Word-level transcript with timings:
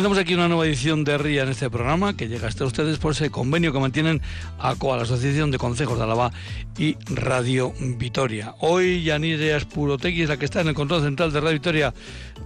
Comenzamos 0.00 0.24
aquí 0.24 0.32
una 0.32 0.48
nueva 0.48 0.64
edición 0.64 1.04
de 1.04 1.18
RIA 1.18 1.42
en 1.42 1.50
este 1.50 1.68
programa 1.68 2.16
que 2.16 2.26
llega 2.26 2.48
hasta 2.48 2.64
ustedes 2.64 2.96
por 2.96 3.12
ese 3.12 3.28
convenio 3.28 3.70
que 3.70 3.80
mantienen 3.80 4.22
ACOA, 4.58 4.96
la 4.96 5.02
Asociación 5.02 5.50
de 5.50 5.58
Consejos 5.58 5.98
de 5.98 6.04
Álava 6.04 6.32
y 6.78 6.96
Radio 7.04 7.74
Vitoria. 7.98 8.54
Hoy 8.60 9.02
Yanire 9.02 9.52
Aspurotegui 9.52 10.22
es 10.22 10.30
la 10.30 10.38
que 10.38 10.46
está 10.46 10.62
en 10.62 10.68
el 10.68 10.74
control 10.74 11.02
central 11.02 11.34
de 11.34 11.40
Radio 11.40 11.52
Vitoria 11.52 11.94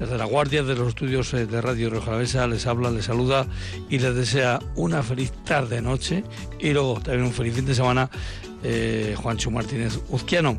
desde 0.00 0.18
la 0.18 0.25
guardia 0.25 0.64
de 0.64 0.75
los 0.75 0.88
estudios 0.88 1.32
eh, 1.32 1.46
de 1.46 1.61
Radio 1.61 1.90
Riojalavesa. 1.90 2.48
Les 2.48 2.66
habla, 2.66 2.90
les 2.90 3.04
saluda 3.04 3.46
y 3.89 4.00
les 4.00 4.16
desea 4.16 4.58
una 4.75 5.04
feliz 5.04 5.30
tarde-noche 5.44 6.25
y 6.58 6.72
luego 6.72 6.94
también 6.94 7.26
un 7.26 7.32
feliz 7.32 7.54
fin 7.54 7.66
de 7.66 7.76
semana 7.76 8.11
eh, 8.64 9.14
Juancho 9.17 9.50
Martínez 9.50 10.00
Uzquiano. 10.09 10.59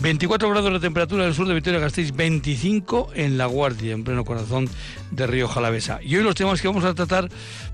24 0.00 0.50
grados 0.50 0.72
de 0.72 0.80
temperatura 0.80 1.26
en 1.26 1.34
sur 1.34 1.46
de 1.46 1.54
Vitoria-Gasteiz, 1.54 2.12
25 2.12 3.10
en 3.14 3.38
La 3.38 3.46
Guardia, 3.46 3.92
en 3.92 4.02
pleno 4.02 4.24
corazón 4.24 4.68
de 5.10 5.26
Río 5.26 5.46
Jalavesa. 5.46 6.00
Y 6.02 6.16
hoy 6.16 6.24
los 6.24 6.34
temas 6.34 6.60
que 6.60 6.68
vamos 6.68 6.84
a 6.84 6.94
tratar 6.94 7.28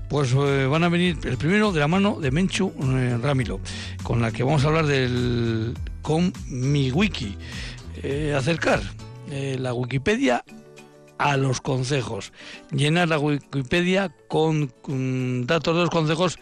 pues 0.09 0.33
eh, 0.33 0.65
van 0.65 0.83
a 0.83 0.89
venir 0.89 1.17
el 1.23 1.37
primero 1.37 1.71
de 1.71 1.79
la 1.79 1.87
mano 1.87 2.19
de 2.19 2.31
Menchu 2.31 2.73
eh, 2.81 3.17
Ramilo, 3.21 3.61
con 4.03 4.21
la 4.21 4.31
que 4.31 4.43
vamos 4.43 4.65
a 4.65 4.67
hablar 4.67 4.85
del 4.85 5.75
con 6.01 6.33
mi 6.47 6.91
wiki. 6.91 7.37
Eh, 8.03 8.33
acercar 8.37 8.81
la 9.29 9.75
Wikipedia 9.75 10.43
a 11.19 11.37
los 11.37 11.61
consejos, 11.61 12.33
llenar 12.71 13.09
la 13.09 13.19
Wikipedia 13.19 14.11
con 14.27 14.71
datos 15.45 15.75
de 15.75 15.81
los 15.81 15.91
consejos 15.91 16.39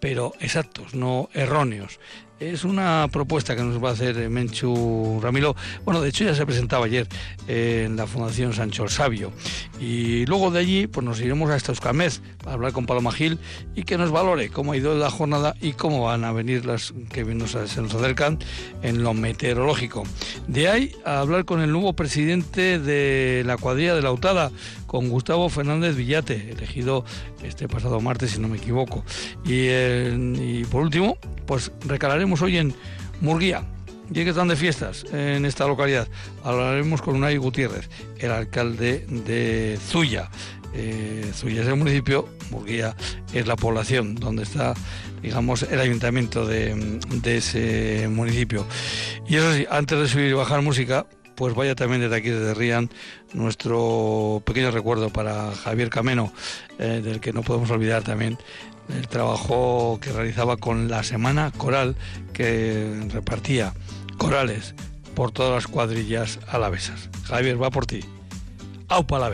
pero 0.00 0.32
exactos, 0.40 0.94
no 0.94 1.28
erróneos. 1.32 1.98
Es 2.40 2.62
una 2.62 3.08
propuesta 3.10 3.56
que 3.56 3.64
nos 3.64 3.82
va 3.82 3.88
a 3.88 3.92
hacer 3.94 4.16
eh, 4.16 4.28
Menchu 4.28 5.18
Ramiro. 5.20 5.56
Bueno, 5.84 6.00
de 6.00 6.10
hecho 6.10 6.22
ya 6.22 6.36
se 6.36 6.46
presentaba 6.46 6.86
ayer 6.86 7.08
en 7.48 7.96
la 7.96 8.06
Fundación 8.06 8.52
Sancho 8.52 8.84
el 8.84 8.90
Sabio. 8.90 9.32
Y 9.80 10.24
luego 10.26 10.52
de 10.52 10.60
allí 10.60 10.86
pues 10.86 11.04
nos 11.04 11.20
iremos 11.20 11.50
a 11.50 11.56
esta 11.56 11.72
Euskalmez 11.72 12.20
para 12.38 12.52
hablar 12.52 12.72
con 12.72 12.86
Paloma 12.86 13.10
Gil 13.10 13.40
y 13.74 13.82
que 13.82 13.98
nos 13.98 14.12
valore 14.12 14.50
cómo 14.50 14.70
ha 14.70 14.76
ido 14.76 14.96
la 14.96 15.10
jornada 15.10 15.56
y 15.60 15.72
cómo 15.72 16.04
van 16.04 16.22
a 16.22 16.30
venir 16.30 16.64
las 16.64 16.94
que 17.10 17.24
nos, 17.24 17.50
se 17.50 17.82
nos 17.82 17.92
acercan 17.92 18.38
en 18.82 19.02
lo 19.02 19.14
meteorológico. 19.14 20.04
De 20.46 20.68
ahí 20.68 20.92
a 21.04 21.18
hablar 21.18 21.44
con 21.44 21.60
el 21.60 21.72
nuevo 21.72 21.94
presidente 21.94 22.78
de 22.78 23.42
la 23.46 23.56
cuadrilla 23.56 23.96
de 23.96 24.02
la 24.02 24.12
UTADA, 24.12 24.52
con 24.88 25.10
Gustavo 25.10 25.48
Fernández 25.50 25.94
Villate, 25.94 26.50
elegido 26.50 27.04
este 27.44 27.68
pasado 27.68 28.00
martes, 28.00 28.32
si 28.32 28.40
no 28.40 28.48
me 28.48 28.56
equivoco. 28.56 29.04
Y, 29.44 30.64
por 30.64 30.82
último, 30.82 31.18
pues 31.46 31.70
recalaremos 31.86 32.42
hoy 32.42 32.56
en 32.56 32.74
Murguía, 33.20 33.62
ya 34.10 34.24
que 34.24 34.30
están 34.30 34.48
de 34.48 34.56
fiestas 34.56 35.04
en 35.12 35.44
esta 35.44 35.68
localidad. 35.68 36.08
Hablaremos 36.42 37.02
con 37.02 37.16
Unai 37.16 37.36
Gutiérrez, 37.36 37.88
el 38.18 38.32
alcalde 38.32 39.04
de 39.08 39.78
Zuya. 39.88 40.30
Eh, 40.74 41.30
Zuya 41.34 41.62
es 41.62 41.68
el 41.68 41.76
municipio, 41.76 42.28
Murguía 42.50 42.96
es 43.34 43.46
la 43.46 43.56
población 43.56 44.14
donde 44.14 44.44
está, 44.44 44.72
digamos, 45.20 45.64
el 45.64 45.80
ayuntamiento 45.80 46.46
de, 46.46 46.98
de 47.10 47.36
ese 47.36 48.08
municipio. 48.08 48.66
Y 49.28 49.36
eso 49.36 49.54
sí, 49.54 49.66
antes 49.70 49.98
de 49.98 50.08
subir 50.08 50.30
y 50.30 50.32
bajar 50.32 50.62
música, 50.62 51.06
pues 51.38 51.54
vaya 51.54 51.76
también 51.76 52.00
desde 52.00 52.16
aquí, 52.16 52.30
desde 52.30 52.52
Rían, 52.52 52.90
nuestro 53.32 54.42
pequeño 54.44 54.72
recuerdo 54.72 55.10
para 55.10 55.52
Javier 55.52 55.88
Cameno, 55.88 56.32
eh, 56.80 57.00
del 57.02 57.20
que 57.20 57.32
no 57.32 57.42
podemos 57.42 57.70
olvidar 57.70 58.02
también 58.02 58.36
el 58.88 59.06
trabajo 59.06 60.00
que 60.02 60.10
realizaba 60.12 60.56
con 60.56 60.88
la 60.88 61.04
Semana 61.04 61.52
Coral, 61.56 61.94
que 62.32 63.06
repartía 63.12 63.72
corales 64.16 64.74
por 65.14 65.30
todas 65.30 65.52
las 65.52 65.68
cuadrillas 65.68 66.40
alavesas. 66.48 67.08
Javier, 67.24 67.62
va 67.62 67.70
por 67.70 67.86
ti. 67.86 68.00
Aupa 68.88 69.20
la 69.20 69.28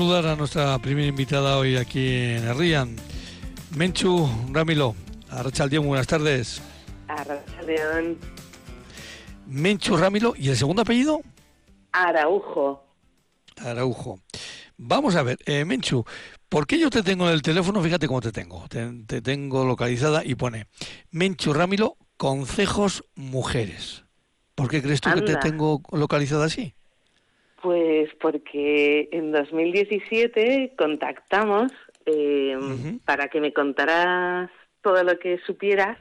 saludar 0.00 0.28
a 0.28 0.34
nuestra 0.34 0.78
primera 0.78 1.08
invitada 1.08 1.58
hoy 1.58 1.76
aquí 1.76 2.08
en 2.08 2.48
el 2.48 2.96
Menchu 3.76 4.30
Ramilo. 4.50 4.94
Arrachaldeón, 5.28 5.86
buenas 5.86 6.06
tardes. 6.06 6.62
Arrachaldeón. 7.06 8.16
Menchu 9.46 9.98
Ramilo, 9.98 10.32
¿y 10.38 10.48
el 10.48 10.56
segundo 10.56 10.80
apellido? 10.80 11.20
Araujo. 11.92 12.82
Araujo. 13.58 14.18
Vamos 14.78 15.16
a 15.16 15.22
ver, 15.22 15.36
eh, 15.44 15.66
Menchu, 15.66 16.02
¿por 16.48 16.66
qué 16.66 16.78
yo 16.78 16.88
te 16.88 17.02
tengo 17.02 17.26
en 17.26 17.34
el 17.34 17.42
teléfono? 17.42 17.82
Fíjate 17.82 18.08
cómo 18.08 18.22
te 18.22 18.32
tengo. 18.32 18.64
Te, 18.68 19.20
tengo 19.20 19.66
localizada 19.66 20.24
y 20.24 20.34
pone 20.34 20.66
Menchu 21.10 21.52
Ramilo, 21.52 21.98
Concejos 22.16 23.04
Mujeres. 23.16 24.04
¿Por 24.54 24.70
qué 24.70 24.80
crees 24.80 25.02
tú 25.02 25.10
que 25.12 25.20
te 25.20 25.36
tengo 25.36 25.82
localizada 25.92 26.46
así? 26.46 26.74
Pues 27.62 28.08
porque 28.20 29.08
en 29.12 29.32
2017 29.32 30.74
contactamos 30.78 31.72
eh, 32.06 32.56
para 33.04 33.28
que 33.28 33.40
me 33.40 33.52
contaras 33.52 34.50
todo 34.82 35.02
lo 35.04 35.18
que 35.18 35.38
supieras 35.46 35.98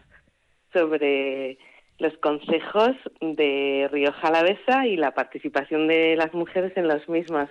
sobre 0.72 1.58
los 1.98 2.18
consejos 2.20 2.92
de 3.20 3.90
Río 3.92 4.14
Jalavesa 4.14 4.88
y 4.88 4.96
la 4.96 5.14
participación 5.14 5.88
de 5.88 6.16
las 6.16 6.34
mujeres 6.34 6.72
en 6.78 6.88
los 6.88 7.08
mismos. 7.10 7.50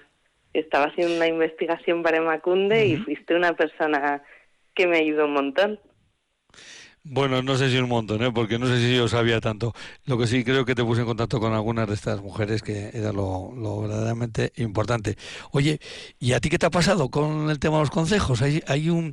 Estaba 0.55 0.87
haciendo 0.87 1.17
una 1.17 1.27
investigación 1.27 2.03
para 2.03 2.23
Macunde 2.23 2.87
y 2.87 2.97
fuiste 2.97 3.35
una 3.35 3.53
persona 3.53 4.23
que 4.75 4.87
me 4.87 4.99
ayudó 4.99 5.27
un 5.27 5.35
montón. 5.35 5.79
Bueno, 7.05 7.43
no 7.43 7.57
sé 7.57 7.71
si 7.71 7.79
un 7.79 7.89
montón, 7.89 8.23
¿eh? 8.23 8.31
porque 8.33 8.59
no 8.59 8.67
sé 8.67 8.79
si 8.79 8.97
yo 8.97 9.09
sabía 9.09 9.41
tanto. 9.41 9.73
Lo 10.07 10.19
que 10.19 10.27
sí 10.27 10.45
creo 10.45 10.65
que 10.65 10.75
te 10.75 10.85
puse 10.85 11.01
en 11.01 11.07
contacto 11.07 11.41
con 11.41 11.53
algunas 11.53 11.89
de 11.89 11.95
estas 11.95 12.21
mujeres, 12.21 12.63
que 12.63 12.91
era 12.93 13.13
lo, 13.13 13.53
verdaderamente 13.83 14.53
importante. 14.57 15.17
Oye, 15.53 15.79
¿y 16.19 16.33
a 16.33 16.41
ti 16.41 16.51
qué 16.51 16.59
te 16.59 16.67
ha 16.67 16.71
pasado 16.71 17.11
con 17.11 17.51
el 17.51 17.59
tema 17.59 17.77
de 17.77 17.83
los 17.83 17.91
consejos? 17.91 18.43
¿Hay, 18.43 18.63
hay, 18.67 18.91
un, 18.91 19.13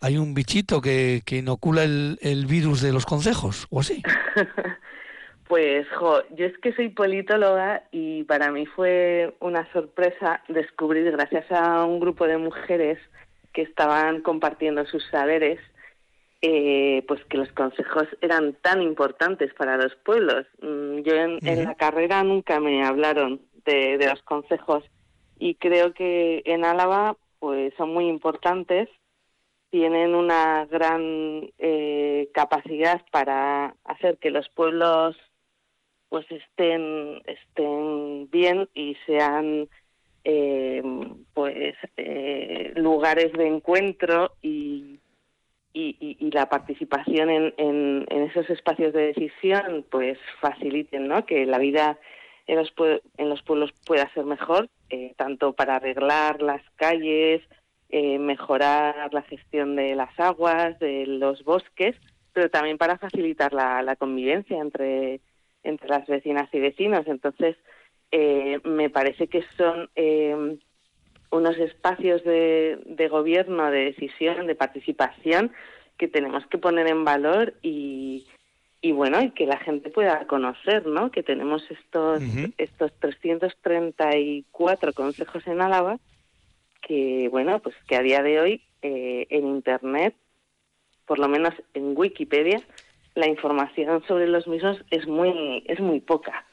hay 0.00 0.16
un 0.16 0.34
bichito 0.34 0.80
que, 0.80 1.22
que 1.24 1.38
inocula 1.38 1.84
el, 1.84 2.18
el 2.22 2.46
virus 2.46 2.80
de 2.80 2.92
los 2.92 3.06
consejos 3.06 3.66
o 3.70 3.80
así? 3.80 4.02
Pues, 5.48 5.86
jo, 5.90 6.22
yo 6.34 6.46
es 6.46 6.58
que 6.58 6.72
soy 6.72 6.88
politóloga 6.88 7.84
y 7.92 8.24
para 8.24 8.50
mí 8.50 8.66
fue 8.66 9.32
una 9.38 9.70
sorpresa 9.72 10.42
descubrir, 10.48 11.12
gracias 11.12 11.44
a 11.52 11.84
un 11.84 12.00
grupo 12.00 12.26
de 12.26 12.36
mujeres 12.36 12.98
que 13.52 13.62
estaban 13.62 14.22
compartiendo 14.22 14.84
sus 14.86 15.04
saberes, 15.06 15.60
eh, 16.42 17.02
pues 17.08 17.24
que 17.24 17.38
los 17.38 17.50
consejos 17.52 18.06
eran 18.20 18.54
tan 18.60 18.82
importantes 18.82 19.54
para 19.54 19.76
los 19.78 19.94
pueblos. 19.96 20.46
Mm, 20.60 20.98
yo 20.98 21.14
en, 21.14 21.64
la 21.64 21.74
carrera 21.76 22.22
nunca 22.22 22.60
me 22.60 22.84
hablaron 22.84 23.40
de, 23.64 23.98
los 23.98 24.22
consejos 24.22 24.84
y 25.38 25.54
creo 25.54 25.94
que 25.94 26.42
en 26.44 26.64
Álava 26.64 27.16
pues 27.38 27.72
son 27.76 27.92
muy 27.92 28.08
importantes, 28.08 28.88
tienen 29.70 30.14
una 30.14 30.66
gran 30.66 31.50
eh, 31.58 32.28
capacidad 32.34 33.02
para 33.10 33.74
hacer 33.84 34.18
que 34.18 34.30
los 34.30 34.48
pueblos 34.50 35.16
pues 36.08 36.26
estén 36.30 37.22
estén 37.26 38.30
bien 38.30 38.68
y 38.74 38.96
sean 39.06 39.68
eh, 40.24 40.82
pues 41.34 41.74
lugares 42.76 43.32
de 43.32 43.46
encuentro 43.48 44.32
y 44.42 44.95
y, 45.76 46.30
la 46.30 46.48
participación 46.48 47.30
en, 47.30 47.54
en, 47.58 48.22
esos 48.22 48.48
espacios 48.50 48.92
de 48.92 49.12
decisión 49.12 49.84
pues 49.90 50.18
faciliten 50.40 51.06
¿no? 51.06 51.26
que 51.26 51.44
la 51.46 51.58
vida 51.58 51.98
en 52.46 52.56
los, 52.56 52.72
en 53.18 53.28
los 53.28 53.42
pueblos 53.42 53.72
pueda 53.84 54.10
ser 54.14 54.24
mejor, 54.24 54.68
eh, 54.88 55.14
tanto 55.16 55.52
para 55.52 55.76
arreglar 55.76 56.40
las 56.40 56.62
calles, 56.76 57.42
eh, 57.90 58.18
mejorar 58.18 59.12
la 59.12 59.22
gestión 59.22 59.76
de 59.76 59.94
las 59.94 60.18
aguas, 60.18 60.78
de 60.78 61.06
los 61.06 61.44
bosques, 61.44 61.96
pero 62.32 62.50
también 62.50 62.78
para 62.78 62.98
facilitar 62.98 63.52
la, 63.52 63.82
la 63.82 63.96
convivencia 63.96 64.58
entre, 64.58 65.20
entre 65.62 65.88
las 65.88 66.06
vecinas 66.06 66.48
y 66.52 66.60
vecinos. 66.60 67.06
Entonces, 67.06 67.56
eh, 68.12 68.60
me 68.64 68.90
parece 68.90 69.26
que 69.26 69.44
son 69.56 69.90
unos 71.30 71.58
espacios 71.58 72.22
de, 72.24 72.78
de 72.84 73.08
gobierno, 73.08 73.70
de 73.70 73.86
decisión, 73.86 74.46
de 74.46 74.54
participación 74.54 75.52
que 75.98 76.08
tenemos 76.08 76.46
que 76.46 76.58
poner 76.58 76.86
en 76.88 77.04
valor 77.04 77.54
y, 77.62 78.26
y 78.80 78.92
bueno, 78.92 79.22
y 79.22 79.30
que 79.30 79.46
la 79.46 79.58
gente 79.58 79.90
pueda 79.90 80.26
conocer, 80.26 80.86
¿no? 80.86 81.10
Que 81.10 81.22
tenemos 81.22 81.62
estos, 81.70 82.22
estos 82.58 82.92
334 83.00 84.92
consejos 84.92 85.46
en 85.46 85.60
Álava 85.60 85.98
que, 86.82 87.28
bueno, 87.30 87.58
pues 87.58 87.74
que 87.88 87.96
a 87.96 88.02
día 88.02 88.22
de 88.22 88.40
hoy 88.40 88.62
eh, 88.82 89.26
en 89.30 89.46
Internet, 89.46 90.14
por 91.04 91.18
lo 91.18 91.28
menos 91.28 91.52
en 91.74 91.96
Wikipedia, 91.96 92.62
la 93.14 93.26
información 93.26 94.04
sobre 94.06 94.28
los 94.28 94.46
mismos 94.46 94.84
es 94.90 95.06
muy, 95.06 95.64
es 95.66 95.80
muy 95.80 96.00
poca. 96.00 96.44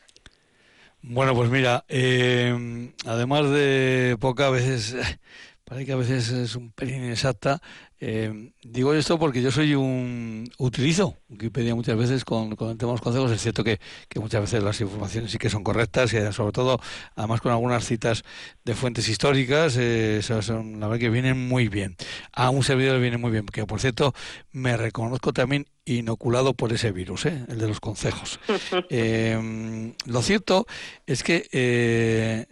Bueno, 1.06 1.36
pues 1.36 1.50
mira, 1.50 1.84
eh, 1.90 2.94
además 3.06 3.50
de 3.50 4.16
poca, 4.22 4.50
veces 4.50 4.96
parece 5.66 5.86
que 5.86 5.92
a 5.92 5.98
veces 5.98 6.30
es 6.30 6.56
un 6.56 6.72
pelín 6.72 7.04
inexacta. 7.04 7.62
Eh, 8.06 8.52
digo 8.62 8.94
esto 8.94 9.18
porque 9.18 9.42
yo 9.42 9.50
soy 9.50 9.76
un 9.76 10.52
utilizo 10.58 11.16
Wikipedia 11.30 11.74
muchas 11.74 11.96
veces 11.96 12.26
con, 12.26 12.54
con 12.58 12.72
el 12.72 12.78
tema 12.78 12.92
de 12.92 12.96
los 12.96 13.02
consejos. 13.02 13.32
Es 13.32 13.42
cierto 13.42 13.64
que, 13.64 13.80
que, 14.10 14.20
muchas 14.20 14.42
veces 14.42 14.62
las 14.62 14.82
informaciones 14.82 15.32
sí 15.32 15.38
que 15.38 15.50
son 15.50 15.64
correctas 15.64 16.12
y 16.12 16.34
sobre 16.34 16.52
todo, 16.52 16.82
además 17.16 17.40
con 17.40 17.54
algunas 17.54 17.86
citas 17.86 18.26
de 18.66 18.76
fuentes 18.76 19.08
históricas, 19.08 19.78
eh, 19.80 20.22
son, 20.22 20.82
la 20.82 20.88
verdad 20.90 21.00
que 21.00 21.10
vienen 21.10 21.48
muy 21.48 21.70
bien. 21.70 21.96
A 22.34 22.50
un 22.50 22.64
servidor 22.64 23.00
viene 23.00 23.18
muy 23.18 23.32
bien, 23.32 23.46
que 23.46 23.66
por 23.66 23.80
cierto 23.80 24.14
me 24.52 24.76
reconozco 24.76 25.32
también 25.32 25.66
inoculado 25.86 26.54
por 26.54 26.72
ese 26.72 26.92
virus, 26.92 27.26
¿eh? 27.26 27.46
el 27.50 27.60
de 27.60 27.68
los 27.68 27.80
consejos. 27.80 28.40
Eh, 28.90 29.94
lo 30.06 30.22
cierto 30.22 30.68
es 31.08 31.24
que 31.24 31.48
eh, 31.52 32.46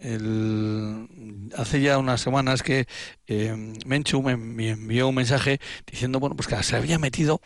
hace 1.56 1.80
ya 1.80 1.98
unas 1.98 2.20
semanas 2.20 2.62
que 2.62 2.86
Menchu 3.86 4.22
me, 4.22 4.32
envió 4.32 5.08
un 5.08 5.14
mensaje 5.14 5.41
diciendo, 5.86 6.20
bueno, 6.20 6.36
pues 6.36 6.48
que 6.48 6.62
se 6.62 6.76
había 6.76 6.98
metido, 6.98 7.40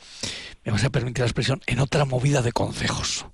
me 0.64 0.72
vas 0.72 0.84
a 0.84 0.90
permitir 0.90 1.20
la 1.20 1.26
expresión, 1.26 1.60
en 1.66 1.80
otra 1.80 2.04
movida 2.04 2.42
de 2.42 2.52
consejos. 2.52 3.26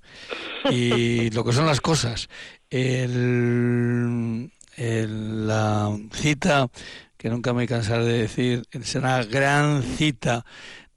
Y 0.69 1.29
lo 1.31 1.43
que 1.43 1.53
son 1.53 1.65
las 1.65 1.81
cosas, 1.81 2.29
el, 2.69 4.49
la 4.77 5.97
cita, 6.13 6.69
que 7.17 7.29
nunca 7.29 7.53
me 7.53 7.67
cansaré 7.67 8.05
de 8.05 8.17
decir, 8.19 8.63
es 8.71 8.95
una 8.95 9.23
gran 9.23 9.83
cita 9.83 10.45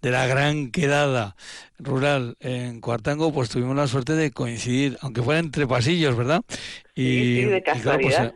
de 0.03 0.11
la 0.11 0.27
gran 0.27 0.71
quedada 0.71 1.37
rural 1.79 2.37
en 2.41 2.81
Cuartango, 2.81 3.33
pues 3.33 3.49
tuvimos 3.49 3.77
la 3.77 3.89
suerte 3.89 4.13
de 4.13 4.31
coincidir, 4.31 4.97
aunque 5.01 5.23
fuera 5.23 5.41
entre 5.41 5.67
pasillos, 5.67 6.17
¿verdad? 6.17 6.43
Y, 6.95 7.03
sí, 7.03 7.45
de 7.45 7.63
pues, 7.63 7.83
casualidad. 7.83 8.35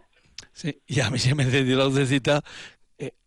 sí, 0.52 0.80
y 0.86 1.00
a 1.00 1.10
mí 1.10 1.18
se 1.18 1.34
me 1.34 1.44
encendió 1.44 1.76
la 1.76 1.84
lucecita 1.84 2.42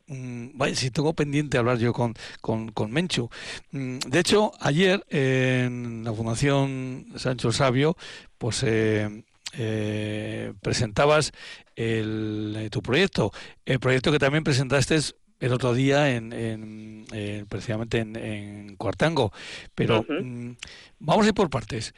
vaya, 0.07 0.75
si 0.75 0.91
tengo 0.91 1.13
pendiente 1.13 1.57
hablar 1.57 1.77
yo 1.77 1.93
con, 1.93 2.13
con, 2.41 2.71
con 2.71 2.91
Menchu. 2.91 3.29
Mm, 3.71 3.99
de 3.99 4.19
hecho, 4.19 4.51
ayer 4.59 5.05
en 5.09 6.03
la 6.03 6.13
Fundación 6.13 7.07
Sancho 7.15 7.51
Sabio, 7.51 7.95
pues 8.37 8.63
eh, 8.63 9.23
eh, 9.53 10.53
presentabas 10.61 11.31
el, 11.75 12.69
tu 12.71 12.81
proyecto, 12.81 13.31
el 13.65 13.79
proyecto 13.79 14.11
que 14.11 14.19
también 14.19 14.43
presentaste 14.43 14.97
el 15.39 15.53
otro 15.53 15.73
día 15.73 16.15
en, 16.15 17.05
precisamente 17.49 17.99
en, 17.99 18.75
Cuartango. 18.77 19.31
Pero 19.75 20.05
mm, 20.07 20.51
vamos 20.99 21.25
a 21.25 21.29
ir 21.29 21.33
por 21.33 21.49
partes. 21.49 21.93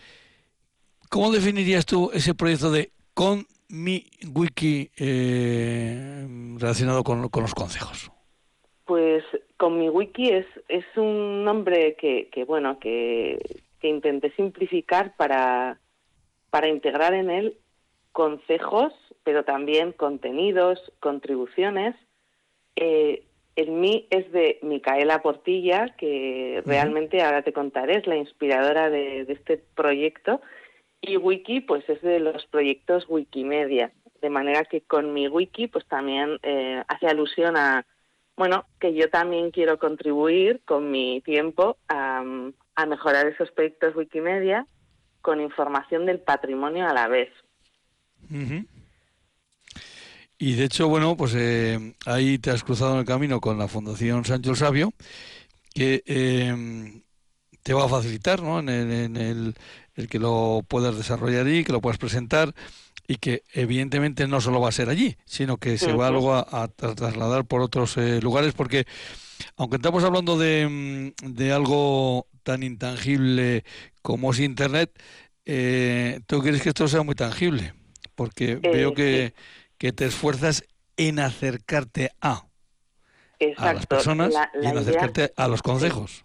¿Cómo 1.10 1.32
definirías 1.32 1.86
tú 1.86 2.12
ese 2.14 2.34
proyecto 2.34 2.72
de 2.72 2.92
con 3.14 3.48
mi 3.70 4.06
wiki 4.34 4.92
eh, 4.98 6.28
relacionado 6.58 7.04
con, 7.04 7.22
los 7.22 7.54
consejos? 7.54 8.12
Pues 8.86 9.24
con 9.58 9.80
mi 9.80 9.90
wiki 9.90 10.30
es, 10.30 10.46
es 10.68 10.86
un 10.96 11.44
nombre 11.44 11.96
que, 11.96 12.30
que 12.32 12.44
bueno, 12.46 12.80
que, 12.80 13.40
que 13.80 13.88
intenté 13.88 14.32
simplificar 14.32 15.16
para, 15.16 15.80
para 16.50 16.68
integrar 16.68 17.14
en 17.14 17.30
él 17.30 17.58
consejos, 18.12 18.94
pero 19.24 19.44
también 19.44 19.92
contenidos, 19.92 20.80
contribuciones, 21.00 21.96
eh, 22.76 23.24
el 23.56 23.72
mí 23.72 24.08
es 24.10 24.32
de 24.32 24.60
Micaela 24.62 25.22
Portilla, 25.22 25.96
que 25.98 26.62
realmente 26.66 27.22
ahora 27.22 27.42
te 27.42 27.54
contaré, 27.54 27.98
es 27.98 28.08
la 28.08 28.18
inspiradora 28.18 28.90
de, 28.90 29.22
este 29.30 29.62
proyecto. 29.76 30.42
Y 31.02 31.18
Wiki, 31.18 31.62
pues 31.62 31.88
es 31.90 32.02
de 32.02 32.20
los 32.20 32.46
proyectos 32.48 33.06
Wikimedia. 33.08 33.92
De 34.22 34.30
manera 34.30 34.64
que 34.64 34.82
con 34.82 35.14
mi 35.14 35.28
Wiki, 35.28 35.68
pues 35.68 35.86
también 35.86 36.40
eh, 36.42 36.84
hace 36.88 37.08
alusión 37.08 37.58
a, 37.58 37.86
bueno, 38.38 38.66
que 38.80 38.94
yo 38.94 39.10
también 39.10 39.52
quiero 39.52 39.80
contribuir 39.80 40.62
con 40.66 40.92
mi 40.92 41.22
tiempo 41.22 41.78
a, 41.88 42.24
mejorar 42.88 43.28
esos 43.28 43.52
proyectos 43.52 43.96
Wikimedia 43.96 44.68
con 45.22 45.42
información 45.42 46.06
del 46.06 46.20
patrimonio 46.20 46.88
a 46.88 46.94
la 46.94 47.08
vez. 47.08 47.30
Y 50.38 50.56
de 50.56 50.66
hecho, 50.66 50.90
bueno, 50.90 51.16
pues 51.16 51.34
eh, 51.36 51.96
ahí 52.06 52.38
te 52.38 52.52
has 52.52 52.64
cruzado 52.64 52.94
en 52.94 53.00
el 53.00 53.06
camino 53.06 53.40
con 53.40 53.58
la 53.58 53.68
Fundación 53.68 54.26
Sancho 54.26 54.52
el 54.52 54.58
Sabio, 54.58 54.94
que 55.74 56.04
em, 56.06 57.02
te 57.64 57.74
va 57.74 57.86
a 57.86 57.90
facilitar 57.90 58.42
¿no? 58.42 58.60
en, 58.60 58.70
el, 58.70 59.18
el, 59.18 59.56
que 60.10 60.20
lo 60.20 60.64
puedas 60.68 60.98
desarrollar 60.98 61.48
y 61.48 61.64
que 61.64 61.72
lo 61.72 61.82
puedas 61.82 61.98
presentar 61.98 62.54
y 63.08 63.18
que 63.18 63.44
evidentemente 63.54 64.28
no 64.28 64.42
solo 64.42 64.60
va 64.60 64.70
a 64.70 64.74
ser 64.74 64.90
allí, 64.90 65.16
sino 65.26 65.58
que 65.58 65.78
se 65.78 65.94
va 65.94 66.10
luego 66.10 66.36
a, 66.36 66.68
trasladar 66.68 67.46
por 67.46 67.62
otros 67.62 67.98
eh, 67.98 68.20
lugares, 68.22 68.54
porque 68.54 68.86
aunque 69.58 69.76
estamos 69.76 70.04
hablando 70.04 70.38
de, 70.38 71.14
mm, 71.24 71.34
de, 71.34 71.52
algo 71.52 72.28
tan 72.44 72.64
intangible 72.64 73.64
como 74.02 74.32
es 74.32 74.40
Internet, 74.40 74.92
eh, 75.46 76.22
tú 76.26 76.42
quieres 76.42 76.62
que 76.62 76.70
esto 76.70 76.88
sea 76.88 77.04
muy 77.04 77.16
tangible, 77.16 77.74
porque 78.16 78.56
veo 78.56 78.94
que 78.94 79.34
que 79.78 79.92
te 79.92 80.06
esfuerzas 80.06 80.64
en 80.98 81.20
acercarte 81.20 82.12
a, 82.22 82.48
a 83.58 83.74
las 83.74 83.86
personas 83.86 84.34
y 84.62 84.66
en 84.66 84.78
acercarte 84.78 85.34
a 85.36 85.48
los 85.48 85.62
consejos. 85.62 86.25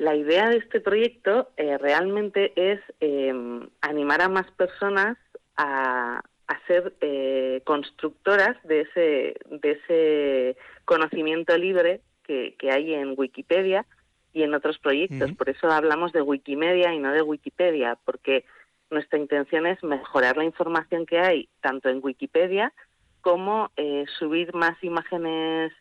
La 0.00 0.16
idea 0.16 0.48
de 0.48 0.56
este 0.56 0.80
proyecto 0.80 1.50
eh, 1.58 1.76
realmente 1.76 2.54
es 2.56 2.80
em, 3.00 3.68
animar 3.82 4.22
a 4.22 4.30
más 4.30 4.50
personas 4.52 5.18
a, 5.58 6.22
ser 6.66 6.94
eh, 7.02 7.60
constructoras 7.64 8.56
de 8.64 8.80
ese, 8.80 9.36
de 9.50 9.70
ese 9.72 10.56
conocimiento 10.86 11.56
libre 11.58 12.00
que, 12.22 12.54
hay 12.72 12.94
en 12.94 13.12
Wikipedia 13.14 13.84
y 14.32 14.42
en 14.42 14.54
otros 14.54 14.78
proyectos. 14.78 15.32
Por 15.32 15.50
eso 15.50 15.70
hablamos 15.70 16.12
de 16.12 16.22
Wikimedia 16.22 16.94
y 16.94 16.98
no 16.98 17.12
de 17.12 17.20
Wikipedia, 17.20 17.98
porque 18.06 18.46
nuestra 18.88 19.18
intención 19.18 19.66
es 19.66 19.82
mejorar 19.82 20.38
la 20.38 20.44
información 20.44 21.04
que 21.04 21.18
hay 21.18 21.50
tanto 21.60 21.90
en 21.90 22.00
Wikipedia 22.02 22.72
como 23.20 23.70
eh, 23.76 24.06
subir 24.18 24.54
más 24.54 24.82
imágenes 24.82 25.72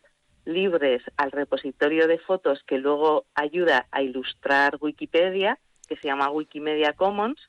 libres 0.46 1.02
al 1.18 1.32
repositorio 1.32 2.08
de 2.08 2.18
fotos 2.20 2.64
que 2.66 2.78
luego 2.78 3.26
ayuda 3.36 3.88
a 3.92 4.02
ilustrar 4.02 4.78
Wikipedia, 4.82 5.60
que 5.88 5.96
se 5.98 6.08
llama 6.08 6.30
Wikimedia 6.30 6.94
Commons, 6.94 7.40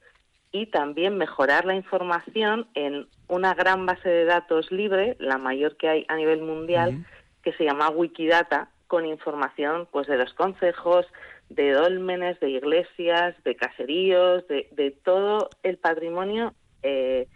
y 0.52 0.66
también 0.66 1.16
mejorar 1.16 1.64
la 1.64 1.74
información 1.74 2.66
en 2.74 3.06
una 3.28 3.54
gran 3.54 3.86
base 3.86 4.08
de 4.08 4.24
datos 4.24 4.72
libre, 4.72 5.16
la 5.20 5.38
mayor 5.38 5.76
que 5.76 5.88
hay 5.88 6.04
a 6.08 6.16
nivel 6.16 6.42
mundial, 6.42 7.06
que 7.42 7.52
se 7.52 7.64
llama 7.64 7.88
Wikidata, 7.90 8.68
con 8.88 9.06
información 9.06 9.86
pues 9.92 10.08
de 10.08 10.18
los 10.18 10.34
consejos, 10.34 11.06
de 11.48 11.72
dólmenes, 11.72 12.40
de 12.40 12.50
iglesias, 12.50 13.36
de 13.44 13.54
caseríos, 13.54 14.46
de, 14.48 14.96
todo 15.04 15.50
el 15.62 15.78
patrimonio 15.78 16.54
eh, 16.82 17.28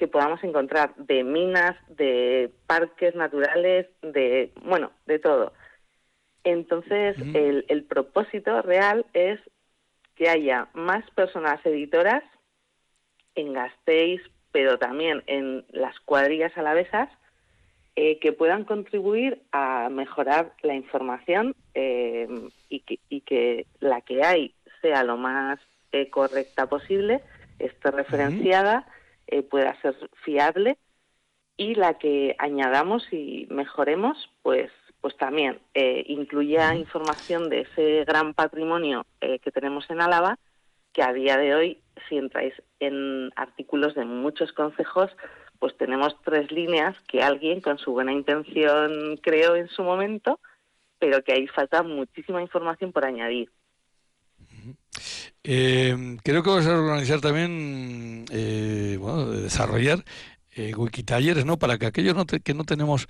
que 0.00 0.08
podamos 0.08 0.42
encontrar, 0.42 0.96
de 0.96 1.22
minas, 1.22 1.76
de 1.88 2.50
parques 2.66 3.14
naturales, 3.14 3.86
de, 4.00 4.50
bueno, 4.64 4.90
de 5.04 5.18
todo. 5.18 5.52
Entonces, 6.42 7.16
el, 7.34 7.66
el 7.68 7.84
propósito 7.84 8.62
real 8.62 9.04
es 9.12 9.38
que 10.16 10.30
haya 10.30 10.68
más 10.72 11.08
personas 11.10 11.64
editoras 11.66 12.24
en 13.34 13.52
Gasteiz, 13.52 14.22
pero 14.52 14.78
también 14.78 15.22
en 15.26 15.66
las 15.68 16.00
cuadrillas 16.00 16.56
alavesas, 16.56 17.10
eh, 17.94 18.18
que 18.20 18.32
puedan 18.32 18.64
contribuir 18.64 19.42
a 19.52 19.90
mejorar 19.90 20.54
la 20.62 20.74
información 20.74 21.54
eh, 21.74 22.26
y, 22.70 22.80
que, 23.20 23.66
la 23.80 24.00
que 24.00 24.24
hay 24.24 24.54
sea 24.80 25.04
lo 25.04 25.18
más 25.18 25.60
eh, 25.92 26.08
correcta 26.08 26.66
posible, 26.66 27.20
esté 27.58 27.90
referenciada, 27.90 28.86
pueda 29.50 29.80
ser 29.82 29.96
fiable 30.24 30.78
y 31.56 31.74
la 31.74 31.98
que 31.98 32.36
añadamos 32.38 33.02
y 33.12 33.46
mejoremos, 33.50 34.30
pues, 34.42 34.70
pues 35.00 35.16
también 35.16 35.60
incluya 35.74 36.74
información 36.74 37.48
de 37.48 37.62
ese 37.62 38.04
gran 38.04 38.34
patrimonio 38.34 39.04
que 39.20 39.50
tenemos 39.52 39.88
en 39.90 40.00
Álava, 40.00 40.38
que 40.92 41.02
a 41.02 41.12
día 41.12 41.36
de 41.36 41.54
hoy, 41.54 41.78
si 42.08 42.16
entráis 42.16 42.54
en 42.80 43.30
artículos 43.36 43.94
de 43.94 44.04
muchos 44.04 44.52
consejos, 44.52 45.10
pues 45.58 45.76
tenemos 45.76 46.16
tres 46.24 46.50
líneas 46.50 46.96
que 47.06 47.22
alguien 47.22 47.60
con 47.60 47.78
su 47.78 47.92
buena 47.92 48.12
intención 48.12 49.18
creó 49.22 49.56
en 49.56 49.68
su 49.68 49.82
momento, 49.82 50.40
pero 50.98 51.22
que 51.22 51.32
ahí 51.34 51.46
falta 51.46 51.82
muchísima 51.82 52.40
información 52.42 52.92
por 52.92 53.04
añadir. 53.04 53.50
Eh, 55.42 56.18
creo 56.22 56.42
que 56.42 56.50
vas 56.50 56.66
a 56.66 56.78
organizar 56.78 57.20
también, 57.20 58.26
eh, 58.30 58.96
bueno, 59.00 59.30
desarrollar 59.30 60.04
eh, 60.52 60.74
wikitalleres, 60.74 61.46
¿no? 61.46 61.58
Para 61.58 61.78
que 61.78 61.86
aquellos 61.86 62.16
que 62.44 62.54
no 62.54 62.64
tenemos 62.64 63.06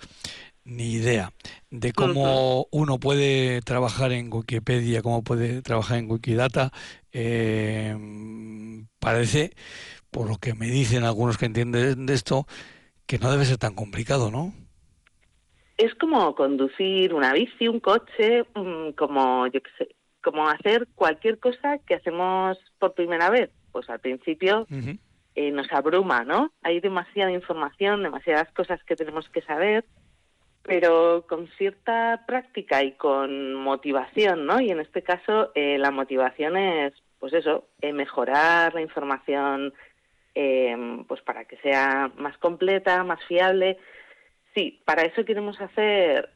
ni 0.65 0.93
idea 0.93 1.33
de 1.71 1.93
cómo 1.93 2.67
uno 2.71 2.99
puede 2.99 3.63
trabajar 3.63 4.13
en 4.13 4.33
Wikipedia, 4.33 5.03
cómo 5.03 5.25
puede 5.25 5.63
trabajar 5.63 5.99
en 5.99 6.11
Wikidata, 6.11 6.71
eh, 7.13 7.97
parece 8.99 9.53
por 10.11 10.29
lo 10.29 10.37
que 10.37 10.55
me 10.55 10.67
dicen 10.67 11.05
algunos 11.05 11.39
que 11.39 11.47
entienden 11.47 12.07
de 12.07 12.15
esto, 12.15 12.47
que 13.07 13.19
no 13.19 13.31
debe 13.31 13.47
ser 13.47 13.59
tan 13.59 13.75
complicado, 13.75 14.31
¿no? 14.31 14.53
es 15.81 15.95
como 15.95 16.35
conducir 16.35 17.15
una 17.15 17.33
bici, 17.33 17.67
un 17.67 17.81
coche, 17.81 18.45
mm, 18.55 18.91
como 18.91 19.47
yo 19.47 19.63
qué 19.63 19.71
sé, 19.79 19.97
como 20.23 20.49
hacer 20.49 20.89
cualquier 20.95 21.39
cosa 21.39 21.79
que 21.79 21.95
hacemos 21.95 22.59
por 22.79 22.95
primera 22.95 23.31
vez. 23.31 23.51
Pues 23.73 23.89
al 23.89 24.01
principio 24.01 24.67
eh, 25.35 25.51
nos 25.51 25.71
abruma, 25.73 26.25
¿no? 26.25 26.53
Hay 26.63 26.81
demasiada 26.81 27.31
información, 27.31 28.03
demasiadas 28.03 28.51
cosas 28.53 28.83
que 28.85 28.97
tenemos 28.97 29.29
que 29.29 29.43
saber, 29.43 29.85
pero 30.63 31.25
con 31.29 31.47
cierta 31.57 32.25
práctica 32.27 32.83
y 32.83 32.93
con 32.93 33.55
motivación, 33.55 34.47
¿no? 34.47 34.61
Y 34.61 34.71
en 34.71 34.81
este 34.81 35.03
caso 35.03 35.53
eh, 35.55 35.79
la 35.79 35.91
motivación 35.91 36.57
es, 36.57 36.93
pues 37.19 37.33
eso, 37.33 37.69
eh, 37.81 37.93
mejorar 37.93 38.75
la 38.75 38.81
información, 38.81 39.73
pues 41.07 41.21
para 41.23 41.45
que 41.45 41.59
sea 41.59 42.11
más 42.17 42.39
completa, 42.39 43.05
más 43.05 43.23
fiable. 43.27 43.79
Sí, 44.55 44.81
para 44.87 45.03
eso 45.03 45.25
queremos 45.25 45.61
hacer 45.61 46.31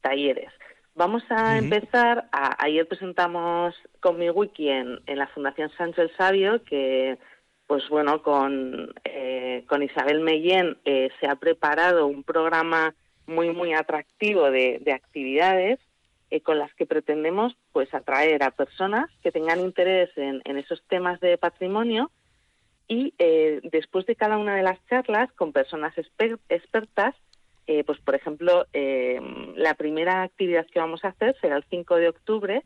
talleres. 0.00 0.50
Vamos 0.96 1.22
a 1.28 1.58
empezar, 1.58 2.26
ayer 2.32 2.88
presentamos 2.88 3.74
con 4.00 4.18
mi 4.18 4.30
wiki 4.30 4.70
en, 4.70 4.98
en 5.04 5.18
la 5.18 5.26
Fundación 5.26 5.70
Sancho 5.76 6.00
el 6.00 6.16
Sabio, 6.16 6.64
que 6.64 7.18
pues 7.66 7.86
bueno, 7.90 8.22
con, 8.22 8.94
eh, 9.04 9.64
con 9.68 9.82
Isabel 9.82 10.20
Mellén 10.20 10.78
eh, 10.86 11.10
se 11.20 11.26
ha 11.28 11.36
preparado 11.36 12.06
un 12.06 12.22
programa 12.22 12.94
muy, 13.26 13.50
muy 13.50 13.74
atractivo 13.74 14.50
de, 14.50 14.80
actividades 14.90 15.80
eh, 16.30 16.40
con 16.40 16.58
las 16.58 16.72
que 16.72 16.86
pretendemos 16.86 17.54
pues 17.72 17.92
atraer 17.92 18.42
a 18.42 18.50
personas 18.50 19.10
que 19.22 19.30
tengan 19.30 19.60
interés 19.60 20.08
en, 20.16 20.40
esos 20.56 20.82
temas 20.88 21.20
de 21.20 21.36
patrimonio 21.36 22.10
y 22.88 23.12
después 23.70 24.06
de 24.06 24.16
cada 24.16 24.38
una 24.38 24.56
de 24.56 24.62
las 24.62 24.78
charlas 24.86 25.30
con 25.32 25.52
personas 25.52 25.92
expertas, 25.98 27.14
pues 27.84 27.98
por 28.00 28.14
ejemplo, 28.14 28.66
la 28.72 29.74
primera 29.74 30.22
actividad 30.22 30.66
que 30.66 30.78
vamos 30.78 31.04
a 31.04 31.08
hacer 31.08 31.36
será 31.40 31.56
el 31.56 31.64
5 31.68 31.96
de 31.96 32.08
octubre 32.08 32.62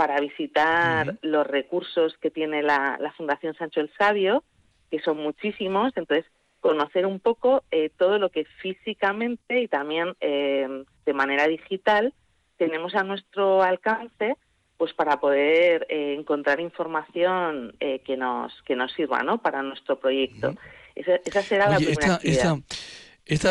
para 0.00 0.18
visitar 0.18 1.18
los 1.20 1.46
recursos 1.46 2.16
que 2.22 2.30
tiene 2.30 2.62
la, 2.62 3.12
Fundación 3.18 3.52
Sancho 3.52 3.80
el 3.80 3.92
Sabio, 3.98 4.44
que 4.90 4.98
son 5.00 5.18
muchísimos, 5.18 5.92
entonces 5.94 6.24
conocer 6.60 7.04
un 7.04 7.20
poco 7.20 7.64
eh, 7.70 7.90
todo 7.98 8.18
lo 8.18 8.30
que 8.30 8.46
físicamente 8.62 9.60
y 9.60 9.68
también 9.68 10.14
eh, 10.22 10.84
de 11.04 11.12
manera 11.12 11.46
digital 11.48 12.14
tenemos 12.56 12.94
a 12.94 13.02
nuestro 13.02 13.62
alcance 13.62 14.38
pues 14.78 14.94
para 14.94 15.20
poder 15.20 15.86
eh, 15.90 16.14
encontrar 16.18 16.60
información 16.60 17.76
que 17.78 18.16
nos 18.16 18.54
que 18.62 18.76
nos 18.76 18.90
sirva 18.94 19.22
¿no? 19.22 19.42
para 19.42 19.62
nuestro 19.62 20.00
proyecto. 20.00 20.54
esa, 20.94 21.42
será 21.42 21.68
la 21.68 21.76
primera 21.76 22.14
actividad. 22.14 22.56
Esta, 22.56 22.99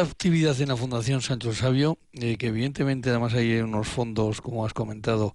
actividad 0.02 0.60
en 0.62 0.70
la 0.70 0.76
Fundación 0.76 1.22
Sancho 1.22 1.54
Sabio, 1.54 1.98
que 2.12 2.48
evidentemente 2.48 3.10
además 3.10 3.34
hay 3.34 3.60
unos 3.60 3.88
fondos, 3.88 4.42
como 4.42 4.66
has 4.66 4.74
comentado, 4.74 5.34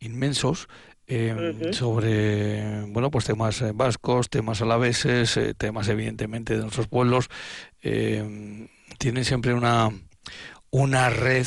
inmensos 0.00 0.68
em, 1.06 1.72
sobre 1.72 2.82
bueno 2.88 3.10
pues 3.10 3.24
temas 3.24 3.62
eh, 3.62 3.72
vascos, 3.74 4.28
temas 4.28 4.60
alaveses, 4.60 5.36
eh, 5.36 5.54
temas 5.54 5.88
evidentemente 5.88 6.54
de 6.54 6.62
nuestros 6.62 6.88
pueblos. 6.88 7.28
Eh, 7.82 8.68
tienen 8.98 9.24
siempre 9.24 9.54
una, 9.54 9.90
una 10.70 11.10
red 11.10 11.46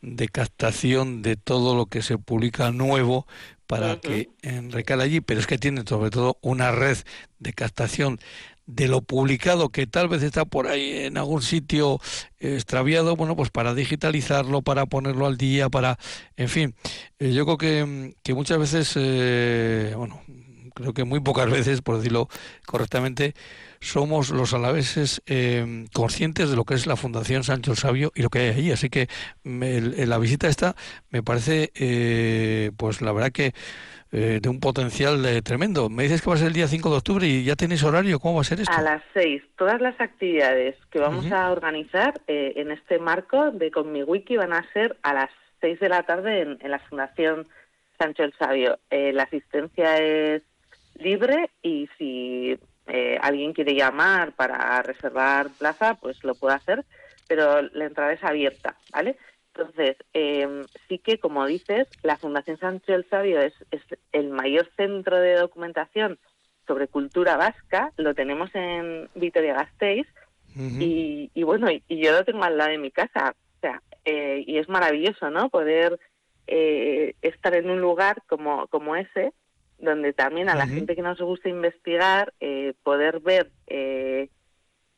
de 0.00 0.28
captación 0.28 1.22
de 1.22 1.36
todo 1.36 1.74
lo 1.74 1.86
que 1.86 2.02
se 2.02 2.18
publica 2.18 2.70
nuevo 2.70 3.26
para 3.66 3.98
que 3.98 4.28
recale 4.70 5.04
allí, 5.04 5.20
pero 5.22 5.40
es 5.40 5.46
que 5.46 5.56
tienen 5.56 5.86
sobre 5.86 6.10
todo 6.10 6.38
una 6.42 6.70
red 6.70 6.98
de 7.38 7.54
captación 7.54 8.20
de 8.66 8.88
lo 8.88 9.02
publicado 9.02 9.68
que 9.68 9.86
tal 9.86 10.08
vez 10.08 10.22
está 10.22 10.44
por 10.44 10.66
ahí 10.66 11.04
en 11.04 11.18
algún 11.18 11.42
sitio 11.42 12.00
extraviado, 12.38 13.16
bueno, 13.16 13.36
pues 13.36 13.50
para 13.50 13.74
digitalizarlo, 13.74 14.62
para 14.62 14.86
ponerlo 14.86 15.26
al 15.26 15.36
día, 15.36 15.68
para, 15.68 15.98
en 16.36 16.48
fin, 16.48 16.74
eh, 17.18 17.32
yo 17.32 17.44
creo 17.44 17.58
que, 17.58 18.14
que 18.22 18.34
muchas 18.34 18.58
veces, 18.58 18.92
eh, 18.96 19.94
bueno, 19.96 20.22
creo 20.74 20.92
que 20.92 21.04
muy 21.04 21.20
pocas 21.20 21.50
veces, 21.50 21.82
por 21.82 21.96
decirlo 21.96 22.28
correctamente, 22.66 23.34
somos 23.84 24.30
los 24.30 24.54
alaveses 24.54 25.22
eh, 25.26 25.86
conscientes 25.92 26.50
de 26.50 26.56
lo 26.56 26.64
que 26.64 26.74
es 26.74 26.86
la 26.86 26.96
Fundación 26.96 27.44
Sancho 27.44 27.70
el 27.70 27.76
Sabio 27.78 28.12
y 28.14 28.22
lo 28.22 28.30
que 28.30 28.40
hay 28.40 28.48
allí. 28.48 28.72
Así 28.72 28.90
que 28.90 29.08
la 29.44 30.18
visita 30.18 30.48
esta 30.48 30.74
me 31.10 31.22
parece, 31.22 32.72
pues 32.76 33.00
la 33.00 33.12
verdad 33.12 33.30
que 33.30 33.54
eh, 34.16 34.38
de 34.40 34.48
un 34.48 34.60
potencial 34.60 35.26
eh, 35.26 35.42
tremendo. 35.42 35.90
Me 35.90 36.04
dices 36.04 36.22
que 36.22 36.30
va 36.30 36.36
a 36.36 36.38
ser 36.38 36.46
el 36.46 36.52
día 36.52 36.68
5 36.68 36.88
de 36.88 36.96
octubre 36.98 37.26
y 37.26 37.42
ya 37.42 37.56
tenéis 37.56 37.82
horario. 37.82 38.20
¿Cómo 38.20 38.36
va 38.36 38.42
a 38.42 38.44
ser 38.44 38.60
esto? 38.60 38.72
A 38.72 38.80
las 38.80 39.02
6. 39.12 39.42
Todas 39.58 39.80
las 39.80 40.00
actividades 40.00 40.76
que 40.92 41.00
vamos 41.00 41.32
a 41.32 41.50
organizar 41.50 42.20
eh, 42.28 42.52
en 42.54 42.70
este 42.70 43.00
marco 43.00 43.50
de 43.50 43.72
Con 43.72 43.90
mi 43.90 44.04
Wiki 44.04 44.36
van 44.36 44.52
a 44.52 44.64
ser 44.72 44.96
a 45.02 45.14
las 45.14 45.30
6 45.62 45.80
de 45.80 45.88
la 45.88 46.04
tarde 46.04 46.42
en, 46.42 46.70
la 46.70 46.78
Fundación 46.78 47.48
Sancho 47.98 48.22
el 48.22 48.32
Sabio. 48.38 48.78
la 48.88 49.24
asistencia 49.24 49.98
es 49.98 50.42
libre 50.94 51.50
y 51.60 51.88
si 51.98 52.56
alguien 53.20 53.52
quiere 53.52 53.74
llamar 53.74 54.32
para 54.32 54.82
reservar 54.82 55.48
plaza, 55.58 55.94
pues 55.94 56.22
lo 56.22 56.34
puede 56.34 56.56
hacer, 56.56 56.84
pero 57.26 57.62
la 57.62 57.86
entrada 57.86 58.12
es 58.12 58.22
abierta, 58.22 58.76
¿vale? 58.92 59.16
Entonces, 59.56 59.96
eh, 60.12 60.64
sí 60.88 60.98
que, 60.98 61.18
como 61.18 61.46
dices, 61.46 61.86
la 62.02 62.16
Fundación 62.16 62.58
Sancho 62.58 62.92
el 62.92 63.08
Sabio 63.08 63.40
es, 63.40 63.54
el 64.12 64.30
mayor 64.30 64.68
centro 64.76 65.18
de 65.18 65.34
documentación 65.34 66.18
sobre 66.66 66.88
cultura 66.88 67.36
vasca, 67.36 67.92
lo 67.96 68.14
tenemos 68.14 68.50
en 68.54 69.08
Vitoria-Gasteiz, 69.14 70.06
y, 70.56 71.42
bueno, 71.42 71.68
y, 71.68 71.82
yo 71.88 72.12
lo 72.12 72.24
tengo 72.24 72.44
al 72.44 72.56
lado 72.56 72.70
de 72.70 72.78
mi 72.78 72.92
casa, 72.92 73.34
o 73.56 73.60
sea, 73.60 73.82
eh, 74.04 74.44
y 74.46 74.58
es 74.58 74.68
maravilloso, 74.68 75.28
¿no? 75.28 75.50
Poder 75.50 75.98
eh, 76.46 77.14
estar 77.22 77.56
en 77.56 77.70
un 77.70 77.80
lugar 77.80 78.22
como, 78.28 78.68
como 78.68 78.94
ese, 78.94 79.32
donde 79.84 80.12
también 80.12 80.48
a 80.48 80.54
la 80.54 80.66
gente 80.66 80.96
que 80.96 81.02
nos 81.02 81.20
gusta 81.20 81.48
investigar, 81.48 82.32
eh, 82.40 82.74
poder 82.82 83.20
ver 83.20 83.50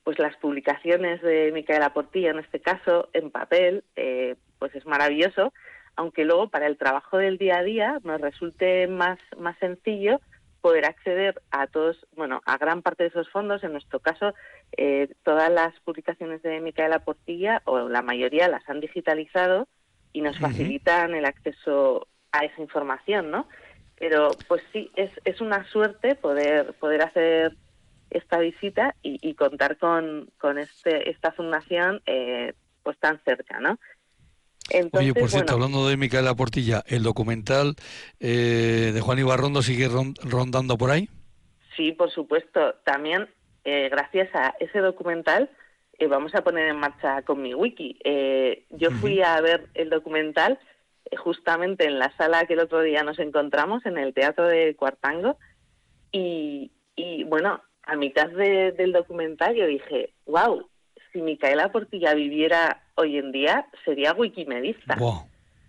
pues 0.07 0.21
las 0.21 0.37
publicaciones 0.37 1.21
de 1.21 1.51
Micaela 1.53 1.93
Portilla, 1.93 2.31
en 2.31 2.39
este 2.39 2.61
caso, 2.61 3.09
en 3.13 3.33
papel, 3.33 3.83
eh, 3.97 4.37
pues 4.61 4.73
es 4.77 4.87
maravilloso, 4.87 5.53
aunque 5.97 6.25
luego 6.25 6.49
para 6.49 6.69
el 6.69 6.79
trabajo 6.79 7.19
del 7.19 7.39
día 7.39 7.59
a 7.59 7.65
día 7.65 7.99
nos 8.05 8.21
resulte 8.21 8.87
más, 8.87 9.19
más 9.37 9.59
sencillo 9.59 10.21
poder 10.61 10.85
acceder 10.85 11.43
a 11.51 11.67
todos, 11.67 12.07
bueno, 12.15 12.41
a 12.47 12.57
gran 12.57 12.83
parte 12.83 13.03
de 13.03 13.09
esos 13.09 13.29
fondos. 13.31 13.65
En 13.65 13.73
nuestro 13.73 13.99
caso, 13.99 14.33
eh, 14.77 15.13
todas 15.25 15.51
las 15.51 15.75
publicaciones 15.81 16.41
de 16.43 16.61
Micaela 16.61 17.01
Portilla, 17.01 17.63
o 17.65 17.89
la 17.89 18.03
mayoría, 18.03 18.47
las 18.47 18.63
han 18.69 18.79
digitalizado 18.79 19.67
y 20.13 20.21
nos 20.21 20.39
facilitan 20.39 21.17
el 21.17 21.25
acceso 21.25 22.07
a 22.31 22.45
esa 22.45 22.63
información, 22.63 23.33
¿no? 23.33 23.49
Pero 23.99 24.31
pues 24.49 24.63
sí, 24.73 24.91
es, 24.97 25.11
es 25.25 25.41
una 25.41 25.67
suerte 25.71 26.15
poder, 26.15 26.75
poder 26.75 27.03
hacer 27.03 27.57
esta 28.11 28.39
visita 28.39 28.95
y, 29.03 29.35
contar 29.35 29.79
con, 29.79 30.31
con 30.39 30.59
este, 30.59 31.11
esta 31.11 31.33
fundación 31.33 32.03
eh, 32.07 32.55
pues 32.83 32.99
tan 32.99 33.21
cerca, 33.25 33.61
¿no? 33.61 33.79
Oye, 34.93 35.15
por 35.15 35.31
cierto, 35.31 35.55
hablando 35.55 35.89
de 35.89 35.97
Micaela 35.97 36.35
Portilla, 36.35 36.83
¿el 36.89 37.05
documental 37.05 37.77
eh, 38.19 38.91
de 38.93 39.01
Juan 39.01 39.21
Ibarrondo 39.21 39.63
sigue 39.63 39.89
rondando 39.89 40.77
por 40.77 40.91
ahí? 40.91 41.09
Sí, 41.77 41.93
por 41.93 42.11
supuesto. 42.11 42.75
También, 42.85 43.29
eh, 43.65 43.89
gracias 43.91 44.29
a 44.35 44.55
ese 44.59 44.81
documental, 44.81 45.51
vamos 46.11 46.35
a 46.35 46.43
poner 46.43 46.69
en 46.69 46.79
marcha 46.79 47.23
con 47.23 47.43
mi 47.43 47.55
wiki. 47.55 47.99
yo 48.71 48.91
fui 48.91 49.23
a 49.23 49.41
ver 49.41 49.69
el 49.75 49.89
documental 49.89 50.59
justamente 51.19 51.85
en 51.87 51.99
la 51.99 52.15
sala 52.17 52.47
que 52.47 52.55
el 52.55 52.61
otro 52.61 52.81
día 52.83 53.03
nos 53.03 53.19
encontramos, 53.19 53.85
en 53.87 53.99
el 53.99 54.15
Teatro 54.15 54.47
de 54.47 54.75
Cuartango, 54.77 55.39
y, 56.13 56.71
y 56.95 57.25
bueno, 57.25 57.61
a 57.87 57.97
mitad 57.97 58.29
del 58.29 58.93
documental 58.93 59.55
yo 59.55 59.67
dije, 59.67 60.13
wow, 60.27 60.69
si 61.13 61.23
Micaela 61.23 61.71
Portilla 61.73 62.15
viviera 62.15 62.83
hoy 62.97 63.17
en 63.17 63.33
día, 63.33 63.67
sería 63.85 64.13
wikimedista. 64.13 64.97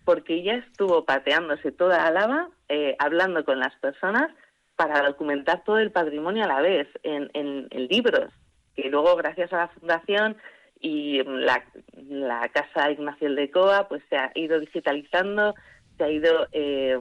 Porque 0.04 0.36
ella 0.36 0.56
estuvo 0.56 1.06
pateándose 1.06 1.72
toda 1.72 2.06
Álava, 2.06 2.50
eh, 2.70 2.96
hablando 3.00 3.46
con 3.46 3.60
las 3.60 3.76
personas 3.76 4.32
para 4.76 5.02
documentar 5.02 5.64
todo 5.64 5.80
el 5.80 5.92
patrimonio 5.92 6.44
a 6.44 6.48
la 6.48 6.62
vez, 6.62 6.88
en, 7.04 7.30
en, 7.34 7.88
libros, 7.88 8.32
que 8.76 8.90
luego 8.90 9.16
gracias 9.16 9.52
a 9.54 9.58
la 9.58 9.68
fundación 9.70 10.38
y 10.82 11.24
la, 11.24 11.64
la 12.08 12.50
Casa 12.50 12.92
Ignacio 12.92 13.34
de 13.34 13.52
Coa, 13.52 13.88
pues 13.88 14.04
se 14.10 14.18
ha 14.18 14.32
ido 14.36 14.60
digitalizando, 14.60 15.56
se 15.98 16.04
ha 16.04 16.10
ido 16.10 16.48
eh, 16.52 17.00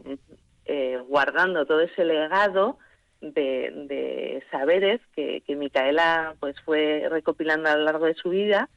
eh, 0.64 0.98
guardando 1.06 1.66
todo 1.66 1.80
ese 1.80 2.04
legado 2.04 2.78
de, 3.20 4.42
saberes 4.50 5.00
que, 5.14 5.42
Micaela 5.48 6.34
pues 6.40 6.56
fue 6.62 7.06
recopilando 7.10 7.68
a 7.68 7.76
lo 7.76 7.84
largo 7.84 8.06
de 8.06 8.14
su 8.14 8.30
vida. 8.30 8.68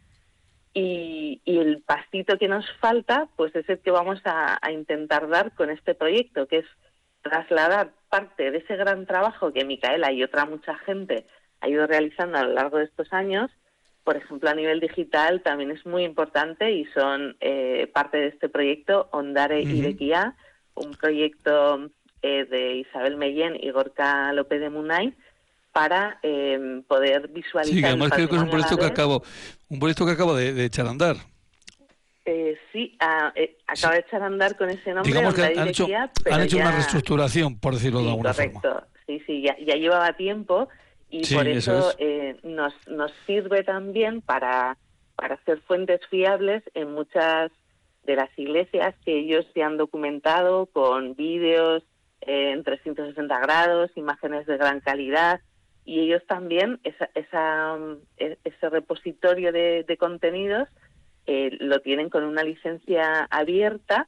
Y, 0.73 1.41
el 1.45 1.81
pastito 1.81 2.37
que 2.37 2.47
nos 2.47 2.65
falta 2.79 3.27
pues 3.35 3.55
es 3.55 3.67
el 3.69 3.79
que 3.79 3.91
vamos 3.91 4.21
a, 4.25 4.59
intentar 4.71 5.27
dar 5.27 5.53
con 5.55 5.69
este 5.69 5.95
proyecto 5.95 6.47
que 6.47 6.59
es 6.59 6.65
trasladar 7.21 7.91
parte 8.09 8.51
de 8.51 8.59
ese 8.59 8.75
gran 8.75 9.05
trabajo 9.05 9.51
que 9.51 9.65
Micaela 9.65 10.11
y 10.11 10.23
otra 10.23 10.45
mucha 10.45 10.75
gente 10.79 11.25
ha 11.59 11.67
ido 11.67 11.85
realizando 11.85 12.37
a 12.37 12.43
lo 12.43 12.53
largo 12.53 12.77
de 12.77 12.85
estos 12.85 13.11
años 13.11 13.51
por 14.09 14.17
ejemplo, 14.17 14.49
a 14.49 14.55
nivel 14.55 14.79
digital 14.79 15.43
también 15.43 15.69
es 15.69 15.85
muy 15.85 16.03
importante 16.03 16.71
y 16.71 16.85
son 16.95 17.37
eh, 17.41 17.87
parte 17.93 18.17
de 18.17 18.29
este 18.29 18.49
proyecto 18.49 19.07
Ondare 19.11 19.61
y 19.61 19.81
Bequia, 19.83 20.35
un 20.73 20.95
proyecto 20.95 21.91
eh, 22.23 22.45
de 22.45 22.77
Isabel 22.77 23.17
Mellén 23.17 23.55
y 23.61 23.69
Gorka 23.69 24.33
López 24.33 24.61
de 24.61 24.71
Munay 24.71 25.13
para 25.71 26.17
em, 26.23 26.81
poder 26.81 27.27
visualizar. 27.27 27.77
Sí, 27.77 27.85
además 27.85 28.09
creo 28.09 28.27
que 28.27 28.35
es 28.35 28.41
un 28.41 28.49
proyecto 28.49 28.79
que 28.79 28.85
acabo, 28.85 29.21
un 29.69 29.77
proyecto 29.77 30.07
que 30.07 30.13
acaba 30.13 30.35
de, 30.35 30.65
echar 30.65 30.87
a 30.87 30.89
andar. 30.89 31.15
Eh, 32.25 32.57
sí, 32.73 32.97
acaba 32.99 33.93
de 33.93 33.99
echar 33.99 34.23
a 34.23 34.25
andar 34.25 34.57
con 34.57 34.71
ese 34.71 34.91
nombre. 34.91 35.11
Digamos 35.11 35.35
que 35.35 35.43
han, 35.43 35.67
hecho, 35.67 35.87
han 36.31 36.41
hecho 36.41 36.57
una 36.57 36.71
reestructuración, 36.71 37.59
por 37.59 37.75
decirlo 37.75 38.01
de 38.01 38.09
alguna 38.09 38.33
correcto. 38.33 38.59
forma. 38.59 38.87
Sí, 39.05 39.21
sí, 39.27 39.43
ya, 39.43 39.55
ya 39.59 39.75
llevaba 39.75 40.13
tiempo 40.13 40.67
y 41.09 41.33
por 41.33 41.47
eso, 41.47 41.93
eh, 41.97 42.37
nos, 42.43 42.73
nos 42.87 43.11
sirve 43.25 43.63
también 43.63 44.21
para, 44.21 44.77
para 45.15 45.35
hacer 45.35 45.59
fuentes 45.61 46.01
fiables 46.07 46.63
en 46.73 46.93
muchas 46.93 47.51
de 48.03 48.15
las 48.15 48.29
iglesias 48.37 48.95
que 49.03 49.19
ellos 49.19 49.45
se 49.53 49.63
han 49.63 49.77
documentado 49.77 50.67
con 50.67 51.15
vídeos 51.15 51.83
eh, 52.21 52.51
en 52.51 52.63
360 52.63 53.39
grados, 53.39 53.91
imágenes 53.95 54.45
de 54.45 54.57
gran 54.57 54.79
calidad 54.81 55.41
y 55.85 56.01
ellos 56.01 56.21
también 56.27 56.79
esa, 56.83 57.09
esa, 57.15 57.77
e, 58.17 58.37
ese 58.43 58.69
repositorio 58.69 59.51
de, 59.51 59.83
de 59.87 59.97
contenidos 59.97 60.69
eh, 61.25 61.57
lo 61.59 61.79
tienen 61.81 62.09
con 62.09 62.23
una 62.23 62.43
licencia 62.43 63.25
abierta 63.31 64.07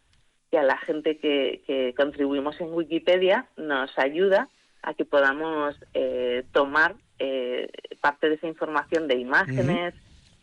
que 0.52 0.60
a 0.60 0.64
la 0.64 0.78
gente 0.78 1.18
que, 1.18 1.64
que 1.66 1.94
contribuimos 1.96 2.60
en 2.62 2.74
Wikipedia 2.74 3.48
nos 3.58 3.98
ayuda 3.98 4.50
a 4.84 4.94
que 4.94 5.06
podamos 5.06 5.76
eh, 5.94 6.44
tomar 6.52 6.96
eh, 7.20 7.70
parte 8.02 8.30
de 8.30 8.36
esa 8.36 8.48
información 8.48 9.08
de 9.08 9.16
imágenes, 9.16 9.94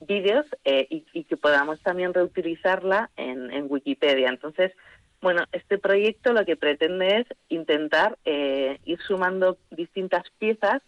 vídeos 0.00 0.46
eh, 0.64 0.86
y, 0.90 1.24
que 1.24 1.36
podamos 1.36 1.80
también 1.80 2.14
reutilizarla 2.14 3.10
en, 3.16 3.66
Wikipedia. 3.68 4.28
Entonces, 4.28 4.72
bueno, 5.20 5.42
este 5.50 5.78
proyecto 5.78 6.32
lo 6.32 6.44
que 6.44 6.56
pretende 6.56 7.18
es 7.20 7.26
intentar 7.48 8.16
ir 8.24 8.98
sumando 9.00 9.58
distintas 9.70 10.22
piezas 10.38 10.80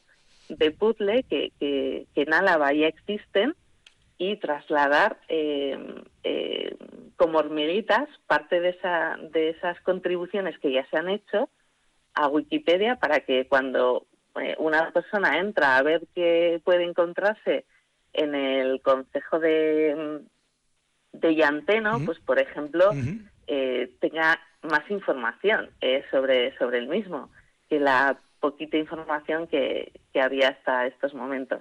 de 0.49 0.71
puzzle 0.71 1.25
que, 1.25 1.53
que, 1.59 2.07
en 2.15 2.33
Álava 2.33 2.73
ya 2.73 2.87
existen 2.87 3.57
y 4.17 4.37
trasladar 4.37 5.19
como 7.17 7.39
hormiguitas 7.39 8.09
parte 8.29 8.61
de, 8.61 8.71
esa, 8.71 9.19
de 9.33 9.51
esas 9.51 9.81
contribuciones 9.81 10.57
que 10.61 10.73
ya 10.73 10.87
se 10.89 10.97
han 10.97 11.09
hecho 11.09 11.51
a 12.15 12.29
Wikipedia 12.29 12.97
para 12.97 13.21
que 13.21 13.47
cuando 13.47 14.07
eh, 14.41 14.55
una 14.59 14.91
persona 14.93 15.39
entra 15.39 15.77
a 15.77 15.83
ver 15.83 16.03
qué 16.15 16.61
puede 16.65 16.85
encontrarse 16.85 17.65
en 18.13 18.35
el 18.35 18.81
Consejo 18.81 19.39
de, 19.39 20.21
de 21.13 21.35
Llanteno, 21.35 22.01
pues 22.05 22.19
por 22.21 22.39
ejemplo, 22.39 22.91
eh, 23.47 23.91
tenga 24.01 24.39
más 24.63 24.89
información 24.91 25.71
eh, 25.81 26.05
sobre, 26.11 26.57
sobre 26.59 26.79
el 26.79 26.89
mismo 26.89 27.31
que 27.69 27.81
la 27.81 28.19
poquita 28.41 28.77
información 28.77 29.47
que, 29.47 29.93
que 30.13 30.21
había 30.21 30.49
hasta 30.49 30.87
estos 30.87 31.15
momentos. 31.15 31.61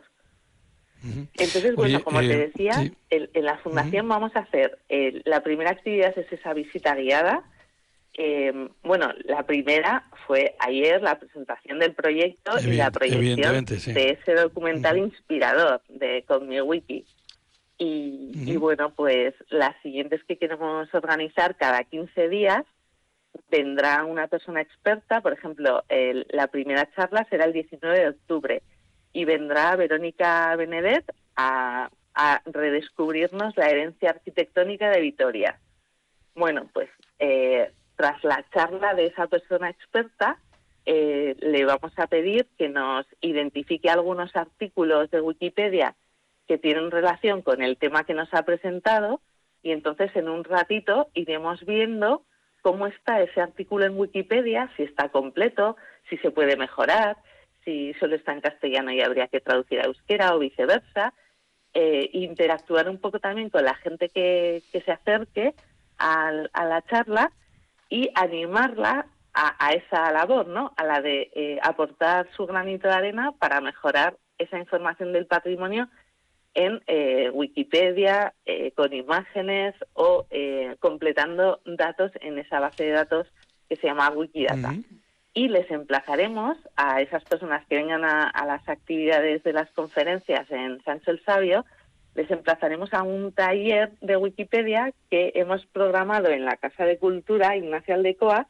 Entonces, 1.01 1.75
bueno, 1.75 2.03
como 2.03 2.19
te 2.19 2.37
decía, 2.37 2.73
en 3.09 3.45
la 3.45 3.57
fundación 3.59 4.07
vamos 4.09 4.35
a 4.35 4.39
hacer, 4.39 4.79
la 5.23 5.41
primera 5.43 5.71
actividad 5.71 6.17
es 6.17 6.29
esa 6.31 6.53
visita 6.53 6.93
guiada, 6.93 7.43
eh, 8.21 8.51
bueno, 8.83 9.13
la 9.23 9.43
primera 9.43 10.03
fue 10.27 10.53
ayer 10.59 11.01
la 11.01 11.17
presentación 11.17 11.79
del 11.79 11.93
proyecto 11.93 12.51
y 12.59 12.73
la 12.73 12.91
proyección 12.91 13.63
de 13.63 14.09
ese 14.09 14.33
documental 14.33 14.97
inspirador 14.97 15.81
de 15.87 16.25
Con 16.27 16.49
mi 16.49 16.59
wiki. 16.59 17.05
Y, 17.77 18.57
bueno, 18.57 18.93
pues 18.93 19.33
las 19.47 19.73
siguientes 19.81 20.21
que 20.25 20.37
queremos 20.37 20.93
organizar 20.93 21.55
cada 21.55 21.81
15 21.85 22.27
días 22.27 22.65
vendrá 23.49 24.03
una 24.03 24.27
persona 24.27 24.59
experta, 24.59 25.21
por 25.21 25.31
ejemplo, 25.31 25.85
la 25.87 26.47
primera 26.47 26.93
charla 26.93 27.25
será 27.29 27.45
el 27.45 27.53
19 27.53 27.99
de 27.99 28.09
octubre 28.09 28.63
y 29.13 29.23
vendrá 29.23 29.77
Verónica 29.77 30.53
Benedet 30.57 31.05
a, 31.37 31.89
a 32.15 32.41
redescubrirnos 32.43 33.55
la 33.55 33.69
herencia 33.69 34.09
arquitectónica 34.09 34.89
de 34.89 34.99
Vitoria. 34.99 35.57
Bueno, 36.35 36.69
pues 36.73 36.89
eh, 37.19 37.71
tras 37.99 38.23
la 38.23 38.45
charla 38.53 38.93
de 38.93 39.07
esa 39.07 39.27
persona 39.27 39.69
experta, 39.69 40.37
eh, 40.85 41.35
le 41.41 41.65
vamos 41.65 41.91
a 41.97 42.07
pedir 42.07 42.47
que 42.57 42.69
nos 42.69 43.05
identifique 43.19 43.89
algunos 43.89 44.33
artículos 44.37 45.11
de 45.11 45.19
Wikipedia 45.19 45.97
que 46.47 46.57
tienen 46.57 46.91
relación 46.91 47.41
con 47.41 47.61
el 47.61 47.75
tema 47.75 48.05
que 48.05 48.13
nos 48.13 48.33
ha 48.33 48.43
presentado 48.43 49.19
y 49.61 49.71
entonces 49.71 50.15
en 50.15 50.29
un 50.29 50.45
ratito 50.45 51.09
iremos 51.13 51.65
viendo 51.65 52.23
cómo 52.61 52.87
está 52.87 53.21
ese 53.21 53.41
artículo 53.41 53.83
en 53.83 53.99
Wikipedia, 53.99 54.71
si 54.77 54.83
está 54.83 55.09
completo, 55.09 55.75
si 56.09 56.15
se 56.19 56.31
puede 56.31 56.55
mejorar, 56.55 57.17
si 57.65 57.93
solo 57.95 58.15
está 58.15 58.31
en 58.31 58.39
castellano 58.39 58.93
y 58.93 59.01
habría 59.01 59.27
que 59.27 59.41
traducir 59.41 59.81
a 59.81 59.87
euskera 59.87 60.33
o 60.33 60.39
viceversa, 60.39 61.13
eh, 61.73 62.09
interactuar 62.13 62.87
un 62.87 62.99
poco 62.99 63.19
también 63.19 63.49
con 63.49 63.65
la 63.65 63.75
gente 63.75 64.07
que, 64.07 64.63
se 64.71 64.89
acerque 64.89 65.53
a 65.97 66.31
la 66.63 66.81
charla 66.83 67.33
y 67.89 68.09
animarla 68.15 69.07
a, 69.33 69.73
esa 69.73 70.11
labor, 70.11 70.47
¿no? 70.47 70.73
A 70.75 70.83
la 70.83 71.01
de 71.01 71.31
eh, 71.33 71.59
aportar 71.61 72.27
su 72.35 72.45
granito 72.45 72.87
de 72.87 72.93
arena 72.93 73.31
para 73.39 73.61
mejorar 73.61 74.17
esa 74.37 74.57
información 74.57 75.13
del 75.13 75.27
patrimonio 75.27 75.87
en 76.53 76.81
eh, 76.87 77.29
Wikipedia, 77.31 78.33
eh, 78.45 78.71
con 78.71 78.91
imágenes 78.93 79.75
o 79.93 80.25
completando 80.79 81.61
datos 81.65 82.11
en 82.21 82.37
esa 82.37 82.59
base 82.59 82.85
de 82.85 82.91
datos 82.91 83.27
que 83.69 83.75
se 83.75 83.87
llama 83.87 84.09
Wikidata. 84.09 84.73
Y 85.33 85.47
les 85.47 85.69
emplazaremos 85.71 86.57
a 86.75 87.01
esas 87.01 87.23
personas 87.23 87.65
que 87.67 87.77
vengan 87.77 88.03
a, 88.03 88.27
a, 88.27 88.45
las 88.45 88.67
actividades 88.67 89.43
de 89.43 89.53
las 89.53 89.69
conferencias 89.71 90.49
en 90.51 90.83
Sancho 90.83 91.11
el 91.11 91.23
Sabio 91.23 91.65
les 92.19 92.29
emplazaremos 92.31 92.93
a 92.93 93.03
un 93.03 93.31
taller 93.31 93.93
de 94.01 94.17
Wikipedia 94.17 94.91
que 95.09 95.31
hemos 95.35 95.65
programado 95.67 96.27
en 96.27 96.43
la 96.43 96.57
Casa 96.57 96.83
de 96.83 96.97
Cultura 96.97 97.55
Ignacio 97.55 97.95
Aldecoa 97.95 98.49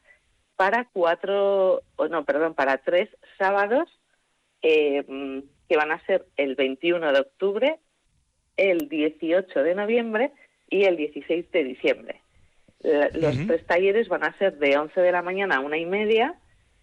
para 0.56 0.88
cuatro, 0.92 1.82
o 1.94 2.08
no, 2.08 2.24
perdón, 2.24 2.54
para 2.54 2.78
tres 2.78 3.08
sábados 3.38 3.88
eh, 4.62 5.04
que 5.68 5.76
van 5.76 5.92
a 5.92 6.04
ser 6.04 6.26
el 6.36 6.56
21 6.56 7.12
de 7.12 7.20
octubre, 7.20 7.78
el 8.56 8.88
18 8.88 9.62
de 9.62 9.74
noviembre 9.76 10.32
y 10.68 10.82
el 10.82 10.96
16 10.96 11.52
de 11.52 11.62
diciembre. 11.62 12.22
Los 12.82 13.46
tres 13.46 13.64
talleres 13.66 14.08
van 14.08 14.24
a 14.24 14.36
ser 14.38 14.58
de 14.58 14.76
11 14.78 15.00
de 15.00 15.12
la 15.12 15.22
mañana 15.22 15.58
a 15.58 15.60
una 15.60 15.78
y 15.78 15.86
media 15.86 16.34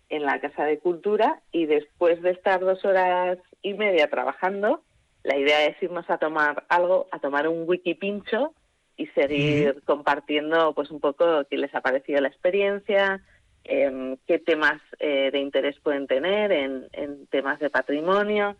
en 0.07 0.23
la 0.23 0.39
Casa 0.39 0.63
de 0.63 0.79
Cultura 0.79 1.41
y 1.51 1.65
después 1.65 2.21
de 2.21 2.31
estar 2.31 2.61
dos 2.61 2.85
horas 2.85 3.39
y 3.61 3.73
media 3.73 4.09
trabajando, 4.09 4.83
la 5.27 5.37
idea 5.37 5.65
es 5.65 5.75
irnos 5.83 6.09
a 6.09 6.17
tomar 6.17 6.63
algo, 6.69 7.07
a 7.11 7.19
tomar 7.19 7.49
un 7.49 7.67
wiki 7.67 7.95
pincho 7.95 8.53
y 8.95 9.07
seguir 9.07 9.81
compartiendo 9.83 10.73
pues 10.73 10.89
un 10.89 11.01
poco 11.01 11.43
qué 11.49 11.57
les 11.57 11.75
ha 11.75 11.81
parecido 11.81 12.21
la 12.21 12.29
experiencia, 12.29 13.21
em, 13.65 14.15
qué 14.25 14.39
temas 14.39 14.81
eh, 14.99 15.29
de 15.29 15.39
interés 15.39 15.77
pueden 15.81 16.07
tener 16.07 16.53
en, 16.53 17.27
temas 17.29 17.59
de 17.59 17.69
patrimonio. 17.69 18.55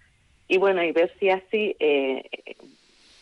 Y 0.50 0.58
bueno, 0.58 0.84
y 0.84 0.92
ver 0.92 1.10
si 1.22 1.30
así 1.30 1.78
eh, 1.80 2.30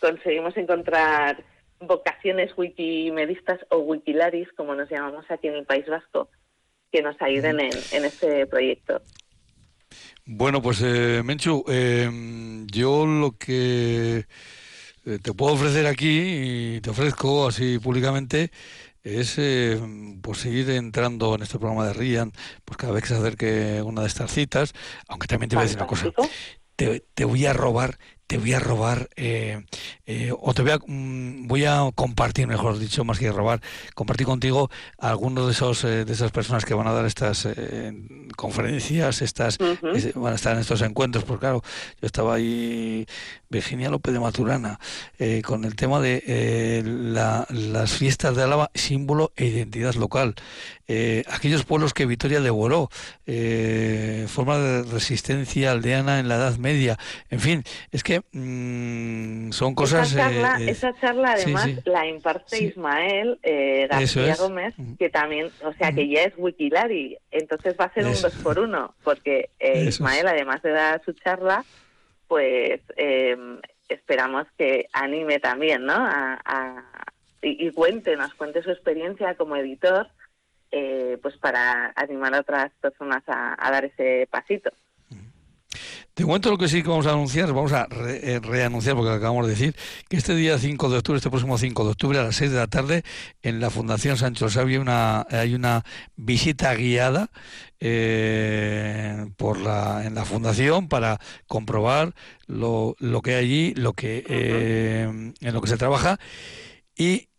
conseguimos 0.01 0.57
encontrar 0.57 1.43
vocaciones 1.79 2.51
wikimedistas 2.57 3.59
o 3.69 3.77
wikilaris, 3.77 4.51
como 4.53 4.73
nos 4.73 4.89
llamamos 4.89 5.29
aquí 5.29 5.49
en 5.49 5.55
el 5.55 5.65
País 5.65 5.85
Vasco, 5.85 6.29
que 6.91 7.03
nos 7.03 7.21
ayuden 7.21 7.59
en, 7.59 7.73
en 7.91 8.05
este 8.05 8.47
proyecto. 8.47 9.03
Bueno, 10.27 10.61
pues 10.61 10.81
eh, 10.83 11.21
Menchu, 11.23 11.63
eh, 11.67 12.09
yo 12.71 13.05
lo 13.05 13.37
que 13.37 14.25
eh, 15.05 15.19
te 15.21 15.33
puedo 15.33 15.53
ofrecer 15.53 15.85
aquí 15.87 16.75
y 16.77 16.81
te 16.81 16.89
ofrezco 16.89 17.47
así 17.47 17.77
públicamente 17.79 18.51
es 19.03 19.35
eh, 19.37 19.79
pues 20.23 20.39
seguir 20.39 20.69
entrando 20.71 21.35
en 21.35 21.43
este 21.43 21.59
programa 21.59 21.85
de 21.87 21.93
Rian, 21.93 22.31
pues 22.65 22.77
cada 22.77 22.93
vez 22.93 23.03
que 23.03 23.09
se 23.09 23.15
acerque 23.15 23.81
una 23.83 24.01
de 24.01 24.07
estas 24.07 24.31
citas, 24.31 24.73
aunque 25.07 25.27
también 25.27 25.49
te 25.49 25.55
voy 25.57 25.63
a 25.63 25.65
decir 25.65 25.77
una 25.77 25.87
cosa, 25.87 26.11
te, 26.75 27.05
te 27.13 27.25
voy 27.25 27.45
a 27.45 27.53
robar 27.53 27.99
te 28.27 28.37
voy 28.37 28.53
a 28.53 28.59
robar 28.59 29.09
eh, 29.15 29.63
eh, 30.05 30.31
o 30.37 30.53
te 30.53 30.63
voy 30.63 30.71
a 30.71 30.79
mm, 30.85 31.47
voy 31.47 31.65
a 31.65 31.89
compartir 31.93 32.47
mejor 32.47 32.79
dicho 32.79 33.03
más 33.03 33.19
que 33.19 33.31
robar 33.31 33.61
compartir 33.93 34.25
contigo 34.25 34.69
algunos 34.97 35.45
de 35.45 35.51
esos 35.51 35.83
eh, 35.83 36.05
de 36.05 36.13
esas 36.13 36.31
personas 36.31 36.65
que 36.65 36.73
van 36.73 36.87
a 36.87 36.93
dar 36.93 37.05
estas 37.05 37.47
conferencias 38.35 39.21
estas 39.21 39.57
van 39.59 40.33
a 40.33 40.35
estar 40.35 40.53
en 40.53 40.61
estos 40.61 40.81
encuentros 40.81 41.23
porque 41.23 41.41
claro 41.41 41.61
yo 42.01 42.05
estaba 42.05 42.35
ahí 42.35 43.05
Virginia 43.49 43.89
López 43.89 44.13
de 44.13 44.19
Maturana 44.19 44.79
con 45.43 45.65
el 45.65 45.75
tema 45.75 45.99
de 45.99 46.83
las 47.49 47.91
fiestas 47.93 48.35
de 48.35 48.43
Álava 48.43 48.71
símbolo 48.73 49.31
e 49.35 49.45
identidad 49.45 49.93
local 49.95 50.35
eh, 50.87 51.23
aquellos 51.29 51.65
pueblos 51.65 51.93
que 51.93 52.05
Vitoria 52.05 52.41
devoró, 52.41 52.89
eh, 53.25 54.25
forma 54.27 54.57
de 54.57 54.83
resistencia 54.83 55.71
aldeana 55.71 56.19
en 56.19 56.27
la 56.27 56.35
Edad 56.35 56.57
Media, 56.57 56.97
en 57.29 57.39
fin, 57.39 57.63
es 57.91 58.03
que 58.03 58.21
mm, 58.31 59.51
son 59.51 59.75
cosas... 59.75 60.11
Esa 60.11 60.29
charla, 60.29 60.57
esa 60.61 60.93
charla 60.99 61.31
además 61.33 61.69
la 61.85 62.07
imparte 62.07 62.63
Ismael 62.63 63.39
García 63.89 64.35
Gómez, 64.35 64.73
que 64.97 65.09
también, 65.09 65.49
o 65.63 65.73
sea, 65.73 65.91
que 65.91 66.07
ya 66.07 66.23
es 66.23 66.33
Wikilari, 66.37 67.17
entonces 67.31 67.75
va 67.79 67.85
a 67.85 67.93
ser 67.93 68.05
un 68.05 68.21
dos 68.21 68.35
por 68.43 68.59
uno, 68.59 68.95
porque 69.03 69.49
Ismael, 69.59 70.27
además 70.27 70.61
de 70.61 70.71
dar 70.71 71.01
su 71.03 71.13
charla, 71.13 71.65
pues 72.27 72.81
esperamos 73.89 74.47
que 74.57 74.87
anime 74.93 75.39
también, 75.39 75.85
¿no? 75.85 75.95
A, 75.95 76.83
y, 77.41 77.69
cuente, 77.71 78.15
nos 78.15 78.33
cuente 78.33 78.63
su 78.63 78.71
experiencia 78.71 79.35
como 79.35 79.55
editor, 79.55 80.07
eh, 80.77 81.17
pues 81.21 81.37
para 81.37 81.93
animar 81.95 82.35
a 82.35 82.41
otras 82.41 82.69
personas 82.81 83.23
a, 83.27 83.71
dar 83.71 83.85
ese 83.85 84.27
pasito. 84.29 84.71
Te 86.13 86.25
cuento 86.25 86.49
lo 86.49 86.57
que 86.57 86.67
sí 86.67 86.83
que 86.83 86.89
vamos 86.89 87.07
a 87.07 87.11
anunciar, 87.11 87.53
vamos 87.53 87.71
a 87.71 87.87
eh, 88.07 88.41
reanunciar 88.41 88.95
porque 88.95 89.11
acabamos 89.11 89.45
de 89.45 89.53
decir 89.53 89.75
que 90.09 90.17
este 90.17 90.35
día 90.35 90.57
5 90.57 90.89
de 90.89 90.97
octubre, 90.97 91.17
este 91.17 91.29
próximo 91.29 91.57
5 91.57 91.83
de 91.85 91.91
octubre 91.91 92.19
a 92.19 92.23
las 92.23 92.35
6 92.35 92.51
de 92.51 92.57
la 92.57 92.67
tarde 92.67 93.03
en 93.41 93.61
la 93.61 93.69
Fundación 93.69 94.17
Sancho 94.17 94.49
Sabio 94.49 94.81
una, 94.81 95.25
hay 95.29 95.55
una 95.55 95.83
visita 96.17 96.73
guiada 96.75 97.29
eh, 97.79 99.27
por 99.37 99.59
la, 99.59 100.05
en 100.05 100.15
la 100.15 100.25
fundación 100.25 100.89
para 100.89 101.19
comprobar 101.47 102.13
lo, 102.47 102.95
lo 102.99 103.21
que 103.21 103.35
hay 103.35 103.45
allí, 103.45 103.73
lo 103.75 103.93
que 103.93 104.25
eh, 104.27 105.03
en 105.39 105.53
lo 105.53 105.61
que 105.61 105.67
se 105.67 105.77
trabaja 105.77 106.17
y 106.97 107.29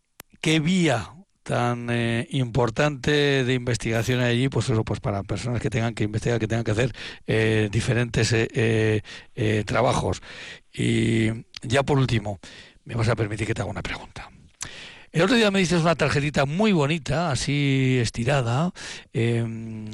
qué 0.41 0.59
vía 0.59 1.16
tan 1.47 1.87
eh, 1.89 2.27
importante 2.31 3.45
de 3.45 3.53
investigación 3.53 4.19
allí, 4.19 4.49
pues 4.49 4.69
eso, 4.69 4.83
pues 4.83 4.99
para 4.99 5.23
personas 5.23 5.61
que 5.61 5.69
tengan 5.69 5.95
que 5.95 6.03
investigar, 6.03 6.39
que 6.41 6.47
tengan 6.47 6.65
que 6.65 6.71
hacer 6.71 6.91
eh, 7.25 7.69
diferentes 7.71 8.33
eh, 8.33 9.01
trabajos. 9.65 10.21
Y 10.73 11.29
ya 11.61 11.83
por 11.83 11.99
último, 11.99 12.39
me 12.83 12.95
vas 12.95 13.07
a 13.07 13.15
permitir 13.15 13.47
que 13.47 13.53
te 13.53 13.61
haga 13.61 13.71
una 13.71 13.81
pregunta. 13.81 14.29
El 15.13 15.21
otro 15.21 15.37
día 15.37 15.49
me 15.49 15.59
dices 15.59 15.81
una 15.81 15.95
tarjetita 15.95 16.45
muy 16.45 16.73
bonita, 16.73 17.31
así 17.31 17.97
estirada, 18.01 18.73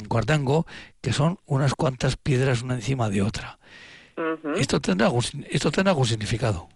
guardango, 0.10 0.66
que 1.02 1.14
son 1.14 1.38
unas 1.46 1.76
cuantas 1.76 2.18
piedras 2.18 2.64
una 2.64 2.74
encima 2.74 3.12
de 3.12 3.22
otra. 3.22 3.60
¿Esto, 4.56 4.82
tendrá 4.82 5.12
¿Esto 5.52 5.72
tendrá 5.72 5.92
algún 5.92 6.08
significado? 6.08 6.68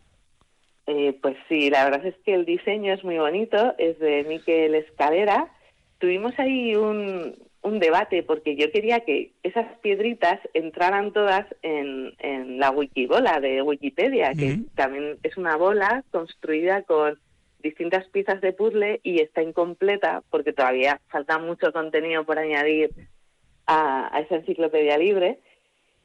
Eh, 0.87 1.17
pues 1.21 1.35
sí, 1.49 1.69
la 1.69 1.83
verdad 1.83 2.05
es 2.05 2.15
que 2.25 2.33
el 2.33 2.45
diseño 2.45 2.93
es 2.93 3.03
muy 3.03 3.17
bonito, 3.17 3.75
es 3.77 3.99
de 3.99 4.23
Miquel 4.23 4.73
Escalera. 4.73 5.51
Tuvimos 5.99 6.31
ahí 6.39 6.75
un, 6.75 7.35
un 7.61 7.79
debate 7.79 8.23
porque 8.23 8.55
yo 8.55 8.71
quería 8.71 9.01
que 9.01 9.33
esas 9.43 9.67
piedritas 9.79 10.39
entraran 10.53 11.11
todas 11.11 11.45
en, 11.61 12.13
en 12.19 12.57
la 12.57 12.71
wikibola 12.71 13.41
de 13.41 13.61
Wikipedia, 13.61 14.33
que 14.33 14.59
también 14.75 15.17
es 15.23 15.35
una 15.35 15.57
bola 15.57 16.05
construida 16.11 16.83
con 16.83 17.19
distintas 17.61 18.07
piezas 18.07 18.39
de 18.39 18.53
puzzle 18.53 19.01
y 19.03 19.19
está 19.19 19.41
incompleta 19.41 20.23
porque 20.29 20.53
todavía 20.53 21.01
falta 21.09 21.37
mucho 21.37 21.73
contenido 21.73 22.23
por 22.23 22.39
añadir 22.39 22.91
a, 23.65 24.15
a 24.15 24.21
esa 24.21 24.35
enciclopedia 24.35 24.97
libre 24.97 25.39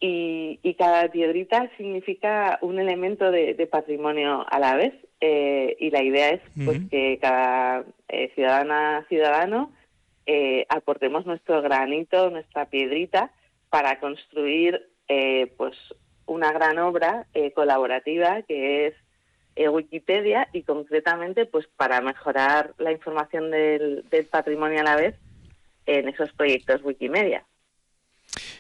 y, 0.05 0.75
cada 0.75 1.09
piedrita 1.13 1.71
significa 1.77 2.59
un 2.61 2.81
elemento 2.81 3.31
de, 3.31 3.69
patrimonio 3.71 4.45
a 4.51 4.59
la 4.59 4.75
vez 4.75 4.93
eh, 5.21 5.77
y 5.79 5.91
la 5.91 6.03
idea 6.03 6.31
es 6.31 6.41
pues 6.65 6.81
que 6.91 7.19
cada 7.21 7.85
eh, 8.09 8.33
ciudadana 8.35 9.07
ciudadano 9.09 9.71
eh, 10.27 10.67
aportemos 10.69 11.25
nuestro 11.25 11.63
granito 11.63 12.31
nuestra 12.31 12.67
piedrita 12.67 13.31
para 13.71 14.01
construir 14.01 14.89
pues 15.57 15.77
una 16.25 16.53
gran 16.53 16.79
obra 16.79 17.27
colaborativa 17.55 18.41
que 18.43 18.87
es 18.87 18.95
Wikipedia 19.71 20.49
y 20.53 20.63
concretamente 20.63 21.45
pues 21.45 21.69
para 21.77 22.01
mejorar 22.01 22.73
la 22.79 22.93
información 22.93 23.51
del, 23.51 24.05
del 24.11 24.25
patrimonio 24.25 24.81
a 24.81 24.85
la 24.85 24.97
vez 24.97 25.15
en 25.85 26.09
esos 26.09 26.33
proyectos 26.33 26.83
Wikimedia. 26.83 27.45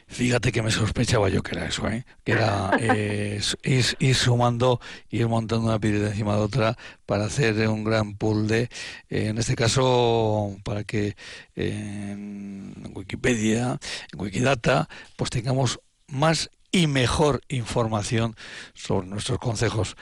Fíjate 0.06 0.52
que 0.52 0.62
me 0.62 0.70
sospechaba 0.70 1.28
yo 1.28 1.42
que 1.42 1.56
era 1.56 1.66
eso, 1.66 1.88
¿eh? 1.88 2.04
que 2.24 2.32
era 2.32 2.70
eh, 2.78 3.40
ir, 3.64 4.14
sumando, 4.14 4.80
ir 5.10 5.26
montando 5.28 5.66
una 5.66 5.80
piedra 5.80 6.08
encima 6.08 6.34
de 6.36 6.42
otra 6.42 6.76
para 7.06 7.24
hacer 7.24 7.66
un 7.68 7.84
gran 7.84 8.16
pool 8.16 8.46
de, 8.46 8.62
eh, 9.08 9.28
en 9.28 9.38
este 9.38 9.56
caso, 9.56 10.56
para 10.64 10.84
que 10.84 11.16
en 11.54 12.92
Wikipedia, 12.94 13.78
en 14.12 14.20
Wikidata, 14.20 14.88
pues 15.16 15.30
tengamos 15.30 15.80
más 16.08 16.50
y 16.72 16.86
mejor 16.86 17.42
información 17.48 18.34
sobre 18.74 19.06
nuestros 19.06 19.38
consejos. 19.38 19.96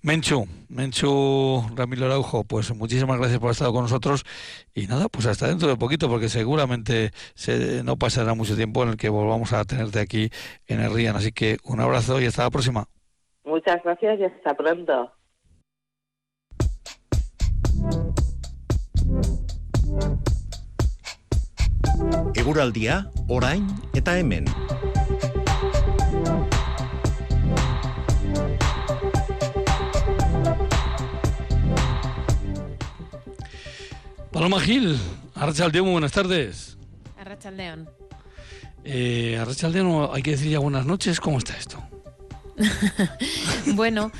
Menchu, 0.00 0.46
Menchu 0.68 1.64
Ramiro 1.74 2.06
Araujo, 2.06 2.44
pues 2.44 2.72
muchísimas 2.74 3.18
gracias 3.18 3.40
por 3.40 3.50
estar 3.50 3.66
estado 3.66 3.72
con 3.72 3.82
nosotros 3.82 4.24
y 4.72 4.86
nada, 4.86 5.08
pues 5.08 5.26
hasta 5.26 5.48
dentro 5.48 5.68
de 5.68 5.76
poquito 5.76 6.08
porque 6.08 6.28
seguramente 6.28 7.10
se, 7.34 7.82
no 7.82 7.96
pasará 7.96 8.34
mucho 8.34 8.54
tiempo 8.54 8.84
en 8.84 8.90
el 8.90 8.96
que 8.96 9.08
volvamos 9.08 9.52
a 9.52 9.64
tenerte 9.64 9.98
aquí 9.98 10.30
en 10.66 10.80
el 10.80 10.94
RIAN. 10.94 11.16
Así 11.16 11.32
que 11.32 11.56
un 11.64 11.80
abrazo 11.80 12.20
y 12.20 12.26
hasta 12.26 12.44
la 12.44 12.50
próxima. 12.50 12.86
Muchas 13.44 13.82
gracias 13.82 14.20
y 14.20 14.24
hasta 14.24 14.54
pronto. 14.54 15.12
Eguraldia, 22.34 23.10
orain 23.26 23.66
eta 23.94 24.18
hemen. 24.18 24.44
Paloma 34.48 34.64
Gil, 34.64 34.98
Arrachaldeón, 35.34 35.92
buenas 35.92 36.12
tardes. 36.12 36.78
Arrachaldeón. 37.20 37.86
Eh, 38.82 39.36
Arrachaldeón, 39.38 40.08
hay 40.10 40.22
que 40.22 40.30
decir 40.30 40.50
ya 40.50 40.58
buenas 40.58 40.86
noches, 40.86 41.20
¿cómo 41.20 41.36
está 41.36 41.54
esto? 41.54 41.82
bueno, 43.74 44.10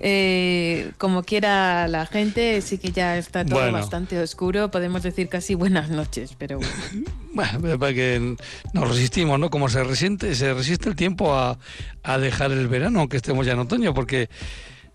eh, 0.00 0.90
como 0.98 1.22
quiera 1.22 1.86
la 1.86 2.06
gente, 2.06 2.60
sí 2.60 2.78
que 2.78 2.90
ya 2.90 3.18
está 3.18 3.46
todo 3.46 3.70
bastante 3.70 4.18
oscuro, 4.18 4.68
podemos 4.72 5.04
decir 5.04 5.28
casi 5.28 5.54
buenas 5.54 5.90
noches, 5.90 6.34
pero 6.36 6.58
bueno. 6.58 7.06
bueno, 7.32 7.78
para 7.78 7.94
que 7.94 8.34
nos 8.72 8.88
resistimos, 8.88 9.38
¿no? 9.38 9.48
Como 9.48 9.68
se 9.68 9.84
resiste, 9.84 10.34
se 10.34 10.54
resiste 10.54 10.88
el 10.88 10.96
tiempo 10.96 11.36
a, 11.36 11.56
a 12.02 12.18
dejar 12.18 12.50
el 12.50 12.66
verano, 12.66 12.98
aunque 12.98 13.18
estemos 13.18 13.46
ya 13.46 13.52
en 13.52 13.60
otoño, 13.60 13.94
porque 13.94 14.28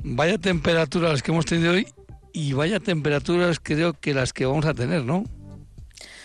vaya 0.03 0.37
temperaturas 0.37 1.23
que 1.23 1.31
hemos 1.31 1.45
tenido 1.45 1.71
hoy 1.71 1.87
y 2.33 2.53
vaya 2.53 2.79
temperaturas 2.79 3.59
creo 3.61 3.93
que 3.93 4.13
las 4.13 4.33
que 4.33 4.45
vamos 4.45 4.65
a 4.65 4.73
tener, 4.73 5.05
¿no? 5.05 5.23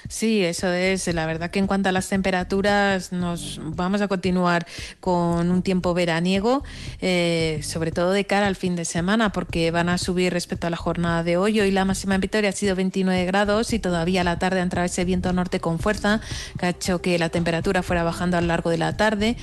Sí, 0.08 0.42
eso 0.42 0.72
es. 0.72 1.06
La 1.14 1.26
verdad 1.26 1.50
que 1.50 1.58
en 1.58 1.66
cuanto 1.66 1.90
a 1.90 1.92
las 1.92 2.08
temperaturas, 2.08 3.12
nos 3.12 3.60
vamos 3.62 4.00
a 4.00 4.08
continuar 4.08 4.66
con 5.00 5.50
un 5.50 5.62
tiempo 5.62 5.92
veraniego, 5.92 6.64
eh, 7.00 7.60
sobre 7.62 7.92
todo 7.92 8.12
de 8.12 8.24
cara 8.24 8.46
al 8.46 8.56
fin 8.56 8.74
de 8.74 8.86
semana, 8.86 9.32
porque 9.32 9.70
van 9.70 9.90
a 9.90 9.98
subir 9.98 10.32
respecto 10.32 10.66
a 10.66 10.70
la 10.70 10.78
jornada 10.78 11.22
de 11.22 11.36
hoy. 11.36 11.60
Hoy 11.60 11.70
la 11.70 11.84
máxima 11.84 12.14
en 12.14 12.22
Vitoria 12.22 12.48
ha 12.50 12.52
sido 12.52 12.74
29 12.74 13.26
grados 13.26 13.74
y 13.74 13.78
todavía 13.78 14.22
a 14.22 14.24
la 14.24 14.38
tarde 14.38 14.60
ha 14.60 14.62
entrado 14.62 14.86
ese 14.86 15.04
viento 15.04 15.32
norte 15.34 15.60
con 15.60 15.78
fuerza, 15.78 16.22
que 16.58 16.66
ha 16.66 16.68
hecho 16.70 17.02
que 17.02 17.18
la 17.18 17.28
temperatura 17.28 17.82
fuera 17.82 18.02
bajando 18.02 18.38
a 18.38 18.40
lo 18.40 18.46
largo 18.46 18.70
de 18.70 18.78
la 18.78 18.96
tarde. 18.96 19.36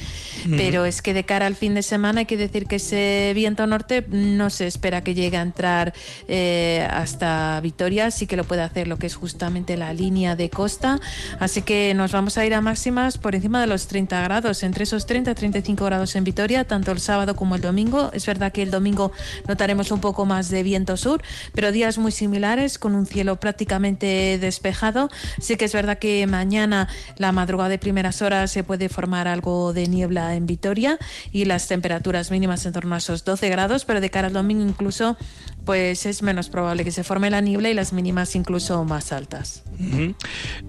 Pero 0.49 0.85
es 0.85 1.01
que 1.01 1.13
de 1.13 1.25
cara 1.25 1.45
al 1.45 1.55
fin 1.55 1.75
de 1.75 1.83
semana 1.83 2.21
hay 2.21 2.25
que 2.25 2.37
decir 2.37 2.65
que 2.65 2.77
ese 2.77 3.31
viento 3.35 3.67
norte 3.67 4.05
no 4.09 4.49
se 4.49 4.65
espera 4.65 5.03
que 5.03 5.13
llegue 5.13 5.37
a 5.37 5.41
entrar 5.41 5.93
eh, 6.27 6.87
hasta 6.89 7.59
Vitoria, 7.61 8.09
sí 8.09 8.25
que 8.25 8.35
lo 8.35 8.43
puede 8.43 8.63
hacer 8.63 8.87
lo 8.87 8.97
que 8.97 9.07
es 9.07 9.15
justamente 9.15 9.77
la 9.77 9.93
línea 9.93 10.35
de 10.35 10.49
costa, 10.55 10.99
así 11.39 11.61
que 11.61 11.93
nos 11.93 12.11
vamos 12.11 12.39
a 12.39 12.45
ir 12.45 12.55
a 12.55 12.61
máximas 12.61 13.19
por 13.19 13.35
encima 13.35 13.61
de 13.61 13.67
los 13.67 13.85
30 13.85 14.19
grados, 14.23 14.63
entre 14.63 14.85
esos 14.85 15.05
30 15.05 15.29
y 15.29 15.35
35 15.35 15.85
grados 15.85 16.15
en 16.15 16.23
Vitoria, 16.23 16.63
tanto 16.63 16.91
el 16.91 16.99
sábado 16.99 17.35
como 17.35 17.53
el 17.53 17.61
domingo. 17.61 18.09
Es 18.13 18.25
verdad 18.25 18.51
que 18.51 18.63
el 18.63 18.71
domingo 18.71 19.11
notaremos 19.47 19.91
un 19.91 19.99
poco 19.99 20.25
más 20.25 20.49
de 20.49 20.63
viento 20.63 20.97
sur, 20.97 21.21
pero 21.53 21.71
días 21.71 21.99
muy 21.99 22.11
similares 22.11 22.79
con 22.79 22.95
un 22.95 23.05
cielo 23.05 23.39
prácticamente 23.39 24.39
despejado. 24.39 25.09
Sí 25.39 25.57
que 25.57 25.65
es 25.65 25.73
verdad 25.73 25.99
que 25.99 26.25
mañana, 26.25 26.87
la 27.17 27.31
madrugada 27.31 27.69
de 27.69 27.77
primeras 27.77 28.21
horas, 28.21 28.51
se 28.51 28.63
puede 28.63 28.89
formar 28.89 29.27
algo 29.27 29.73
de 29.73 29.87
niebla 29.87 30.35
en 30.35 30.45
Vitoria 30.45 30.97
y 31.31 31.45
las 31.45 31.67
temperaturas 31.67 32.31
mínimas 32.31 32.65
en 32.65 32.71
torno 32.71 32.95
a 32.95 32.99
esos 32.99 33.25
12 33.25 33.49
grados, 33.49 33.85
pero 33.85 34.01
de 34.01 34.09
cara 34.09 34.27
al 34.27 34.33
domingo 34.33 34.63
incluso 34.63 35.17
pues 35.65 36.05
es 36.05 36.21
menos 36.21 36.49
probable 36.49 36.83
que 36.83 36.91
se 36.91 37.03
forme 37.03 37.29
la 37.29 37.41
niebla 37.41 37.69
y 37.69 37.73
las 37.73 37.93
mínimas 37.93 38.35
incluso 38.35 38.83
más 38.85 39.11
altas. 39.11 39.63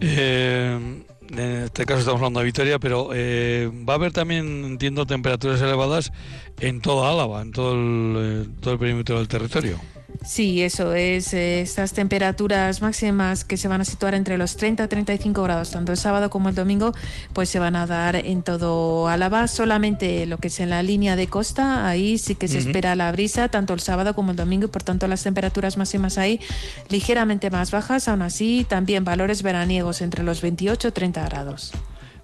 Eh, 0.01 1.03
en 1.31 1.41
este 1.41 1.87
caso 1.87 2.01
estamos 2.01 2.19
hablando 2.19 2.41
de 2.41 2.47
Vitoria, 2.47 2.79
pero 2.79 3.11
eh, 3.13 3.71
va 3.89 3.95
a 3.95 3.97
haber 3.97 4.13
también, 4.13 4.65
entiendo, 4.65 5.07
temperaturas 5.07 5.61
elevadas 5.61 6.13
en 6.61 6.81
toda 6.81 7.11
Álava, 7.11 7.43
en 7.43 7.53
todo 7.53 7.75
eh, 7.75 8.47
todo 8.61 8.75
el 8.75 8.81
perímetro 8.81 9.19
del 9.19 9.29
territorio. 9.29 9.79
Sí, 10.27 10.61
eso 10.61 10.93
es. 10.93 11.33
Eh, 11.35 11.61
estas 11.61 11.93
temperaturas 11.93 12.83
máximas 12.83 13.45
que 13.45 13.57
se 13.57 13.69
van 13.69 13.81
a 13.81 13.85
situar 13.85 14.13
entre 14.15 14.37
los 14.37 14.57
30 14.57 14.83
y 14.83 14.89
35 14.89 15.41
grados, 15.45 15.71
tanto 15.71 15.93
el 15.93 15.99
sábado 15.99 16.31
como 16.31 16.49
el 16.49 16.57
domingo, 16.57 16.93
pues 17.33 17.49
se 17.49 17.61
van 17.61 17.77
a 17.77 17.87
dar 17.87 18.17
en 18.17 18.43
todo 18.43 19.07
Álava. 19.07 19.47
Solamente 19.47 20.27
lo 20.27 20.39
que 20.39 20.49
es 20.49 20.59
en 20.59 20.71
la 20.71 20.83
línea 20.83 21.15
de 21.15 21.29
costa, 21.29 21.87
ahí 21.87 22.19
sí 22.19 22.35
que 22.35 22.49
se 22.49 22.59
espera 22.59 22.97
la 22.97 23.13
brisa, 23.13 23.49
tanto 23.49 23.73
el 23.73 23.81
sábado 23.81 24.15
como 24.15 24.33
el 24.33 24.37
domingo, 24.37 24.67
y 24.67 24.69
por 24.69 24.83
tanto 24.83 25.07
las 25.07 25.23
temperaturas 25.23 25.77
máximas 25.77 26.19
ahí 26.19 26.41
ligeramente 26.89 27.49
más 27.51 27.71
bajas. 27.71 28.09
Aún 28.09 28.23
así, 28.23 28.67
también 28.69 29.05
valores 29.05 29.45
veraniegos 29.45 30.01
entre 30.01 30.25
los 30.25 30.43
28 30.43 30.89
y 30.89 30.91
30 30.91 31.25
grados. 31.25 31.73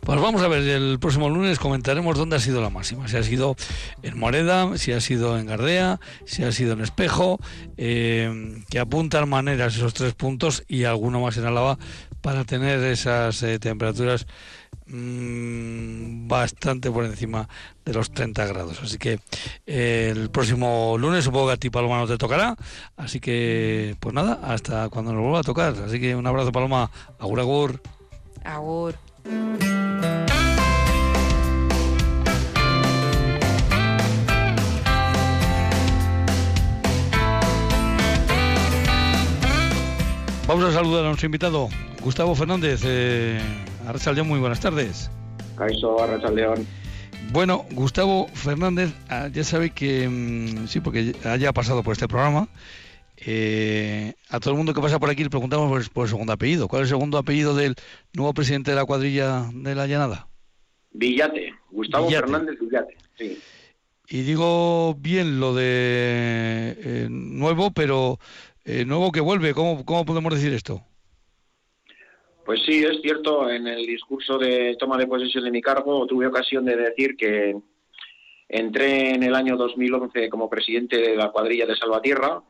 Pues 0.04 0.20
vamos 0.20 0.42
a 0.42 0.48
ver, 0.48 0.66
el 0.66 0.98
próximo 0.98 1.30
lunes 1.30 1.60
comentaremos 1.60 2.18
dónde 2.18 2.34
ha 2.34 2.40
sido 2.40 2.60
la 2.60 2.70
máxima. 2.70 3.06
Si 3.06 3.16
ha 3.16 3.22
sido 3.22 3.54
en 4.02 4.18
Moreda, 4.18 4.76
si 4.76 4.90
ha 4.90 5.00
sido 5.00 5.38
en 5.38 5.46
Gardea, 5.46 6.00
si 6.24 6.42
ha 6.42 6.50
sido 6.50 6.72
en 6.72 6.80
Espejo, 6.80 7.38
eh, 7.76 8.64
que 8.68 8.80
apuntan 8.80 9.28
maneras 9.28 9.76
esos 9.76 9.94
tres 9.94 10.14
puntos 10.14 10.64
y 10.66 10.84
alguno 10.84 11.20
más 11.20 11.36
en 11.36 11.46
Álava 11.46 11.78
para 12.20 12.44
tener 12.44 12.82
esas 12.82 13.44
eh, 13.44 13.60
temperaturas 13.60 14.26
mm, 14.88 16.26
bastante 16.26 16.90
por 16.90 17.04
encima 17.04 17.48
de 17.84 17.92
los 17.92 18.10
30 18.10 18.44
grados. 18.46 18.80
Así 18.82 18.98
que 18.98 19.20
eh, 19.66 20.08
el 20.10 20.30
próximo 20.30 20.96
lunes 20.98 21.22
supongo 21.22 21.46
que 21.46 21.52
a 21.52 21.56
ti 21.58 21.70
Paloma 21.70 21.98
no 21.98 22.08
te 22.08 22.18
tocará. 22.18 22.56
Así 22.96 23.20
que 23.20 23.94
pues 24.00 24.12
nada, 24.12 24.40
hasta 24.42 24.88
cuando 24.88 25.12
nos 25.12 25.22
vuelva 25.22 25.38
a 25.38 25.44
tocar. 25.44 25.76
Así 25.86 26.00
que 26.00 26.16
un 26.16 26.26
abrazo 26.26 26.50
Paloma. 26.50 26.90
Agur, 27.20 27.38
agur. 27.38 27.80
Agur. 28.42 29.11
Vamos 40.52 40.64
a 40.64 40.72
saludar 40.72 41.04
a 41.04 41.08
nuestro 41.08 41.26
invitado, 41.26 41.68
Gustavo 42.02 42.34
Fernández. 42.34 42.82
Eh, 42.84 43.40
León, 44.14 44.26
muy 44.28 44.38
buenas 44.38 44.60
tardes. 44.60 45.10
Caiso, 45.56 45.96
León. 46.34 46.66
Bueno, 47.30 47.64
Gustavo 47.70 48.28
Fernández, 48.34 48.92
ah, 49.08 49.28
ya 49.32 49.44
sabe 49.44 49.70
que, 49.70 50.06
mm, 50.06 50.66
sí, 50.68 50.80
porque 50.80 51.16
haya 51.24 51.52
pasado 51.54 51.82
por 51.82 51.92
este 51.92 52.06
programa, 52.06 52.48
eh, 53.24 54.14
a 54.30 54.40
todo 54.40 54.50
el 54.50 54.56
mundo 54.56 54.74
que 54.74 54.80
pasa 54.80 54.98
por 54.98 55.10
aquí 55.10 55.22
le 55.22 55.30
preguntamos 55.30 55.88
por, 55.90 56.04
el 56.04 56.10
segundo 56.10 56.32
apellido. 56.32 56.66
¿Cuál 56.66 56.82
es 56.82 56.88
el 56.88 56.96
segundo 56.96 57.18
apellido 57.18 57.54
del 57.54 57.76
nuevo 58.14 58.34
presidente 58.34 58.72
de 58.72 58.76
la 58.76 58.84
cuadrilla 58.84 59.48
de 59.54 59.74
la 59.74 59.86
Llanada? 59.86 60.26
Villate, 60.92 61.54
Gustavo 61.70 62.10
Fernández 62.10 62.58
Villate, 62.60 62.96
sí. 63.16 63.38
Y 64.08 64.22
digo 64.22 64.94
bien 64.94 65.40
lo 65.40 65.54
de 65.54 66.76
eh, 66.78 67.06
nuevo, 67.08 67.70
pero 67.70 68.18
eh, 68.64 68.84
nuevo 68.84 69.12
que 69.12 69.20
vuelve. 69.20 69.54
¿Cómo, 69.54 69.84
¿Cómo 69.84 70.04
podemos 70.04 70.34
decir 70.34 70.52
esto? 70.52 70.82
Pues 72.44 72.60
sí, 72.66 72.84
es 72.84 73.00
cierto. 73.02 73.48
En 73.48 73.68
el 73.68 73.86
discurso 73.86 74.36
de 74.36 74.76
toma 74.78 74.98
de 74.98 75.06
posesión 75.06 75.44
de 75.44 75.50
mi 75.50 75.62
cargo 75.62 76.06
tuve 76.06 76.26
ocasión 76.26 76.64
de 76.64 76.76
decir 76.76 77.16
que 77.16 77.56
entré 78.48 79.14
en 79.14 79.22
el 79.22 79.34
año 79.34 79.56
2011 79.56 80.28
como 80.28 80.50
presidente 80.50 80.98
de 80.98 81.16
la 81.16 81.30
cuadrilla 81.30 81.66
de 81.66 81.76
Salvatierra 81.76 82.42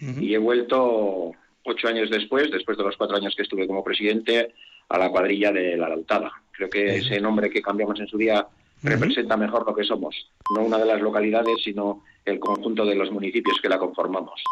y 0.00 0.34
he 0.34 0.38
vuelto 0.38 1.32
ocho 1.64 1.88
años 1.88 2.10
después, 2.10 2.50
después 2.50 2.76
de 2.76 2.84
los 2.84 2.96
cuatro 2.96 3.16
años 3.16 3.34
que 3.36 3.42
estuve 3.42 3.66
como 3.66 3.84
presidente, 3.84 4.52
a 4.88 4.98
la 4.98 5.08
cuadrilla 5.10 5.50
de 5.50 5.76
la 5.76 5.88
Lautada. 5.88 6.30
Creo 6.52 6.68
que 6.68 6.96
ese 6.96 7.20
nombre 7.20 7.50
que 7.50 7.62
cambiamos 7.62 7.98
en 8.00 8.06
su 8.06 8.18
día 8.18 8.46
representa 8.82 9.36
mejor 9.36 9.66
lo 9.66 9.74
que 9.74 9.84
somos, 9.84 10.14
no 10.54 10.62
una 10.62 10.78
de 10.78 10.84
las 10.84 11.00
localidades, 11.00 11.56
sino 11.64 12.04
el 12.24 12.38
conjunto 12.38 12.84
de 12.84 12.94
los 12.94 13.10
municipios 13.10 13.56
que 13.62 13.68
la 13.68 13.78
conformamos. 13.78 14.42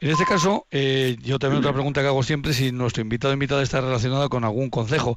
En 0.00 0.10
este 0.10 0.24
caso, 0.24 0.66
eh, 0.72 1.16
yo 1.22 1.38
también 1.38 1.60
otra 1.60 1.72
pregunta 1.72 2.00
que 2.00 2.08
hago 2.08 2.24
siempre 2.24 2.54
si 2.54 2.72
nuestro 2.72 3.02
invitado 3.02 3.30
o 3.30 3.34
invitada 3.34 3.62
está 3.62 3.80
relacionado 3.80 4.28
con 4.30 4.42
algún 4.42 4.68
concejo. 4.68 5.16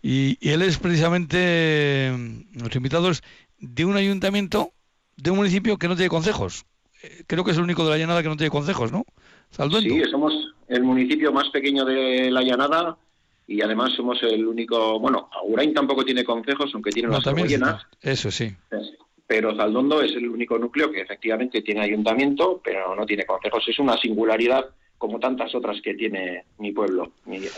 Y, 0.00 0.38
él 0.40 0.62
es 0.62 0.78
precisamente, 0.78 2.10
nuestro 2.52 2.78
invitado 2.78 3.10
es 3.10 3.22
de 3.58 3.84
un 3.84 3.94
ayuntamiento, 3.94 4.72
de 5.16 5.32
un 5.32 5.36
municipio 5.36 5.76
que 5.76 5.86
no 5.86 5.96
tiene 5.96 6.08
concejos. 6.08 6.64
Creo 7.26 7.44
que 7.44 7.50
es 7.50 7.56
el 7.56 7.64
único 7.64 7.84
de 7.84 7.90
la 7.90 7.98
llanada 7.98 8.22
que 8.22 8.28
no 8.28 8.36
tiene 8.36 8.50
concejos, 8.50 8.92
¿no? 8.92 9.04
Sí, 9.80 10.02
somos 10.10 10.32
el 10.68 10.82
municipio 10.82 11.32
más 11.32 11.50
pequeño 11.50 11.84
de 11.84 12.30
la 12.30 12.42
llanada 12.42 12.96
y 13.46 13.60
además 13.60 13.92
somos 13.92 14.22
el 14.22 14.46
único, 14.46 14.98
bueno, 14.98 15.28
Agurain 15.32 15.74
tampoco 15.74 16.04
tiene 16.04 16.24
concejos, 16.24 16.70
aunque 16.74 16.90
tiene 16.90 17.08
unas 17.08 17.26
llenas. 17.26 17.86
Eso 18.00 18.30
sí 18.30 18.54
pero 19.32 19.56
Zaldondo 19.56 20.02
es 20.02 20.14
el 20.14 20.28
único 20.28 20.58
núcleo 20.58 20.92
que 20.92 21.00
efectivamente 21.00 21.62
tiene 21.62 21.80
ayuntamiento, 21.80 22.60
pero 22.62 22.94
no 22.94 23.06
tiene 23.06 23.24
consejos. 23.24 23.66
Es 23.66 23.78
una 23.78 23.96
singularidad 23.96 24.66
como 24.98 25.18
tantas 25.18 25.54
otras 25.54 25.80
que 25.80 25.94
tiene 25.94 26.44
mi 26.58 26.70
pueblo, 26.70 27.12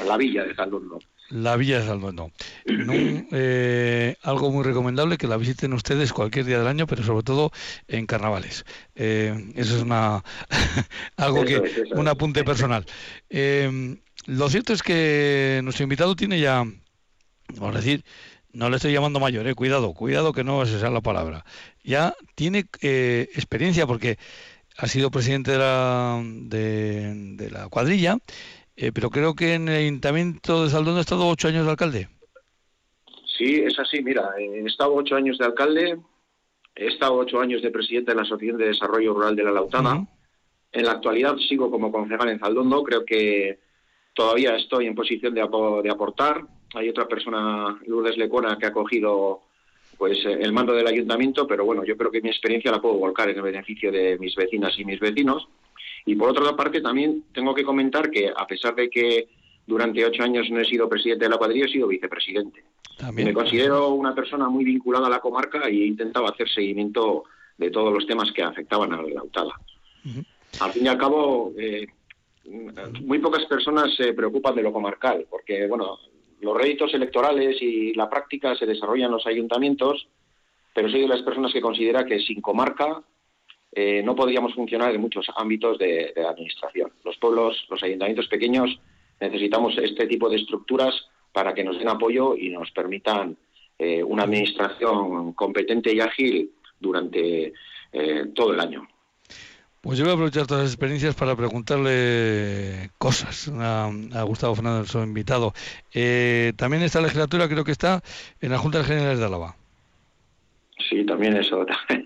la 0.06 0.16
villa 0.16 0.44
de 0.44 0.54
Zaldondo. 0.54 1.00
La 1.30 1.56
villa 1.56 1.80
de 1.80 1.86
Zaldondo. 1.86 2.30
Eh, 2.66 4.16
algo 4.22 4.50
muy 4.50 4.62
recomendable 4.62 5.16
que 5.16 5.26
la 5.26 5.36
visiten 5.36 5.72
ustedes 5.72 6.12
cualquier 6.12 6.44
día 6.44 6.58
del 6.58 6.66
año, 6.66 6.86
pero 6.86 7.02
sobre 7.02 7.22
todo 7.22 7.50
en 7.88 8.06
carnavales. 8.06 8.64
Eh, 8.94 9.52
eso 9.54 9.76
es 9.76 9.82
una 9.82 10.22
algo 11.16 11.44
que 11.44 11.62
un 11.92 12.08
apunte 12.08 12.44
personal. 12.44 12.84
Eh, 13.30 13.96
lo 14.26 14.48
cierto 14.48 14.72
es 14.72 14.82
que 14.82 15.60
nuestro 15.64 15.82
invitado 15.82 16.16
tiene 16.16 16.40
ya, 16.40 16.64
vamos 17.56 17.74
a 17.74 17.78
decir, 17.78 18.04
no 18.54 18.70
le 18.70 18.76
estoy 18.76 18.92
llamando 18.92 19.20
mayor, 19.20 19.46
eh, 19.46 19.54
cuidado, 19.54 19.92
cuidado 19.92 20.32
que 20.32 20.44
no 20.44 20.62
esa 20.62 20.88
la 20.88 21.00
palabra. 21.00 21.44
Ya 21.82 22.14
tiene 22.34 22.66
eh, 22.80 23.28
experiencia 23.34 23.86
porque 23.86 24.18
ha 24.76 24.86
sido 24.86 25.10
presidente 25.10 25.52
de 25.52 25.58
la, 25.58 26.22
de, 26.24 27.50
la 27.50 27.68
cuadrilla, 27.68 28.16
eh, 28.76 28.92
pero 28.92 29.10
creo 29.10 29.34
que 29.34 29.54
en 29.54 29.68
el 29.68 29.76
Ayuntamiento 29.76 30.64
de 30.64 30.70
Saldón 30.70 30.96
ha 30.96 31.00
estado 31.00 31.26
ocho 31.26 31.48
años 31.48 31.64
de 31.64 31.70
alcalde. 31.70 32.08
Sí, 33.36 33.56
es 33.56 33.78
así, 33.78 34.02
mira, 34.02 34.30
he 34.38 34.64
estado 34.66 34.94
ocho 34.94 35.16
años 35.16 35.38
de 35.38 35.44
alcalde, 35.44 35.98
he 36.74 36.86
estado 36.86 37.14
ocho 37.14 37.40
años 37.40 37.62
de 37.62 37.70
presidente 37.70 38.12
de 38.12 38.16
la 38.16 38.22
Asociación 38.22 38.58
de 38.58 38.68
Desarrollo 38.68 39.14
Rural 39.14 39.36
de 39.36 39.44
la 39.44 39.52
Lautana. 39.52 40.06
En 40.72 40.84
la 40.84 40.92
actualidad 40.92 41.36
sigo 41.48 41.70
como 41.70 41.92
concejal 41.92 42.28
en 42.28 42.38
Zaldondo, 42.38 42.82
creo 42.82 43.04
que 43.04 43.58
todavía 44.12 44.56
estoy 44.56 44.86
en 44.86 44.94
posición 44.94 45.34
de, 45.34 45.40
de 45.82 45.90
aportar 45.90 46.44
hay 46.74 46.88
otra 46.88 47.06
persona, 47.06 47.78
Lourdes 47.86 48.16
Lecona, 48.16 48.58
que 48.58 48.66
ha 48.66 48.72
cogido 48.72 49.42
pues 49.96 50.18
el 50.24 50.52
mando 50.52 50.72
del 50.72 50.88
ayuntamiento, 50.88 51.46
pero 51.46 51.64
bueno, 51.64 51.84
yo 51.84 51.96
creo 51.96 52.10
que 52.10 52.20
mi 52.20 52.28
experiencia 52.28 52.72
la 52.72 52.80
puedo 52.80 52.96
volcar 52.96 53.28
en 53.30 53.36
el 53.36 53.42
beneficio 53.42 53.92
de 53.92 54.18
mis 54.18 54.34
vecinas 54.34 54.76
y 54.76 54.84
mis 54.84 54.98
vecinos. 54.98 55.46
Y 56.06 56.14
por 56.16 56.30
otra 56.30 56.54
parte, 56.54 56.80
también 56.80 57.24
tengo 57.32 57.54
que 57.54 57.64
comentar 57.64 58.10
que 58.10 58.30
a 58.34 58.46
pesar 58.46 58.74
de 58.74 58.90
que 58.90 59.28
durante 59.66 60.04
ocho 60.04 60.22
años 60.22 60.50
no 60.50 60.60
he 60.60 60.64
sido 60.64 60.88
presidente 60.88 61.24
de 61.24 61.30
la 61.30 61.38
cuadrilla, 61.38 61.66
he 61.66 61.68
sido 61.68 61.88
vicepresidente. 61.88 62.64
Me 63.12 63.32
considero 63.32 63.90
una 63.90 64.14
persona 64.14 64.48
muy 64.48 64.64
vinculada 64.64 65.06
a 65.06 65.10
la 65.10 65.20
comarca 65.20 65.68
y 65.70 65.82
he 65.82 65.86
intentado 65.86 66.26
hacer 66.26 66.48
seguimiento 66.48 67.24
de 67.56 67.70
todos 67.70 67.92
los 67.92 68.06
temas 68.06 68.30
que 68.32 68.42
afectaban 68.42 68.92
a 68.92 69.02
la 69.02 69.08
Lautada. 69.08 69.52
Al 70.60 70.72
fin 70.72 70.84
y 70.84 70.88
al 70.88 70.98
cabo, 70.98 71.52
eh, 71.58 71.86
muy 73.02 73.18
pocas 73.18 73.44
personas 73.46 73.94
se 73.96 74.12
preocupan 74.12 74.54
de 74.54 74.62
lo 74.62 74.72
comarcal, 74.72 75.26
porque 75.28 75.66
bueno, 75.66 75.98
los 76.40 76.56
réditos 76.56 76.92
electorales 76.94 77.56
y 77.60 77.94
la 77.94 78.08
práctica 78.08 78.54
se 78.54 78.66
desarrollan 78.66 79.06
en 79.06 79.12
los 79.12 79.26
ayuntamientos, 79.26 80.06
pero 80.74 80.88
soy 80.90 81.02
de 81.02 81.08
las 81.08 81.22
personas 81.22 81.52
que 81.52 81.60
considera 81.60 82.04
que 82.04 82.20
sin 82.20 82.40
comarca 82.40 83.02
eh, 83.74 84.02
no 84.04 84.14
podríamos 84.14 84.54
funcionar 84.54 84.94
en 84.94 85.00
muchos 85.00 85.26
ámbitos 85.36 85.78
de, 85.78 86.12
la 86.16 86.30
administración. 86.30 86.92
Los 87.04 87.16
pueblos, 87.16 87.66
los 87.68 87.82
ayuntamientos 87.82 88.28
pequeños 88.28 88.78
necesitamos 89.20 89.76
este 89.78 90.06
tipo 90.06 90.28
de 90.28 90.36
estructuras 90.36 90.94
para 91.32 91.54
que 91.54 91.64
nos 91.64 91.78
den 91.78 91.88
apoyo 91.88 92.36
y 92.36 92.50
nos 92.50 92.70
permitan 92.70 93.36
eh, 93.78 94.02
una 94.02 94.22
administración 94.22 95.32
competente 95.32 95.92
y 95.92 96.00
ágil 96.00 96.50
durante 96.78 97.52
eh, 97.92 98.26
todo 98.34 98.52
el 98.52 98.60
año. 98.60 98.86
Pues 99.84 99.98
yo 99.98 100.04
voy 100.04 100.12
a 100.12 100.14
aprovechar 100.14 100.46
todas 100.46 100.62
las 100.62 100.72
experiencias 100.72 101.14
para 101.14 101.36
preguntarle 101.36 102.90
cosas 102.96 103.52
a, 103.54 103.90
Gustavo 104.22 104.54
Fernández, 104.54 104.88
su 104.88 104.98
invitado. 105.00 105.52
Eh, 105.92 106.54
también 106.56 106.82
esta 106.82 107.02
legislatura 107.02 107.48
creo 107.48 107.64
que 107.64 107.72
está 107.72 108.02
en 108.40 108.50
la 108.50 108.58
Junta 108.58 108.78
de 108.78 108.84
Generales 108.84 109.18
de 109.18 109.26
Álava. 109.26 109.56
Sí, 110.88 111.04
también 111.04 111.36
eso. 111.36 111.66
también, 111.66 112.03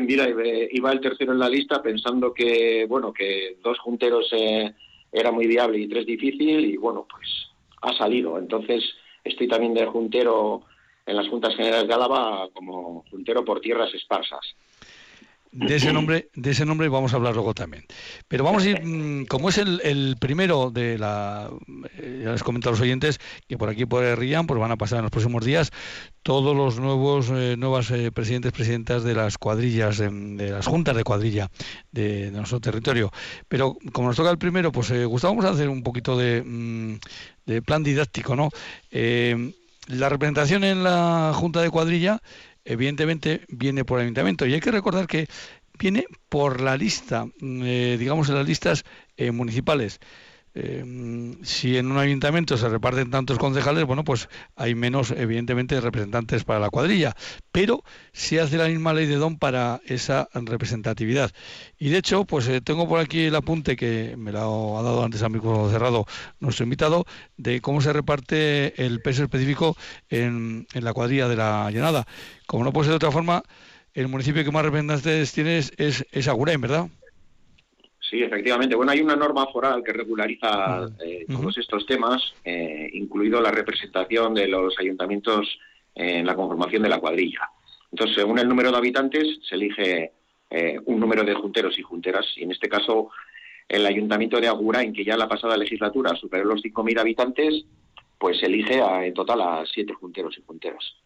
mira, 0.00 0.28
iba 0.70 0.92
el 0.92 1.00
tercero 1.00 1.32
en 1.32 1.38
la 1.38 1.48
lista 1.48 1.82
pensando 1.82 2.32
que, 2.32 2.86
bueno, 2.88 3.12
que 3.12 3.58
dos 3.62 3.78
junteros 3.78 4.28
eh, 4.32 4.72
era 5.10 5.30
muy 5.30 5.46
viable 5.46 5.78
y 5.78 5.88
tres 5.88 6.06
difícil 6.06 6.64
y, 6.64 6.76
bueno, 6.76 7.06
pues 7.08 7.28
ha 7.82 7.96
salido. 7.96 8.38
Entonces, 8.38 8.82
estoy 9.22 9.48
también 9.48 9.74
de 9.74 9.86
juntero 9.86 10.62
en 11.06 11.16
las 11.16 11.28
Juntas 11.28 11.54
Generales 11.56 11.88
de 11.88 11.94
Álava 11.94 12.48
como 12.52 13.04
juntero 13.10 13.44
por 13.44 13.60
tierras 13.60 13.92
esparsas. 13.94 14.54
De 15.52 15.76
ese 15.76 15.92
nombre, 15.92 16.30
de 16.34 16.50
ese 16.50 16.64
nombre 16.64 16.88
vamos 16.88 17.12
a 17.12 17.16
hablar 17.16 17.34
luego 17.34 17.52
también. 17.54 17.84
Pero 18.26 18.42
vamos 18.42 18.64
a 18.64 18.70
ir, 18.70 18.82
mm, 18.82 19.26
como 19.26 19.50
es 19.50 19.58
el, 19.58 20.16
primero 20.18 20.70
de 20.70 20.98
la, 20.98 21.50
eh, 21.98 22.22
ya 22.24 22.32
les 22.32 22.42
comento 22.42 22.70
a 22.70 22.72
los 22.72 22.80
oyentes 22.80 23.20
que 23.46 23.58
por 23.58 23.68
aquí 23.68 23.84
por 23.84 24.02
Rían, 24.18 24.46
pues 24.46 24.58
van 24.58 24.70
a 24.70 24.76
pasar 24.76 24.98
en 24.98 25.02
los 25.02 25.10
próximos 25.10 25.44
días 25.44 25.70
todos 26.22 26.56
los 26.56 26.78
nuevos 26.78 27.30
eh, 27.30 27.56
nuevas 27.58 27.90
eh, 27.90 28.10
presidentes 28.12 28.52
presidentas 28.52 29.02
de 29.02 29.14
las 29.14 29.38
cuadrillas 29.38 29.98
de, 29.98 30.50
las 30.50 30.66
juntas 30.66 30.96
de 30.96 31.04
cuadrilla 31.04 31.50
de, 31.90 32.30
nuestro 32.30 32.60
territorio. 32.60 33.10
Pero 33.48 33.76
como 33.92 34.08
nos 34.08 34.16
toca 34.16 34.30
el 34.30 34.38
primero, 34.38 34.72
pues 34.72 34.90
eh, 34.90 35.04
Gustavo, 35.04 35.34
vamos 35.34 35.50
a 35.50 35.54
hacer 35.54 35.68
un 35.68 35.82
poquito 35.82 36.16
de, 36.16 36.42
mm, 36.42 36.98
de 37.46 37.62
plan 37.62 37.82
didáctico, 37.82 38.36
¿no? 38.36 38.50
la 39.88 40.08
representación 40.08 40.62
en 40.62 40.84
la 40.84 41.32
junta 41.34 41.60
de 41.60 41.68
cuadrilla 41.68 42.22
evidentemente 42.64 43.44
viene 43.48 43.84
por 43.84 43.98
el 43.98 44.04
ayuntamiento. 44.04 44.46
Y 44.46 44.54
hay 44.54 44.60
que 44.60 44.70
recordar 44.70 45.06
que 45.06 45.26
viene 45.78 46.06
por 46.28 46.60
la 46.60 46.76
lista, 46.76 47.26
mm, 47.40 47.62
eh, 47.64 47.96
digamos 47.98 48.28
en 48.28 48.36
las 48.36 48.46
listas 48.46 48.84
eh, 49.16 49.30
municipales. 49.30 50.00
Eh, 50.54 51.34
si 51.42 51.78
en 51.78 51.90
un 51.90 51.98
ayuntamiento 51.98 52.56
se 52.56 52.68
reparten 52.68 53.10
tantos 53.10 53.38
concejales, 53.38 53.84
bueno, 53.84 54.04
pues 54.04 54.28
hay 54.54 54.74
menos, 54.74 55.10
evidentemente, 55.10 55.80
representantes 55.80 56.44
para 56.44 56.60
la 56.60 56.70
cuadrilla, 56.70 57.14
pero 57.52 57.82
se 58.12 58.40
hace 58.40 58.58
la 58.58 58.68
misma 58.68 58.92
ley 58.92 59.06
de 59.06 59.16
don 59.16 59.38
para 59.38 59.80
esa 59.86 60.28
representatividad. 60.34 61.30
Y 61.78 61.88
de 61.88 61.98
hecho, 61.98 62.24
pues 62.24 62.50
tengo 62.64 62.88
por 62.88 63.00
aquí 63.00 63.22
el 63.24 63.34
apunte 63.34 63.76
que 63.76 64.14
me 64.18 64.32
lo 64.32 64.78
ha 64.78 64.82
dado 64.82 65.04
antes 65.04 65.22
a 65.22 65.28
micro 65.28 65.70
cerrado 65.70 66.06
nuestro 66.40 66.64
invitado, 66.64 67.06
de 67.36 67.60
cómo 67.60 67.80
se 67.80 67.92
reparte 67.92 68.84
el 68.84 69.00
peso 69.00 69.22
específico 69.22 69.76
en, 70.10 70.66
la 70.74 70.92
cuadrilla 70.92 71.28
de 71.28 71.36
la 71.36 71.70
llenada. 71.70 72.06
Como 72.46 72.64
no 72.64 72.72
puede 72.72 72.86
ser 72.86 72.92
de 72.92 72.96
otra 72.96 73.10
forma, 73.10 73.42
el 73.94 74.08
municipio 74.08 74.44
que 74.44 74.50
más 74.50 74.64
representantes 74.64 75.32
tiene 75.32 75.58
es, 75.58 75.72
es 75.78 76.28
Agurain, 76.28 76.60
¿verdad? 76.60 76.88
Sí, 78.12 78.22
efectivamente. 78.22 78.76
Bueno, 78.76 78.92
hay 78.92 79.00
una 79.00 79.16
norma 79.16 79.46
foral 79.46 79.82
que 79.82 79.94
regulariza 79.94 80.86
eh, 81.02 81.24
todos 81.32 81.56
estos 81.56 81.86
temas, 81.86 82.22
eh, 82.44 82.90
incluido 82.92 83.40
la 83.40 83.50
representación 83.50 84.34
de 84.34 84.48
los 84.48 84.78
ayuntamientos 84.78 85.58
en 85.94 86.26
la 86.26 86.34
conformación 86.34 86.82
de 86.82 86.90
la 86.90 87.00
cuadrilla. 87.00 87.48
Entonces, 87.90 88.14
según 88.14 88.38
el 88.38 88.46
número 88.46 88.70
de 88.70 88.76
habitantes, 88.76 89.38
se 89.48 89.54
elige 89.54 90.12
eh, 90.50 90.78
un 90.84 91.00
número 91.00 91.24
de 91.24 91.32
junteros 91.32 91.78
y 91.78 91.82
junteras. 91.82 92.26
Y 92.36 92.42
en 92.42 92.50
este 92.50 92.68
caso, 92.68 93.08
el 93.66 93.86
ayuntamiento 93.86 94.38
de 94.38 94.48
Agurain, 94.48 94.92
que 94.92 95.06
ya 95.06 95.14
en 95.14 95.20
la 95.20 95.28
pasada 95.28 95.56
legislatura 95.56 96.14
superó 96.14 96.44
los 96.44 96.62
5.000 96.62 97.00
habitantes, 97.00 97.64
pues 98.18 98.42
elige 98.42 98.78
en 99.06 99.14
total 99.14 99.40
a 99.40 99.64
siete 99.64 99.94
junteros 99.94 100.36
y 100.36 100.42
junteras. 100.46 100.96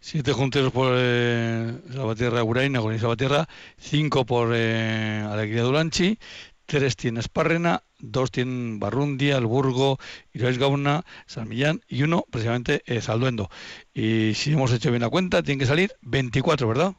Siete 0.00 0.32
junteros 0.32 0.72
por 0.72 0.92
eh, 0.96 1.72
Salvatierra 1.92 2.44
Uraina, 2.44 2.80
con 2.80 2.98
Salvatierra, 2.98 3.48
cinco 3.78 4.24
por 4.26 4.50
eh, 4.54 5.20
Alegría 5.26 5.62
Dulanchi, 5.62 6.18
tres 6.66 6.96
tiene 6.96 7.20
Esparrena, 7.20 7.82
dos 7.98 8.30
tienen 8.30 8.78
Barrundia, 8.78 9.36
Alburgo, 9.36 9.98
Iroes 10.34 10.58
Gauna, 10.58 11.04
San 11.26 11.48
Millán 11.48 11.80
y 11.88 12.02
uno 12.02 12.24
precisamente 12.30 12.82
eh, 12.86 13.00
Zalduendo. 13.00 13.48
Y 13.94 14.34
si 14.34 14.52
hemos 14.52 14.72
hecho 14.72 14.90
bien 14.90 15.02
la 15.02 15.08
cuenta, 15.08 15.42
tienen 15.42 15.60
que 15.60 15.66
salir 15.66 15.92
24, 16.02 16.68
¿verdad? 16.68 16.94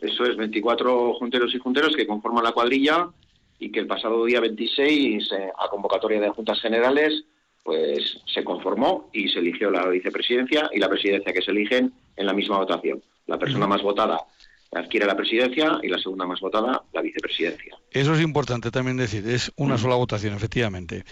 Eso 0.00 0.24
es, 0.24 0.36
24 0.36 1.14
junteros 1.14 1.54
y 1.54 1.58
junteros 1.58 1.94
que 1.94 2.06
conforman 2.06 2.44
la 2.44 2.52
cuadrilla 2.52 3.10
y 3.58 3.70
que 3.70 3.80
el 3.80 3.86
pasado 3.86 4.24
día 4.24 4.40
26, 4.40 5.32
eh, 5.32 5.50
a 5.58 5.68
convocatoria 5.68 6.20
de 6.20 6.30
juntas 6.30 6.60
generales, 6.62 7.24
pues 7.62 8.18
se 8.26 8.44
conformó 8.44 9.10
y 9.12 9.28
se 9.28 9.38
eligió 9.38 9.70
la 9.70 9.86
vicepresidencia 9.88 10.70
y 10.72 10.78
la 10.78 10.88
presidencia 10.88 11.32
que 11.32 11.42
se 11.42 11.50
eligen 11.50 11.92
en 12.16 12.26
la 12.26 12.32
misma 12.32 12.58
votación. 12.58 13.02
La 13.26 13.38
persona 13.38 13.66
más 13.66 13.82
votada 13.82 14.24
adquiere 14.72 15.06
la 15.06 15.16
presidencia 15.16 15.78
y 15.82 15.88
la 15.88 15.98
segunda 15.98 16.26
más 16.26 16.40
votada 16.40 16.82
la 16.92 17.02
vicepresidencia. 17.02 17.76
Eso 17.90 18.14
es 18.14 18.20
importante 18.20 18.70
también 18.70 18.96
decir, 18.96 19.26
es 19.28 19.50
una 19.56 19.76
sola 19.76 19.96
votación, 19.96 20.34
efectivamente. 20.34 21.04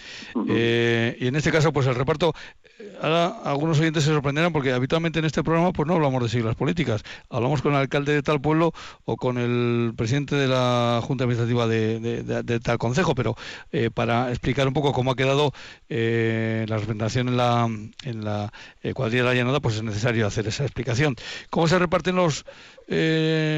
Eh, 0.47 1.17
y 1.19 1.27
en 1.27 1.35
este 1.35 1.51
caso, 1.51 1.73
pues 1.73 1.85
el 1.87 1.95
reparto, 1.95 2.33
eh, 2.79 2.97
ahora 3.01 3.27
algunos 3.43 3.79
oyentes 3.79 4.05
se 4.05 4.11
sorprenderán 4.11 4.53
porque 4.53 4.71
habitualmente 4.71 5.19
en 5.19 5.25
este 5.25 5.43
programa 5.43 5.73
pues 5.73 5.85
no 5.87 5.95
hablamos 5.95 6.23
de 6.23 6.29
siglas 6.29 6.55
políticas, 6.55 7.03
hablamos 7.29 7.61
con 7.61 7.73
el 7.73 7.79
alcalde 7.79 8.13
de 8.13 8.23
tal 8.23 8.39
pueblo 8.39 8.71
o 9.03 9.17
con 9.17 9.37
el 9.37 9.93
presidente 9.97 10.35
de 10.35 10.47
la 10.47 11.01
Junta 11.03 11.25
Administrativa 11.25 11.67
de, 11.67 12.59
tal 12.63 12.77
concejo, 12.77 13.13
pero 13.13 13.35
eh, 13.73 13.89
para 13.93 14.29
explicar 14.29 14.67
un 14.67 14.73
poco 14.73 14.93
cómo 14.93 15.11
ha 15.11 15.15
quedado 15.15 15.51
la 15.89 16.77
representación 16.77 17.27
en 17.27 17.37
la, 17.37 17.69
en 18.03 18.23
la 18.23 18.53
cuadrilla 18.93 19.23
de 19.23 19.29
la 19.29 19.35
llanada, 19.35 19.59
pues 19.59 19.75
es 19.75 19.83
necesario 19.83 20.25
hacer 20.25 20.47
esa 20.47 20.63
explicación. 20.63 21.15
¿Cómo 21.49 21.67
se 21.67 21.77
reparten 21.77 22.15
los 22.15 22.45
eh, 22.91 23.48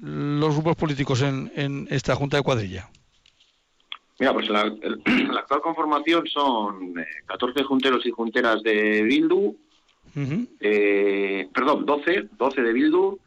los 0.00 0.54
grupos 0.54 0.76
políticos 0.76 1.22
en, 1.22 1.86
esta 1.90 2.14
Junta 2.14 2.36
de 2.36 2.42
Cuadrilla? 2.42 2.88
Mira, 4.18 4.32
pues 4.32 4.48
la, 4.48 4.60
actual 5.38 5.60
conformación 5.62 6.26
son 6.26 6.94
14 7.26 7.60
eh, 7.60 7.64
junteros 7.64 8.04
y 8.04 8.10
junteras 8.10 8.62
de 8.62 9.02
Bildu, 9.02 9.56
eh, 10.60 11.48
perdón, 11.54 11.86
12, 11.86 12.28
12 12.36 12.62
de 12.62 12.72
Bildu, 12.72 13.18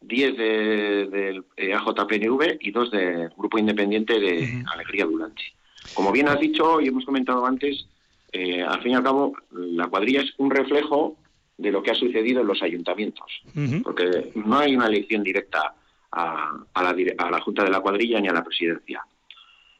10 0.00 0.36
del 0.36 1.44
de, 1.56 1.74
AJPNV 1.74 2.58
y 2.60 2.70
2 2.70 2.90
del 2.90 3.28
Grupo 3.36 3.58
Independiente 3.58 4.18
de 4.18 4.64
Alegría 4.72 5.06
Duranchi. 5.06 5.52
Como 5.94 6.12
bien 6.12 6.28
has 6.28 6.38
dicho 6.38 6.80
y 6.80 6.88
hemos 6.88 7.04
comentado 7.04 7.46
antes, 7.46 7.86
al 8.32 8.82
fin 8.82 8.92
y 8.92 8.94
al 8.94 9.02
cabo, 9.02 9.32
la 9.50 9.86
cuadrilla 9.86 10.20
es 10.20 10.32
un 10.36 10.50
reflejo 10.50 11.16
de 11.58 11.72
lo 11.72 11.82
que 11.82 11.90
ha 11.90 11.94
sucedido 11.94 12.40
en 12.40 12.46
los 12.46 12.62
ayuntamientos, 12.62 13.42
porque 13.82 14.30
no 14.36 14.58
hay 14.58 14.76
una 14.76 14.86
elección 14.86 15.24
directa 15.24 15.74
a, 16.12 16.56
la, 16.76 17.40
Junta 17.40 17.64
de 17.64 17.70
la 17.70 17.80
Cuadrilla 17.80 18.20
ni 18.20 18.28
a 18.28 18.32
la 18.32 18.44
presidencia. 18.44 19.02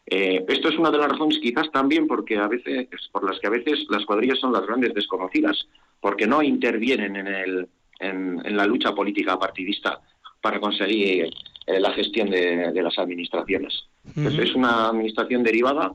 Eh, 0.05 0.45
esto 0.49 0.69
es 0.69 0.79
una 0.79 0.91
de 0.91 0.99
las 0.99 1.09
razones 1.11 1.38
quizás 1.41 1.71
también 1.71 2.07
porque 2.07 2.37
a 2.37 2.49
veces, 2.49 2.88
por 3.12 3.29
las 3.29 3.38
que 3.38 3.47
a 3.47 3.51
veces 3.51 3.87
las 3.91 4.05
cuadrillas 4.07 4.38
son 4.38 4.53
las 4.53 4.67
grandes 4.67 4.95
desconocidas, 4.95 5.69
porque 6.01 6.27
no 6.27 6.43
intervienen 6.43 7.14
en, 7.14 7.27
el, 7.27 7.69
en, 8.01 8.57
la 8.57 8.67
lucha 8.67 8.95
política 8.95 9.38
partidista 9.38 10.01
para 10.41 10.61
conseguir 10.61 11.29
eh, 11.67 11.81
la 11.81 11.93
gestión 11.93 12.31
de, 12.31 12.73
las 12.75 12.99
administraciones. 12.99 13.85
es 14.17 14.55
una 14.55 14.88
administración 14.88 15.43
derivada, 15.43 15.93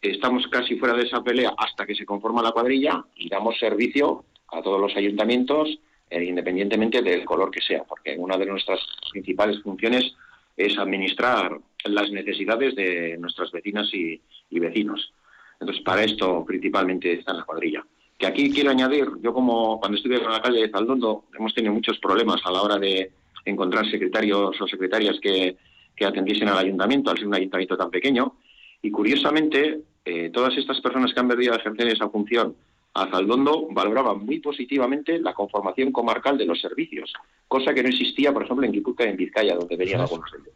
estamos 0.00 0.46
casi 0.48 0.76
fuera 0.76 0.94
de 0.94 1.02
esa 1.02 1.22
pelea 1.22 1.52
hasta 1.56 1.84
que 1.84 1.94
se 1.94 2.06
conforma 2.06 2.42
la 2.42 2.52
cuadrilla 2.52 3.04
y 3.16 3.28
damos 3.28 3.58
servicio 3.58 4.24
a 4.50 4.62
todos 4.62 4.80
los 4.80 4.96
ayuntamientos, 4.96 5.78
eh, 6.10 6.24
independientemente 6.24 7.02
del 7.02 7.24
color 7.24 7.50
que 7.50 7.60
sea, 7.60 7.84
porque 7.84 8.16
una 8.16 8.36
de 8.36 8.46
nuestras 8.46 8.80
principales 9.10 9.60
funciones 9.62 10.14
es 10.56 10.76
administrar 10.78 11.58
las 11.84 12.10
necesidades 12.10 12.74
de 12.74 13.16
nuestras 13.18 13.52
vecinas 13.52 13.88
y, 13.92 14.20
vecinos. 14.50 15.12
Entonces, 15.60 15.84
para 15.84 16.02
esto 16.02 16.44
principalmente 16.44 17.12
está 17.12 17.32
la 17.32 17.44
cuadrilla. 17.44 17.84
Que 18.18 18.26
aquí 18.26 18.50
quiero 18.50 18.70
añadir, 18.70 19.06
yo 19.22 19.32
como 19.32 19.78
cuando 19.78 19.96
estuve 19.96 20.16
en 20.16 20.24
la 20.24 20.42
calle 20.42 20.62
de 20.62 20.70
Zaldondo, 20.70 21.26
hemos 21.38 21.54
tenido 21.54 21.72
muchos 21.72 21.98
problemas 21.98 22.40
a 22.44 22.50
la 22.50 22.62
hora 22.62 22.76
de 22.76 23.12
encontrar 23.44 23.88
secretarios 23.88 24.60
o 24.60 24.66
secretarias 24.66 25.18
que, 25.20 25.56
atendiesen 26.04 26.48
al 26.48 26.58
ayuntamiento, 26.58 27.10
al 27.10 27.18
ser 27.18 27.26
un 27.26 27.34
ayuntamiento 27.34 27.76
tan 27.76 27.90
pequeño. 27.90 28.36
Y 28.82 28.90
curiosamente, 28.90 29.80
eh, 30.04 30.30
todas 30.32 30.56
estas 30.56 30.80
personas 30.80 31.12
que 31.12 31.20
han 31.20 31.28
venido 31.28 31.52
a 31.52 31.56
ejercer 31.56 31.88
esa 31.88 32.08
función 32.08 32.54
Azaldondo 32.94 33.68
valoraba 33.70 34.14
muy 34.14 34.40
positivamente 34.40 35.18
la 35.18 35.34
conformación 35.34 35.92
comarcal 35.92 36.36
de 36.36 36.46
los 36.46 36.60
servicios, 36.60 37.12
cosa 37.46 37.72
que 37.72 37.82
no 37.82 37.88
existía, 37.88 38.32
por 38.32 38.44
ejemplo, 38.44 38.66
en 38.66 38.72
Guipúzcoa 38.72 39.06
y 39.06 39.10
en 39.10 39.16
Vizcaya, 39.16 39.54
donde 39.54 39.76
venían 39.76 40.00
algunos 40.00 40.30
de 40.32 40.38
ellos. 40.38 40.54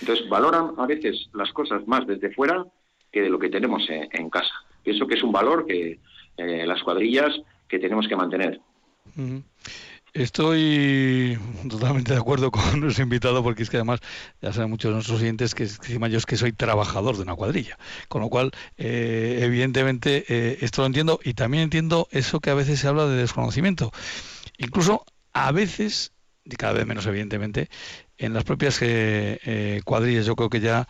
Entonces, 0.00 0.28
valoran 0.28 0.72
a 0.78 0.86
veces 0.86 1.28
las 1.34 1.52
cosas 1.52 1.86
más 1.86 2.06
desde 2.06 2.32
fuera 2.32 2.66
que 3.12 3.22
de 3.22 3.30
lo 3.30 3.38
que 3.38 3.48
tenemos 3.48 3.82
en, 3.88 4.30
casa. 4.30 4.52
Pienso 4.82 5.06
que 5.06 5.14
es 5.14 5.22
un 5.22 5.32
valor 5.32 5.66
que 5.66 6.00
eh, 6.36 6.66
las 6.66 6.82
cuadrillas 6.82 7.40
que 7.68 7.78
tenemos 7.78 8.08
que 8.08 8.16
mantener. 8.16 8.60
Estoy 10.12 11.38
totalmente 11.68 12.12
de 12.12 12.18
acuerdo 12.18 12.50
con 12.50 12.62
nuestro 12.80 13.04
invitado 13.04 13.42
porque 13.42 13.62
es 13.62 13.70
que 13.70 13.76
además 13.76 14.00
ya 14.42 14.52
saben 14.52 14.70
muchos 14.70 14.90
de 14.90 14.94
nuestros 14.94 15.20
oyentes 15.20 15.54
que 15.54 15.64
encima 15.64 16.08
yo 16.08 16.18
es 16.18 16.26
que 16.26 16.36
soy 16.36 16.52
trabajador 16.52 17.16
de 17.16 17.22
una 17.22 17.36
cuadrilla, 17.36 17.78
con 18.08 18.22
lo 18.22 18.28
cual 18.28 18.50
eh, 18.76 19.38
evidentemente 19.42 20.24
eh, 20.28 20.58
esto 20.62 20.82
lo 20.82 20.86
entiendo 20.86 21.20
y 21.22 21.34
también 21.34 21.64
entiendo 21.64 22.08
eso 22.10 22.40
que 22.40 22.50
a 22.50 22.54
veces 22.54 22.80
se 22.80 22.88
habla 22.88 23.06
de 23.06 23.16
desconocimiento. 23.16 23.92
Incluso 24.58 25.04
a 25.32 25.52
veces, 25.52 26.12
y 26.44 26.56
cada 26.56 26.72
vez 26.72 26.86
menos 26.86 27.06
evidentemente, 27.06 27.70
en 28.20 28.34
las 28.34 28.44
propias 28.44 28.80
eh, 28.82 29.40
eh, 29.44 29.80
cuadrillas. 29.84 30.26
Yo 30.26 30.36
creo 30.36 30.50
que 30.50 30.60
ya 30.60 30.86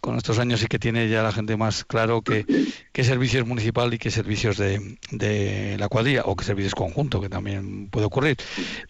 con 0.00 0.16
estos 0.18 0.38
años 0.38 0.60
sí 0.60 0.66
que 0.66 0.78
tiene 0.78 1.08
ya 1.08 1.22
la 1.22 1.32
gente 1.32 1.56
más 1.56 1.84
claro 1.84 2.20
que 2.20 2.44
qué 2.92 3.04
servicio 3.04 3.40
es 3.40 3.46
municipal 3.46 3.92
y 3.94 3.98
qué 3.98 4.10
servicios 4.10 4.58
de, 4.58 4.98
de 5.10 5.76
la 5.78 5.88
cuadrilla 5.88 6.22
o 6.26 6.36
qué 6.36 6.44
servicios 6.44 6.74
conjunto, 6.74 7.20
que 7.20 7.28
también 7.30 7.88
puede 7.88 8.06
ocurrir. 8.06 8.36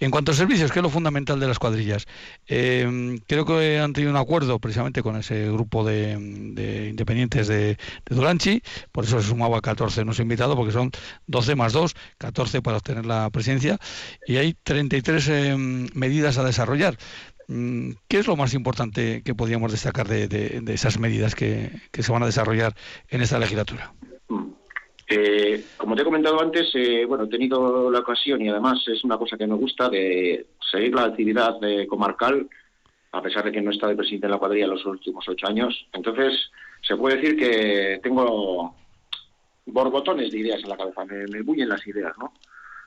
En 0.00 0.10
cuanto 0.10 0.32
a 0.32 0.34
servicios, 0.34 0.72
¿qué 0.72 0.80
es 0.80 0.82
lo 0.82 0.90
fundamental 0.90 1.38
de 1.38 1.46
las 1.46 1.58
cuadrillas? 1.58 2.06
Eh, 2.48 3.18
creo 3.28 3.44
que 3.44 3.78
han 3.78 3.92
tenido 3.92 4.10
un 4.10 4.18
acuerdo 4.18 4.58
precisamente 4.58 5.02
con 5.02 5.16
ese 5.16 5.46
grupo 5.52 5.84
de, 5.84 6.12
independientes 6.90 7.46
de, 7.46 7.76
de, 8.08 8.16
Duranchi, 8.16 8.62
por 8.90 9.04
eso 9.04 9.20
se 9.20 9.28
sumaba 9.28 9.60
14 9.60 10.04
nos 10.04 10.18
invitados, 10.18 10.56
porque 10.56 10.72
son 10.72 10.90
12 11.28 11.54
más 11.54 11.72
2, 11.72 11.94
14 12.18 12.60
para 12.60 12.78
obtener 12.78 13.06
la 13.06 13.30
presidencia, 13.30 13.78
y 14.26 14.36
hay 14.36 14.54
33 14.64 15.56
medidas 15.94 16.38
a 16.38 16.44
desarrollar. 16.44 16.98
Mm, 17.48 17.90
¿qué 18.08 18.18
es 18.18 18.26
lo 18.26 18.36
más 18.36 18.54
importante 18.54 19.22
que 19.24 19.34
podríamos 19.34 19.72
destacar 19.72 20.08
de, 20.08 20.62
esas 20.68 20.98
medidas 20.98 21.34
que, 21.34 21.70
se 21.92 22.12
van 22.12 22.22
a 22.22 22.26
desarrollar 22.26 22.74
en 23.08 23.22
esta 23.22 23.38
legislatura? 23.38 23.92
Mm. 24.28 24.50
Eh, 25.08 25.64
como 25.76 25.94
te 25.94 26.02
he 26.02 26.04
comentado 26.04 26.40
antes, 26.40 26.70
eh, 26.74 27.04
bueno, 27.06 27.24
he 27.24 27.28
tenido 27.28 27.90
la 27.90 27.98
ocasión 27.98 28.40
y 28.40 28.48
además 28.48 28.82
es 28.88 29.04
una 29.04 29.18
cosa 29.18 29.36
que 29.36 29.46
me 29.46 29.56
gusta 29.56 29.90
de 29.90 30.46
seguir 30.70 30.94
la 30.94 31.04
actividad 31.04 31.56
comarcal, 31.88 32.48
a 33.12 33.20
pesar 33.20 33.44
de 33.44 33.52
que 33.52 33.60
no 33.60 33.70
he 33.70 33.74
estado 33.74 33.90
de 33.90 33.96
presidente 33.96 34.26
en 34.26 34.32
la 34.32 34.38
cuadrilla 34.38 34.68
los 34.68 34.86
últimos 34.86 35.28
ocho 35.28 35.46
años. 35.46 35.86
Entonces, 35.92 36.50
se 36.80 36.96
puede 36.96 37.16
decir 37.16 37.36
que 37.36 38.00
tengo 38.02 38.74
borbotones 39.66 40.32
de 40.32 40.38
ideas 40.38 40.62
en 40.62 40.70
la 40.70 40.76
cabeza, 40.76 41.04
me, 41.04 41.26
me 41.26 41.42
bullen 41.42 41.68
las 41.68 41.86
ideas, 41.86 42.12
¿no? 42.18 42.32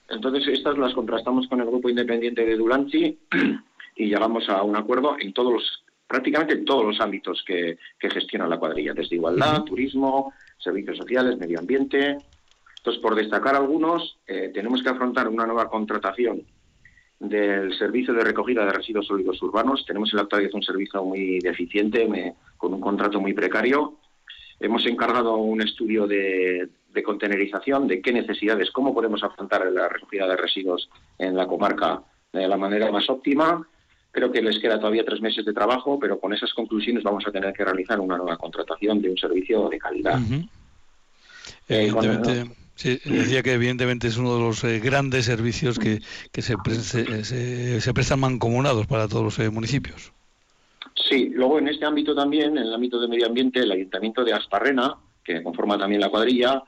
Entonces, 0.09 0.47
estas 0.47 0.77
las 0.77 0.93
contrastamos 0.93 1.47
con 1.47 1.59
el 1.59 1.67
grupo 1.67 1.89
independiente 1.89 2.45
de 2.45 2.55
Dulanchi 2.55 3.17
y 3.95 4.07
llegamos 4.07 4.49
a 4.49 4.61
un 4.63 4.75
acuerdo 4.75 5.15
en 5.19 5.33
todos 5.33 5.53
los, 5.53 5.83
prácticamente 6.07 6.53
en 6.53 6.65
todos 6.65 6.85
los 6.85 6.99
ámbitos 6.99 7.43
que, 7.45 7.77
gestiona 7.99 8.47
la 8.47 8.59
cuadrilla, 8.59 8.93
desde 8.93 9.15
igualdad, 9.15 9.63
turismo, 9.63 10.33
servicios 10.57 10.97
sociales, 10.97 11.37
medio 11.37 11.59
ambiente. 11.59 12.17
Entonces, 12.77 13.01
por 13.01 13.15
destacar 13.15 13.55
algunos, 13.55 14.19
eh, 14.27 14.51
tenemos 14.53 14.83
que 14.83 14.89
afrontar 14.89 15.27
una 15.27 15.45
nueva 15.45 15.69
contratación 15.69 16.43
del 17.19 17.75
servicio 17.77 18.13
de 18.13 18.23
recogida 18.23 18.65
de 18.65 18.71
residuos 18.71 19.07
sólidos 19.07 19.41
urbanos. 19.41 19.85
Tenemos 19.85 20.11
en 20.11 20.17
la 20.17 20.23
actualidad 20.23 20.53
un 20.53 20.63
servicio 20.63 21.03
muy 21.03 21.39
deficiente, 21.39 22.35
con 22.57 22.73
un 22.73 22.81
contrato 22.81 23.19
muy 23.19 23.33
precario. 23.33 23.95
Hemos 24.59 24.85
encargado 24.85 25.35
un 25.37 25.61
estudio 25.61 26.05
de, 26.05 26.69
de 26.93 27.03
contenerización, 27.03 27.87
de 27.87 28.01
qué 28.01 28.11
necesidades, 28.11 28.71
cómo 28.71 28.93
podemos 28.93 29.23
afrontar 29.23 29.65
la 29.71 29.89
recogida 29.89 30.27
de 30.27 30.37
residuos 30.37 30.89
en 31.17 31.35
la 31.35 31.47
comarca 31.47 32.03
de 32.31 32.47
la 32.47 32.57
manera 32.57 32.91
más 32.91 33.09
óptima. 33.09 33.65
Creo 34.15 34.31
que 34.31 34.41
les 34.41 34.59
queda 34.59 34.79
todavía 34.79 35.03
tres 35.03 35.19
meses 35.19 35.43
de 35.43 35.51
trabajo, 35.51 35.99
pero 35.99 36.17
con 36.17 36.33
esas 36.33 36.53
conclusiones 36.53 37.03
vamos 37.03 37.27
a 37.27 37.33
tener 37.33 37.51
que 37.51 37.65
realizar 37.65 37.99
una 37.99 38.15
nueva 38.15 38.37
contratación 38.37 39.01
de 39.01 39.09
un 39.09 39.17
servicio 39.17 39.67
de 39.67 39.77
calidad. 39.77 40.17
Eh, 41.67 41.89
evidentemente, 41.89 42.55
sí, 42.75 42.97
decía 43.03 43.43
que 43.43 43.51
evidentemente 43.51 44.07
es 44.07 44.15
uno 44.15 44.35
de 44.35 44.39
los 44.39 44.63
eh, 44.63 44.79
grandes 44.79 45.25
servicios 45.25 45.77
que, 45.77 45.99
que 46.31 46.41
se, 46.41 46.55
se, 46.63 47.81
se, 47.81 47.93
prestan 47.93 48.21
mancomunados 48.21 48.87
para 48.87 49.09
todos 49.09 49.25
los 49.25 49.39
eh, 49.39 49.49
municipios. 49.49 50.13
Sí, 51.09 51.31
luego 51.33 51.59
en 51.59 51.67
este 51.67 51.83
ámbito 51.83 52.15
también, 52.15 52.57
en 52.57 52.59
el 52.59 52.73
ámbito 52.73 53.01
de 53.01 53.09
medio 53.09 53.25
ambiente, 53.25 53.59
el 53.59 53.71
Ayuntamiento 53.73 54.23
de 54.23 54.31
Asparrena, 54.31 54.95
que 55.25 55.43
conforma 55.43 55.77
también 55.77 55.99
la 55.99 56.07
cuadrilla, 56.07 56.63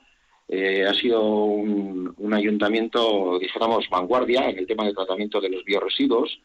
eh, 0.50 0.86
ha 0.88 0.94
sido 0.94 1.22
un, 1.24 2.34
ayuntamiento, 2.34 3.38
digamos, 3.40 3.90
vanguardia 3.90 4.50
en 4.50 4.60
el 4.60 4.68
tema 4.68 4.86
del 4.86 4.96
tratamiento 4.96 5.42
de 5.42 5.50
los 5.50 5.64
bioresiduos. 5.66 6.40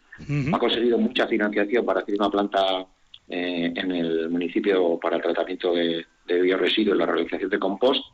Ha 0.53 0.59
conseguido 0.59 0.99
mucha 0.99 1.27
financiación 1.27 1.85
para 1.85 2.01
hacer 2.01 2.15
una 2.17 2.31
planta 2.31 2.87
eh, 3.29 3.73
en 3.75 3.93
el 3.93 4.29
municipio 4.31 4.99
para 5.01 5.17
el 5.17 5.23
tratamiento 5.23 5.73
de, 5.75 6.05
bioresiduos 6.27 6.97
y 6.97 6.99
la 6.99 7.07
realización 7.07 7.51
de 7.51 7.59
compost. 7.59 8.05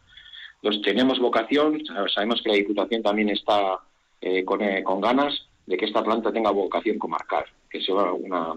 Los 0.63 0.83
tenemos 0.83 1.19
vocación, 1.21 1.81
sabemos 2.13 2.43
que 2.43 2.51
la 2.51 2.57
Diputación 2.57 3.03
también 3.03 3.29
está 3.31 3.79
eh, 4.21 4.45
con, 4.45 4.61
ganas 5.01 5.49
de 5.67 5.77
que 5.77 5.85
esta 5.85 6.03
planta 6.03 6.33
tenga 6.33 6.51
vocación 6.51 6.99
comarcal, 6.99 7.45
que 7.71 7.81
sea 7.81 8.13
una, 8.13 8.55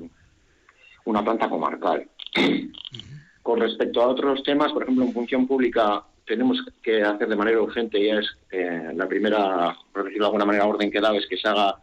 una 1.05 1.23
planta 1.23 1.49
comarcal. 1.49 2.09
Con 3.43 3.59
respecto 3.59 4.01
a 4.01 4.07
otros 4.07 4.43
temas, 4.43 4.71
por 4.71 4.83
ejemplo, 4.83 5.05
en 5.05 5.13
función 5.13 5.47
pública 5.47 6.03
tenemos 6.31 6.63
que 6.81 7.03
hacer 7.03 7.27
de 7.27 7.35
manera 7.35 7.61
urgente, 7.61 8.01
ya 8.01 8.19
es 8.19 8.37
eh, 8.51 8.93
la 8.95 9.05
primera, 9.05 9.75
por 9.91 10.05
decirlo 10.05 10.23
de 10.23 10.27
alguna 10.27 10.45
manera, 10.45 10.65
orden 10.65 10.89
que 10.89 11.01
da 11.01 11.13
es 11.13 11.27
que 11.27 11.35
se 11.35 11.49
haga 11.49 11.75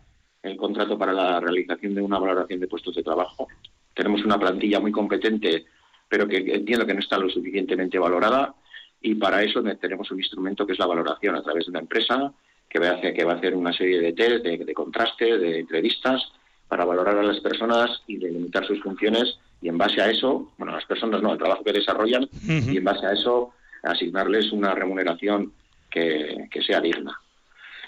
el 0.43 0.57
contrato 0.57 0.97
para 0.97 1.13
la 1.13 1.39
realización 1.39 1.95
de 1.95 2.01
una 2.01 2.19
valoración 2.19 2.59
de 2.59 2.67
puestos 2.67 2.95
de 2.95 3.03
trabajo. 3.03 3.47
Tenemos 3.93 4.25
una 4.25 4.39
plantilla 4.39 4.81
muy 4.81 4.91
competente, 4.91 5.67
pero 6.09 6.27
que 6.27 6.39
entiendo 6.39 6.87
que 6.87 6.95
no 6.95 7.01
está 7.01 7.19
lo 7.19 7.29
suficientemente 7.29 7.99
valorada 7.99 8.55
y 9.03 9.17
para 9.17 9.43
eso 9.43 9.63
tenemos 9.79 10.11
un 10.11 10.19
instrumento 10.19 10.67
que 10.67 10.73
es 10.73 10.79
la 10.79 10.87
valoración 10.87 11.35
a 11.35 11.43
través 11.43 11.67
de 11.67 11.71
una 11.71 11.81
empresa 11.81 12.33
que 12.71 12.79
va 12.79 12.89
a 12.89 12.93
hacer, 12.93 13.13
que 13.13 13.25
va 13.25 13.35
a 13.35 13.37
hacer 13.37 13.55
una 13.55 13.75
serie 13.75 14.01
de 14.01 14.15
test, 14.15 14.45
de, 14.45 14.57
de 14.57 14.75
contrastes, 14.75 15.43
de 15.43 15.59
entrevistas 15.59 16.23
para 16.69 16.87
valorar 16.87 17.19
a 17.19 17.23
las 17.23 17.41
personas 17.41 18.03
y 18.07 18.17
delimitar 18.17 18.67
sus 18.67 18.81
funciones 18.81 19.39
y 19.61 19.69
en 19.69 19.77
base 19.77 20.01
a 20.01 20.11
eso, 20.11 20.53
bueno, 20.57 20.73
las 20.73 20.87
personas 20.87 21.21
no, 21.21 21.33
el 21.33 21.39
trabajo 21.39 21.63
que 21.63 21.73
desarrollan 21.73 22.27
y 22.47 22.79
en 22.79 22.85
base 22.85 23.05
a 23.05 23.13
eso 23.13 23.53
asignarles 23.83 24.53
una 24.53 24.75
remuneración 24.75 25.53
que, 25.91 26.49
sea 26.67 26.81
digna. 26.81 27.19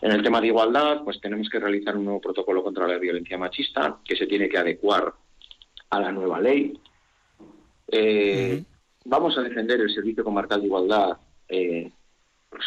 En 0.01 0.13
el 0.13 0.23
tema 0.23 0.41
de 0.41 0.49
igualdad, 0.49 1.03
pues 1.05 1.21
tenemos 1.21 1.49
que 1.51 1.61
realizar 1.61 1.97
un 1.97 2.05
nuevo 2.05 2.21
protocolo 2.21 2.63
contra 2.63 2.87
la 2.87 2.99
violencia 2.99 3.37
machista 3.37 3.99
que 4.05 4.17
se 4.17 4.27
tiene 4.27 4.49
que 4.49 4.59
adecuar 4.59 5.13
a 5.91 6.01
la 6.01 6.11
nueva 6.11 6.41
ley. 6.41 6.79
Eh, 7.89 8.63
vamos 9.05 9.37
a 9.37 9.43
defender 9.43 9.81
el 9.81 9.93
Servicio 9.93 10.25
Comarcal 10.25 10.61
de 10.61 10.67
Igualdad, 10.67 11.19
eh, 11.49 11.91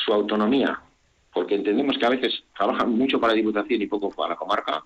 su 0.05 0.13
autonomía, 0.13 0.80
porque 1.34 1.55
entendemos 1.55 1.97
que 1.97 2.05
a 2.05 2.09
veces 2.09 2.43
trabajan 2.55 2.91
mucho 2.91 3.19
para 3.19 3.34
la 3.34 3.38
Diputación 3.38 3.82
y 3.82 3.88
poco 3.88 4.11
para 4.11 4.30
la 4.30 4.36
comarca. 4.36 4.84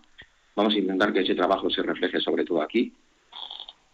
Vamos 0.55 0.73
a 0.73 0.77
intentar 0.77 1.11
que 1.11 1.21
ese 1.21 1.35
trabajo 1.35 1.69
se 1.69 1.83
refleje 1.83 2.19
sobre 2.21 2.45
todo 2.45 2.61
aquí. 2.61 2.93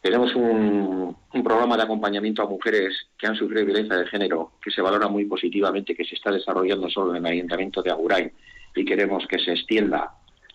Tenemos 0.01 0.35
un, 0.35 1.15
programa 1.43 1.77
de 1.77 1.83
acompañamiento 1.83 2.41
a 2.41 2.47
mujeres 2.47 2.95
que 3.17 3.27
han 3.27 3.35
sufrido 3.35 3.65
violencia 3.65 3.97
de 3.97 4.07
género 4.07 4.53
que 4.61 4.71
se 4.71 4.81
valora 4.81 5.07
muy 5.07 5.25
positivamente, 5.25 5.95
que 5.95 6.05
se 6.05 6.15
está 6.15 6.31
desarrollando 6.31 6.89
solo 6.89 7.15
en 7.15 7.25
el 7.25 7.33
Ayuntamiento 7.33 7.81
de 7.81 7.91
Agurain 7.91 8.31
y 8.75 8.85
queremos 8.85 9.25
que 9.27 9.39
se 9.39 9.51
extienda 9.51 10.11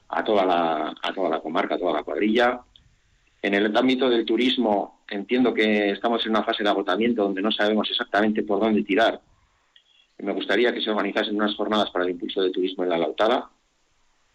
a 0.09 0.25
toda 0.25 0.45
la, 0.45 0.95
a 1.03 1.13
toda 1.15 1.29
la 1.29 1.41
comarca, 1.41 1.75
a 1.75 1.79
toda 1.79 1.93
la 1.93 2.03
cuadrilla. 2.03 2.61
En 3.41 3.55
el 3.55 3.77
ámbito 3.77 4.09
del 4.09 4.25
turismo 4.25 5.01
entiendo 5.09 5.55
que 5.55 5.91
estamos 5.91 6.25
en 6.25 6.31
una 6.31 6.45
fase 6.45 6.63
de 6.63 6.71
agotamiento 6.71 7.23
donde 7.23 7.43
no 7.43 7.53
sabemos 7.53 7.89
exactamente 7.91 8.43
por 8.43 8.61
dónde 8.61 8.83
tirar. 8.83 9.21
Me 10.19 10.33
gustaría 10.33 10.73
que 10.73 10.81
se 10.81 10.91
organizasen 10.91 11.37
unas 11.37 11.55
jornadas 11.55 11.91
para 11.91 12.05
el 12.05 12.11
impulso 12.11 12.43
del 12.43 12.53
turismo 12.53 12.83
en 12.83 12.91
la 12.91 12.99
Lautada, 12.99 13.51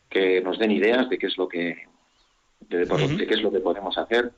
que 0.10 0.41
nos 0.41 0.58
den 0.58 0.72
ideas 0.72 1.10
de 1.10 1.18
qué 1.18 1.28
es 1.28 1.38
lo 1.38 1.47
que 1.47 1.88
de 2.62 3.28
qué 3.28 3.34
es 3.34 3.41
lo 3.41 3.51
que 3.51 3.60
podemos 3.60 3.97
hacer 3.97 4.32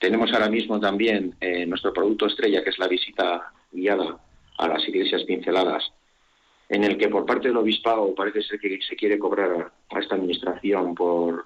tenemos 0.00 0.32
ahora 0.32 0.48
mismo 0.48 0.80
también 0.80 1.36
eh, 1.40 1.66
nuestro 1.66 1.92
producto 1.92 2.26
estrella, 2.26 2.64
que 2.64 2.70
es 2.70 2.78
la 2.78 2.88
visita 2.88 3.52
guiada 3.70 4.18
a 4.56 4.66
las 4.66 4.88
iglesias 4.88 5.22
pinceladas, 5.24 5.92
en 6.70 6.84
el 6.84 6.96
que 6.96 7.08
por 7.08 7.26
parte 7.26 7.48
del 7.48 7.58
obispado 7.58 8.14
parece 8.14 8.42
ser 8.42 8.58
que 8.58 8.80
se 8.80 8.96
quiere 8.96 9.18
cobrar 9.18 9.70
a 9.90 9.98
esta 9.98 10.14
administración 10.14 10.94
por, 10.94 11.44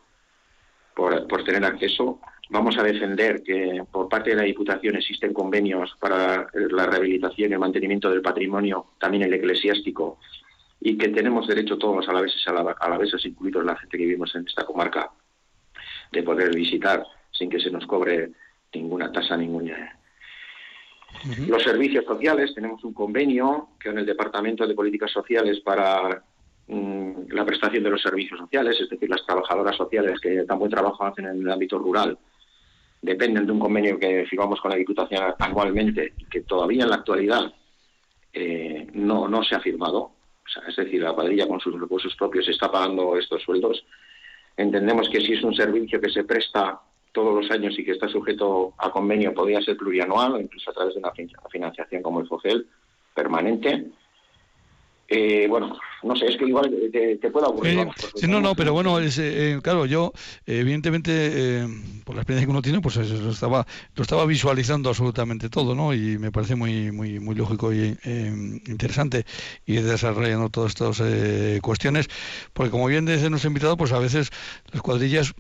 por, 0.94 1.44
tener 1.44 1.64
acceso. 1.64 2.20
Vamos 2.48 2.78
a 2.78 2.84
defender 2.84 3.42
que 3.42 3.82
por 3.90 4.09
parte 4.09 4.30
de 4.30 4.36
la 4.36 4.42
Diputación 4.42 4.96
existen 4.96 5.34
convenios 5.34 5.96
para 5.98 6.46
la 6.52 6.86
rehabilitación 6.86 7.50
y 7.50 7.55
el 7.55 7.59
mantenimiento 7.59 8.09
del 8.09 8.22
patrimonio, 8.22 8.86
también 9.00 9.24
el 9.24 9.34
eclesiástico, 9.34 10.20
y 10.80 10.96
que 10.96 11.09
tenemos 11.09 11.48
derecho 11.48 11.76
todos 11.76 12.09
a 12.09 12.12
la 12.12 12.20
vez 12.20 12.32
a 12.46 12.88
la 12.88 12.98
vez 12.98 13.11
incluidos 13.24 13.64
la 13.64 13.76
gente 13.76 13.98
que 13.98 14.05
vivimos 14.05 14.32
en 14.36 14.46
esta 14.46 14.64
comarca, 14.64 15.11
de 16.12 16.22
poder 16.22 16.55
visitar 16.55 17.05
sin 17.32 17.50
que 17.50 17.59
se 17.59 17.70
nos 17.70 17.84
cobre 17.86 18.30
ninguna 18.74 19.10
tasa, 19.12 19.36
ninguna. 19.36 19.98
Los 21.46 21.62
servicios 21.62 22.04
sociales, 22.04 22.52
tenemos 22.54 22.82
un 22.84 22.92
convenio 22.92 23.68
con 23.82 23.98
el 23.98 24.04
Departamento 24.04 24.66
de 24.66 24.74
Políticas 24.74 25.10
Sociales 25.10 25.60
para 25.60 26.22
mm, 26.66 27.28
la 27.30 27.44
prestación 27.44 27.84
de 27.84 27.90
los 27.90 28.02
servicios 28.02 28.40
sociales, 28.40 28.76
es 28.80 28.90
decir, 28.90 29.08
las 29.08 29.24
trabajadoras 29.24 29.76
sociales 29.76 30.20
que 30.20 30.42
tan 30.42 30.58
buen 30.58 30.70
trabajo 30.70 31.04
hacen 31.04 31.26
en 31.26 31.40
el 31.40 31.50
ámbito 31.50 31.78
rural, 31.78 32.18
dependen 33.00 33.46
de 33.46 33.52
un 33.52 33.60
convenio 33.60 33.98
que 33.98 34.26
firmamos 34.26 34.60
con 34.60 34.70
la 34.70 34.76
Diputación 34.76 35.34
anualmente 35.38 36.14
que 36.30 36.40
todavía 36.42 36.84
en 36.84 36.90
la 36.90 36.96
actualidad 36.96 37.52
eh, 38.32 38.88
no, 38.94 39.28
no 39.28 39.44
se 39.44 39.54
ha 39.54 39.60
firmado. 39.60 40.12
es 40.66 40.76
decir, 40.76 41.02
la 41.02 41.12
cuadrilla 41.12 41.46
con 41.46 41.60
sus 41.60 41.78
recursos 41.80 42.14
propios 42.16 42.48
está 42.48 42.70
pagando 42.70 43.16
estos 43.16 43.42
sueldos. 43.42 43.84
Entendemos 44.56 45.08
que 45.08 45.20
si 45.20 45.34
es 45.34 45.42
un 45.42 45.54
servicio 45.54 46.00
que 46.00 46.10
se 46.10 46.24
presta 46.24 46.80
todos 47.14 47.32
los 47.42 47.50
años 47.50 47.78
y 47.78 47.84
que 47.84 47.92
está 47.92 48.08
sujeto 48.08 48.74
a 48.76 48.90
convenio 48.90 49.32
podría 49.32 49.62
ser 49.62 49.76
plurianual 49.76 50.34
o 50.34 50.40
incluso 50.40 50.70
a 50.70 50.74
través 50.74 50.94
de 50.94 51.00
una 51.00 51.12
financiación 51.48 52.02
como 52.02 52.20
el 52.20 52.26
FOGEL 52.26 52.66
permanente. 53.14 53.86
Eh, 55.06 55.46
bueno, 55.48 55.78
no 56.02 56.16
sé, 56.16 56.26
es 56.26 56.36
que 56.36 56.46
igual 56.46 56.74
te, 56.90 57.30
puedo 57.30 57.46
aburrir. 57.46 57.78
Eh, 57.78 57.88
sí, 58.16 58.26
no, 58.26 58.40
no, 58.40 58.56
pero 58.56 58.72
bueno, 58.72 58.98
es, 58.98 59.18
eh, 59.18 59.60
claro, 59.62 59.86
yo 59.86 60.12
evidentemente 60.44 61.68
por 62.04 62.16
la 62.16 62.22
experiencia 62.22 62.46
que 62.46 62.50
uno 62.50 62.62
tiene, 62.62 62.80
pues 62.80 62.96
lo 62.96 63.30
estaba 63.30 63.64
lo 63.94 64.02
estaba 64.02 64.26
visualizando 64.26 64.88
absolutamente 64.88 65.50
todo, 65.50 65.74
¿no? 65.76 65.94
Y 65.94 66.18
me 66.18 66.32
parece 66.32 66.56
muy 66.56 66.90
muy 66.90 67.20
muy 67.20 67.34
lógico 67.36 67.72
y 67.72 67.96
interesante 68.66 69.24
ir 69.66 69.84
desarrollando 69.84 70.48
todas 70.48 70.70
estas 70.70 71.02
cuestiones, 71.60 72.08
porque 72.54 72.70
como 72.70 72.86
bien 72.86 73.04
desde 73.04 73.30
nuestro 73.30 73.48
invitado, 73.48 73.76
pues 73.76 73.92
a 73.92 73.98
veces 73.98 74.30
las 74.72 74.82
cuadrillas 74.82 75.34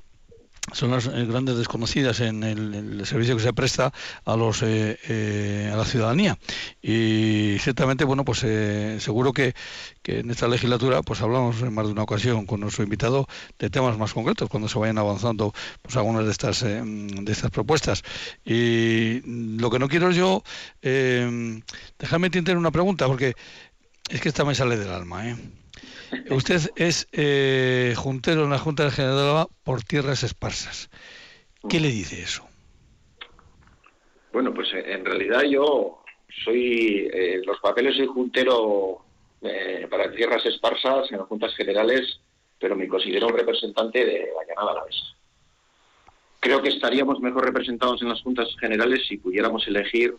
son 0.72 0.90
las 0.90 1.06
eh, 1.06 1.26
grandes 1.26 1.56
desconocidas 1.56 2.20
en 2.20 2.42
el, 2.42 3.06
servicio 3.06 3.36
que 3.36 3.42
se 3.42 3.52
presta 3.52 3.92
a 4.24 4.36
los 4.36 4.62
eh, 4.62 4.98
eh, 5.08 5.70
a 5.72 5.76
la 5.76 5.84
ciudadanía. 5.84 6.38
Y 6.82 7.56
ciertamente 7.60 8.04
bueno 8.04 8.24
pues 8.24 8.38
seguro 9.02 9.32
que, 9.32 9.54
en 10.04 10.30
esta 10.30 10.48
legislatura 10.48 11.02
pues 11.02 11.20
hablamos 11.20 11.60
en 11.62 11.74
más 11.74 11.86
de 11.86 11.92
una 11.92 12.02
ocasión 12.02 12.46
con 12.46 12.60
nuestro 12.60 12.84
invitado 12.84 13.26
de 13.58 13.70
temas 13.70 13.98
más 13.98 14.12
concretos 14.14 14.48
cuando 14.48 14.68
se 14.68 14.78
vayan 14.78 14.98
avanzando 14.98 15.52
pues 15.82 15.96
algunas 15.96 16.24
de 16.24 16.30
estas 16.30 16.60
de 16.62 17.32
estas 17.32 17.50
propuestas. 17.50 18.02
Y 18.44 19.20
lo 19.58 19.70
que 19.70 19.78
no 19.78 19.88
quiero 19.88 20.10
yo 20.10 20.42
eh, 20.82 21.60
déjame 21.98 22.30
tener 22.30 22.56
una 22.56 22.70
pregunta 22.70 23.06
porque 23.06 23.34
es 24.08 24.20
que 24.20 24.28
esta 24.28 24.44
me 24.44 24.54
sale 24.54 24.76
del 24.76 24.90
alma 24.90 25.28
eh 25.28 25.63
Usted 26.30 26.60
es 26.76 27.08
eh, 27.12 27.94
juntero 27.96 28.44
en 28.44 28.50
la 28.50 28.58
Junta 28.58 28.84
de 28.84 28.90
General 28.90 29.46
por 29.62 29.82
tierras 29.82 30.22
esparsas. 30.22 30.90
¿Qué 31.68 31.80
le 31.80 31.88
dice 31.88 32.22
eso? 32.22 32.46
Bueno, 34.32 34.52
pues 34.52 34.68
eh, 34.74 34.84
en 34.92 35.04
realidad 35.04 35.42
yo 35.42 36.02
soy, 36.44 37.08
eh, 37.12 37.40
los 37.44 37.60
papeles 37.60 37.96
soy 37.96 38.06
juntero 38.06 38.98
eh, 39.40 39.86
para 39.88 40.10
tierras 40.10 40.44
esparsas 40.44 41.10
en 41.10 41.18
las 41.18 41.28
juntas 41.28 41.54
generales, 41.54 42.20
pero 42.58 42.76
me 42.76 42.88
considero 42.88 43.28
un 43.28 43.36
representante 43.36 44.04
de 44.04 44.30
la 44.34 44.44
Llanada 44.46 44.72
Alavesa. 44.72 45.06
Creo 46.40 46.60
que 46.60 46.70
estaríamos 46.70 47.20
mejor 47.20 47.44
representados 47.44 48.02
en 48.02 48.08
las 48.08 48.20
juntas 48.22 48.48
generales 48.60 49.06
si 49.08 49.16
pudiéramos 49.16 49.66
elegir 49.68 50.14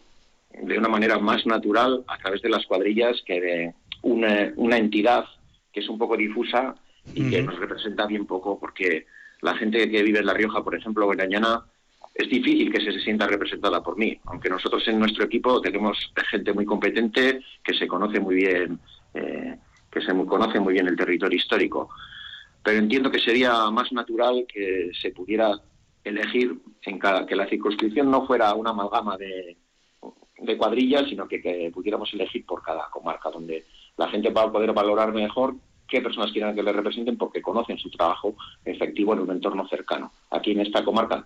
de 0.50 0.78
una 0.78 0.88
manera 0.88 1.20
más 1.20 1.46
natural 1.46 2.04
a 2.08 2.18
través 2.18 2.42
de 2.42 2.50
las 2.50 2.66
cuadrillas 2.66 3.22
que 3.26 3.42
de 3.42 3.74
una 4.02 4.78
entidad 4.78 5.26
que 5.76 5.82
es 5.82 5.90
un 5.90 5.98
poco 5.98 6.16
difusa 6.16 6.74
y 7.14 7.30
que 7.30 7.44
nos 7.44 7.60
representa 7.60 8.08
bien 8.08 8.26
poco, 8.26 8.58
porque 8.58 9.08
la 9.42 9.58
gente 9.58 9.92
que 9.92 10.04
vive 10.04 10.20
en 10.20 10.26
La 10.26 10.34
Rioja, 10.34 10.64
por 10.64 10.74
ejemplo, 10.74 11.06
o 11.06 11.14
en 11.14 11.20
Añana, 11.20 11.66
es 12.14 12.30
difícil 12.30 12.72
que 12.72 12.80
se, 12.80 12.98
sienta 13.02 13.28
representada 13.28 13.84
por 13.84 13.98
mí, 13.98 14.18
aunque 14.24 14.50
nosotros 14.50 14.88
en 14.88 14.98
nuestro 14.98 15.26
equipo 15.26 15.60
tenemos 15.60 15.98
gente 16.32 16.54
muy 16.54 16.64
competente 16.64 17.42
que 17.62 17.74
se 17.74 17.88
conoce 17.88 18.22
muy 18.22 18.36
bien, 18.36 18.80
eh, 19.14 19.58
que 19.92 20.00
se 20.00 20.14
conoce 20.26 20.62
muy 20.62 20.76
bien 20.76 20.88
el 20.88 20.96
territorio 20.96 21.38
histórico. 21.38 21.90
Pero 22.64 22.78
entiendo 22.78 23.12
que 23.12 23.20
sería 23.20 23.70
más 23.70 23.92
natural 23.92 24.46
que 24.48 24.92
se 25.00 25.12
pudiera 25.12 25.60
elegir 26.06 26.58
en 26.84 27.00
cada, 27.00 27.26
que 27.26 27.36
la 27.36 27.50
circunscripción 27.50 28.10
no 28.10 28.26
fuera 28.26 28.54
una 28.54 28.70
amalgama 28.70 29.18
de, 29.18 29.58
de 30.40 30.58
cuadrillas, 30.58 31.10
sino 31.10 31.28
que, 31.28 31.42
que 31.42 31.70
pudiéramos 31.74 32.14
elegir 32.14 32.46
por 32.46 32.64
cada 32.64 32.90
comarca 32.90 33.30
donde 33.30 33.66
la 33.98 34.10
gente 34.10 34.30
va 34.30 34.44
a 34.44 34.52
poder 34.52 34.74
valorar 34.74 35.14
mejor 35.14 35.56
qué 35.88 36.02
personas 36.02 36.32
quieran 36.32 36.56
que 36.56 36.64
le 36.64 36.74
representen 36.74 37.18
porque 37.18 37.42
conocen 37.42 37.78
su 37.78 37.90
trabajo 37.90 38.36
efectivo 38.64 39.14
en 39.14 39.20
un 39.20 39.32
entorno 39.32 39.68
cercano. 39.68 40.12
Aquí 40.32 40.52
en 40.52 40.62
esta 40.62 40.84
comarca 40.84 41.26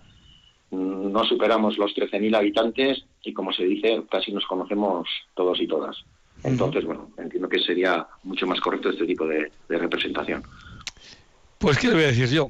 mm, 0.71 1.11
no 1.11 1.23
superamos 1.23 1.77
los 1.77 1.95
13.000 1.95 2.35
habitantes 2.35 3.05
y, 3.23 3.33
como 3.33 3.53
se 3.53 3.63
dice, 3.63 4.03
casi 4.09 4.31
nos 4.31 4.45
conocemos 4.45 5.07
todos 5.33 5.59
y 5.61 5.67
todas. 5.67 6.03
Entonces, 6.43 6.85
bueno, 6.85 7.09
entiendo 7.17 7.49
que 7.49 7.59
sería 7.59 8.07
mucho 8.23 8.47
más 8.47 8.61
correcto 8.61 8.89
este 8.89 9.05
tipo 9.05 9.27
de, 9.27 9.51
representación. 9.67 10.43
Pues, 11.57 11.77
¿qué 11.77 11.87
le 11.87 11.95
voy 11.95 12.03
a 12.03 12.07
decir 12.07 12.29
yo? 12.29 12.49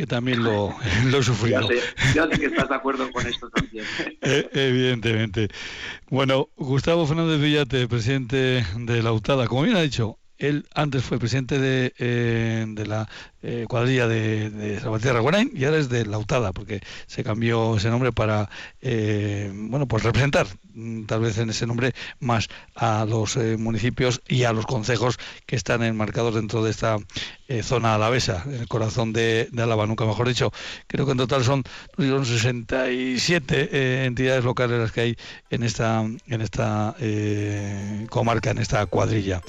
Que 0.00 0.06
también 0.06 0.42
lo, 0.42 0.74
lo 1.10 1.18
he 1.18 1.22
sufrido. 1.22 1.68
Ya 2.14 2.26
sé, 2.26 2.38
que 2.38 2.46
estás 2.46 2.70
de 2.70 2.74
acuerdo 2.74 3.12
con 3.12 3.26
esto 3.26 3.50
también. 3.50 3.84
Eh, 4.22 4.48
evidentemente. 4.52 5.48
Bueno, 6.08 6.48
Gustavo 6.56 7.06
Fernández 7.06 7.40
Villate, 7.40 7.86
presidente 7.88 8.64
de 8.76 9.02
la 9.02 9.12
UTADA, 9.12 9.46
como 9.46 9.62
bien 9.62 9.76
ha 9.76 9.82
dicho, 9.82 10.18
él 10.40 10.66
antes 10.74 11.04
fue 11.04 11.18
presidente 11.18 11.58
de, 11.58 11.92
eh, 11.98 12.66
la 12.86 13.08
eh, 13.42 13.66
cuadrilla 13.68 14.08
de, 14.08 14.50
de 14.50 14.80
Salvatierra 14.80 15.20
Guarain 15.20 15.50
y 15.54 15.64
ahora 15.64 15.78
es 15.78 15.88
de 15.88 16.06
Lautada, 16.06 16.52
porque 16.52 16.80
se 17.06 17.22
cambió 17.22 17.76
ese 17.76 17.90
nombre 17.90 18.10
para, 18.10 18.48
eh, 18.80 19.52
bueno, 19.54 19.86
pues 19.86 20.02
representar 20.02 20.46
mm, 20.74 21.04
tal 21.04 21.20
vez 21.20 21.38
en 21.38 21.50
ese 21.50 21.66
nombre 21.66 21.92
más 22.20 22.48
a 22.74 23.04
los 23.04 23.36
municipios 23.36 24.22
y 24.28 24.44
a 24.44 24.52
los 24.52 24.66
concejos 24.66 25.18
que 25.46 25.56
están 25.56 25.82
enmarcados 25.82 26.34
dentro 26.34 26.64
de 26.64 26.70
esta 26.70 26.96
zona 27.62 27.96
alavesa, 27.96 28.44
en 28.46 28.54
el 28.54 28.68
corazón 28.68 29.12
de, 29.12 29.48
de 29.50 29.66
nunca 29.66 30.04
mejor 30.04 30.28
dicho. 30.28 30.52
Creo 30.86 31.04
que 31.04 31.12
en 31.12 31.18
total 31.18 31.44
son, 31.44 31.64
son 31.96 32.24
67 32.24 34.04
entidades 34.04 34.44
locales 34.44 34.78
las 34.78 34.92
que 34.92 35.00
hay 35.00 35.16
en 35.50 35.64
esta, 35.64 36.00
en 36.02 36.40
esta 36.40 36.94
comarca, 38.08 38.52
en 38.52 38.58
esta 38.58 38.86
cuadrilla. 38.86 39.42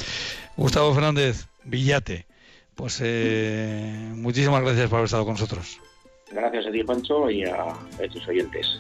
Gustavo 0.62 0.94
Fernández, 0.94 1.48
Villate, 1.64 2.28
pues 2.76 3.02
eh, 3.04 4.12
muchísimas 4.14 4.62
gracias 4.62 4.88
por 4.90 4.98
haber 4.98 5.06
estado 5.06 5.26
con 5.26 5.34
nosotros. 5.34 5.80
Gracias 6.32 6.68
a 6.68 6.72
ti, 6.72 6.84
Pancho, 6.84 7.32
y 7.32 7.44
a, 7.46 7.74
tus 8.14 8.28
oyentes. 8.28 8.80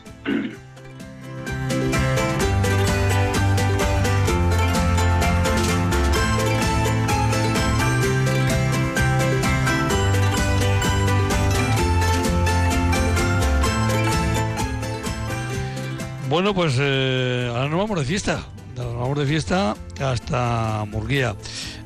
Bueno, 16.29 16.53
pues 16.53 16.77
eh, 16.79 17.47
ahora 17.49 17.69
nos 17.69 17.79
vamos 17.79 17.99
de 17.99 18.05
fiesta 18.05 18.45
nos 18.83 18.95
vamos 18.95 19.17
de 19.17 19.25
fiesta 19.25 19.75
hasta 19.99 20.85
Murguía. 20.87 21.35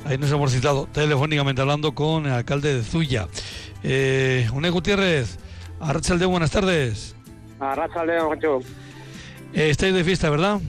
Ahí 0.06 0.18
nos 0.18 0.32
hemos 0.32 0.52
citado 0.52 0.88
telefónicamente 0.91 1.62
hablando 1.62 1.93
con 1.93 2.26
el 2.26 2.32
alcalde 2.32 2.76
de 2.76 2.84
Zuya. 2.84 3.28
Eh, 3.84 4.48
Une 4.54 4.70
Gutiérrez, 4.70 5.38
Arrachalde, 5.80 6.26
buenas 6.26 6.52
tardes. 6.52 7.16
Arrachalde, 7.60 8.20
Juancho. 8.20 8.60
Eh, 9.54 9.70
estáis 9.70 9.93
de 9.93 10.04
fiesta, 10.04 10.30
¿verdad? 10.30 10.60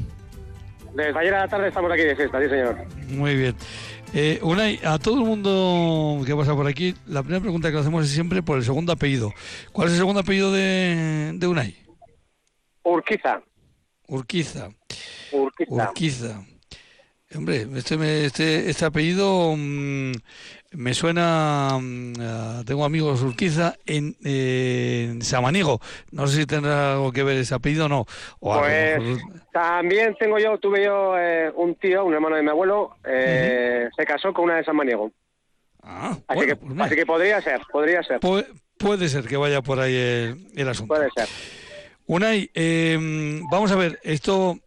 Desde 0.94 1.18
ayer 1.18 1.34
a 1.34 1.40
la 1.40 1.48
tarde 1.48 1.68
estamos 1.68 1.90
aquí 1.92 2.02
de 2.02 2.16
fiesta, 2.16 2.40
sí, 2.40 2.48
señor. 2.48 2.76
Muy 3.08 3.36
bien. 3.36 3.54
Eh, 4.14 4.38
Unai, 4.42 4.80
a 4.84 4.98
todo 4.98 5.16
el 5.20 5.26
mundo 5.26 6.22
que 6.24 6.34
pasa 6.34 6.54
por 6.54 6.66
aquí, 6.66 6.94
la 7.06 7.22
primera 7.22 7.42
pregunta 7.42 7.68
que 7.68 7.74
le 7.74 7.80
hacemos 7.80 8.04
es 8.04 8.12
siempre 8.12 8.42
por 8.42 8.56
el 8.56 8.64
segundo 8.64 8.92
apellido. 8.92 9.32
¿Cuál 9.72 9.88
es 9.88 9.94
el 9.94 9.98
segundo 9.98 10.20
apellido 10.20 10.52
de, 10.52 11.32
de 11.34 11.46
Unai? 11.46 11.76
Urquiza. 12.82 13.42
Urquiza. 14.08 14.68
Urquiza. 15.36 16.42
Hombre, 17.34 17.66
este, 17.74 18.24
este, 18.24 18.70
este 18.70 18.84
apellido 18.84 19.54
mm, 19.56 20.12
me 20.72 20.94
suena. 20.94 21.76
Mm, 21.80 22.64
tengo 22.64 22.84
amigos 22.84 23.22
Urquiza 23.22 23.74
en, 23.84 25.20
Samaniego. 25.22 25.80
No 26.12 26.28
sé 26.28 26.40
si 26.40 26.46
tendrá 26.46 26.92
algo 26.92 27.12
que 27.12 27.24
ver 27.24 27.36
ese 27.38 27.54
apellido 27.54 27.86
o 27.86 27.88
no. 27.88 28.06
pues 28.38 29.20
también 29.52 30.14
tengo 30.18 30.38
yo, 30.38 30.58
tuve 30.58 30.84
yo 30.84 31.18
eh, 31.18 31.50
un 31.56 31.74
tío, 31.74 32.04
un 32.04 32.14
hermano 32.14 32.36
de 32.36 32.42
mi 32.42 32.50
abuelo, 32.50 32.96
eh, 33.04 33.88
se 33.96 34.04
casó 34.04 34.32
con 34.32 34.44
una 34.44 34.56
de 34.56 34.64
Samaniego. 34.64 35.10
Ah, 35.82 36.16
así, 36.28 36.46
que, 36.46 36.56
pues 36.56 36.80
así 36.80 36.94
que 36.96 37.06
podría 37.06 37.40
ser, 37.40 37.60
podría 37.70 38.02
ser. 38.02 38.20
puede 38.20 39.08
ser 39.08 39.24
que 39.24 39.36
vaya 39.36 39.62
por 39.62 39.80
ahí 39.80 39.94
el, 40.54 40.68
asunto. 40.68 40.94
Puede 40.94 41.10
ser. 41.14 41.28
Unai, 42.06 42.50
eh, 42.54 43.40
vamos 43.50 43.72
a 43.72 43.76
ver, 43.76 43.98
esto 44.02 44.58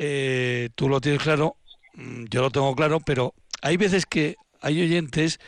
eh, 0.00 0.70
tú 0.76 0.88
lo 0.88 1.00
tienes 1.00 1.20
claro, 1.20 1.56
mm, 1.94 2.26
yo 2.30 2.40
lo 2.40 2.50
tengo 2.50 2.74
claro, 2.76 3.00
pero 3.00 3.34
hay 3.60 3.76
veces 3.76 4.06
que 4.06 4.36
hay 4.60 4.80
oyentes 4.80 5.40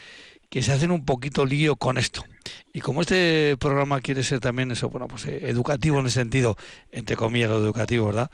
que 0.50 0.62
se 0.62 0.72
hacen 0.72 0.90
un 0.90 1.04
poquito 1.04 1.46
lío 1.46 1.76
con 1.76 1.96
esto. 1.96 2.24
Y 2.72 2.80
como 2.80 3.02
este 3.02 3.56
programa 3.58 4.00
quiere 4.00 4.24
ser 4.24 4.40
también 4.40 4.72
eso, 4.72 4.90
bueno, 4.90 5.06
pues 5.06 5.26
eh, 5.26 5.48
educativo 5.48 6.00
en 6.00 6.06
el 6.06 6.10
sentido, 6.10 6.56
entre 6.90 7.14
comillas, 7.14 7.50
lo 7.50 7.58
educativo, 7.58 8.06
¿verdad? 8.06 8.28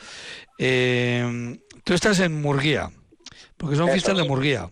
Eh, 0.59 1.59
tú 1.85 1.93
estás 1.93 2.19
en 2.21 2.41
Murguía, 2.41 2.89
porque 3.59 3.77
son 3.77 3.91
fiestas 3.91 4.17
de 4.17 4.25
Murguía, 4.25 4.71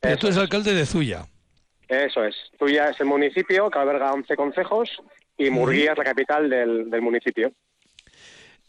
pero 0.00 0.16
tú 0.16 0.28
eres 0.28 0.38
alcalde 0.38 0.72
de 0.72 0.86
Zuya. 0.86 1.26
Eso 1.86 2.24
es. 2.24 2.34
Zuya 2.58 2.88
es 2.90 3.00
el 3.00 3.06
municipio 3.06 3.70
que 3.70 3.78
alberga 3.78 4.12
11 4.12 4.36
concejos 4.36 4.90
y 5.36 5.50
Murguía 5.50 5.92
es 5.92 5.98
la 5.98 6.04
capital 6.04 6.48
del, 6.48 6.88
del 6.88 7.02
municipio. 7.02 7.52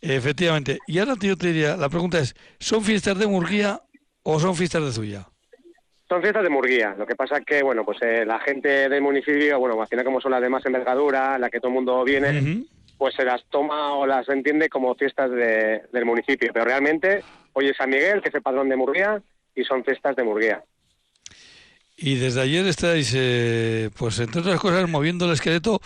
Efectivamente. 0.02 0.80
Y 0.88 1.00
ahora 1.00 1.16
yo 1.20 1.36
te 1.38 1.48
diría, 1.48 1.76
la 1.76 1.90
pregunta 1.90 2.20
es, 2.20 2.36
¿son 2.60 2.84
fiestas 2.84 3.18
de 3.20 3.28
Murguía 3.28 3.82
o 4.24 4.40
son 4.40 4.56
fiestas 4.56 4.84
de 4.84 4.92
Zuya? 4.92 5.28
Son 6.08 6.22
fiestas 6.22 6.44
de 6.44 6.50
Murguía. 6.50 6.96
Lo 6.98 7.06
que 7.06 7.16
pasa 7.16 7.38
es 7.38 7.46
que, 7.46 7.62
bueno, 7.62 7.86
pues 7.86 8.00
eh, 8.02 8.26
la 8.26 8.40
gente 8.40 8.90
del 8.90 9.02
municipio, 9.02 9.60
bueno, 9.60 9.80
al 9.80 9.88
final 9.88 10.06
como 10.06 10.22
son 10.22 10.32
las 10.32 10.42
de 10.42 10.50
más 10.50 10.66
envergadura, 10.66 11.38
la 11.38 11.50
que 11.50 11.60
todo 11.60 11.68
el 11.68 11.76
mundo 11.76 12.04
viene, 12.04 12.66
pues 12.98 13.14
se 13.14 13.24
las 13.24 13.44
toma 13.50 13.94
o 13.94 14.08
las 14.08 14.28
entiende 14.30 14.70
como 14.70 14.96
fiestas 14.96 15.30
del 15.32 16.06
municipio. 16.06 16.52
Pero 16.52 16.66
realmente, 16.66 17.24
hoy 17.54 17.68
es 17.68 17.78
San 17.78 17.90
Miguel, 17.90 18.22
que 18.22 18.30
es 18.30 18.36
el 18.36 18.42
padrón 18.42 18.70
de 18.70 18.76
Murguía, 18.76 19.22
y 19.54 19.64
son 19.64 19.84
fiestas 19.84 20.16
de 20.16 20.24
Murguía. 20.24 20.64
Y 21.96 22.16
desde 22.16 22.42
ayer 22.42 22.66
estáis, 22.66 23.14
eh, 23.16 23.90
pues 23.98 24.20
entre 24.20 24.42
otras 24.42 24.60
cosas, 24.60 24.90
moviendo 24.90 25.26
el 25.26 25.34
esqueleto 25.34 25.82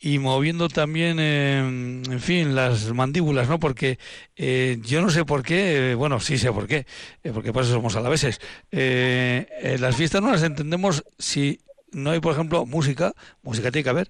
y 0.00 0.18
moviendo 0.18 0.68
también, 0.68 1.18
en 1.18 2.20
fin, 2.20 2.54
las 2.54 2.92
mandíbulas, 2.92 3.48
¿no? 3.48 3.58
Porque 3.58 3.98
eh, 4.36 4.78
yo 4.82 5.02
no 5.02 5.10
sé 5.10 5.24
por 5.24 5.42
qué, 5.42 5.92
eh, 5.92 5.94
bueno, 5.94 6.20
sí 6.20 6.38
sé 6.38 6.52
por 6.52 6.68
qué, 6.68 6.86
eh, 7.24 7.32
porque 7.34 7.52
por 7.52 7.64
eso 7.64 7.72
somos 7.72 7.96
a 7.96 8.00
la 8.00 8.08
veces. 8.08 8.40
las 8.70 9.96
fiestas 9.96 10.22
no 10.22 10.30
las 10.30 10.42
entendemos 10.44 11.04
si 11.18 11.60
no 11.92 12.10
hay, 12.10 12.20
por 12.20 12.32
ejemplo, 12.32 12.64
música, 12.64 13.12
música 13.42 13.72
tiene 13.72 13.84
que 13.84 13.90
haber, 13.90 14.08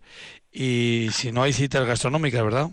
y 0.53 1.09
si 1.13 1.33
no 1.33 1.43
hay 1.43 1.53
citas 1.53 1.87
gastronómicas, 1.87 2.45
¿verdad? 2.45 2.69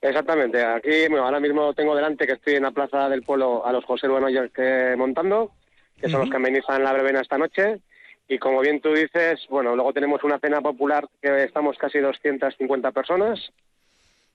Exactamente. 0.00 0.64
Aquí, 0.64 1.06
bueno, 1.08 1.24
ahora 1.24 1.38
mismo 1.38 1.72
tengo 1.74 1.94
delante 1.94 2.26
que 2.26 2.32
estoy 2.32 2.54
en 2.54 2.64
la 2.64 2.72
Plaza 2.72 3.08
del 3.08 3.22
Pueblo 3.22 3.64
a 3.64 3.72
los 3.72 3.84
José 3.84 4.08
Buenoyes 4.08 4.50
que 4.52 4.94
montando, 4.98 5.52
que 6.00 6.08
son 6.08 6.20
los 6.20 6.30
que 6.30 6.36
amenizan 6.36 6.82
la 6.82 6.92
verbena 6.92 7.20
esta 7.20 7.38
noche. 7.38 7.80
Y 8.28 8.38
como 8.38 8.60
bien 8.60 8.80
tú 8.80 8.94
dices, 8.94 9.46
bueno, 9.48 9.74
luego 9.74 9.92
tenemos 9.92 10.22
una 10.24 10.38
cena 10.38 10.60
popular 10.60 11.08
que 11.20 11.44
estamos 11.44 11.76
casi 11.76 11.98
250 11.98 12.92
personas. 12.92 13.52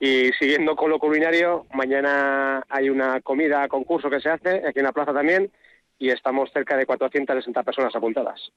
Y 0.00 0.30
siguiendo 0.38 0.76
con 0.76 0.90
lo 0.90 0.98
culinario, 0.98 1.66
mañana 1.74 2.62
hay 2.68 2.88
una 2.88 3.20
comida, 3.20 3.66
concurso 3.68 4.08
que 4.08 4.20
se 4.20 4.30
hace 4.30 4.62
aquí 4.66 4.78
en 4.78 4.84
la 4.84 4.92
plaza 4.92 5.12
también, 5.12 5.50
y 5.98 6.10
estamos 6.10 6.50
cerca 6.52 6.76
de 6.76 6.86
460 6.86 7.62
personas 7.64 7.94
apuntadas. 7.96 8.52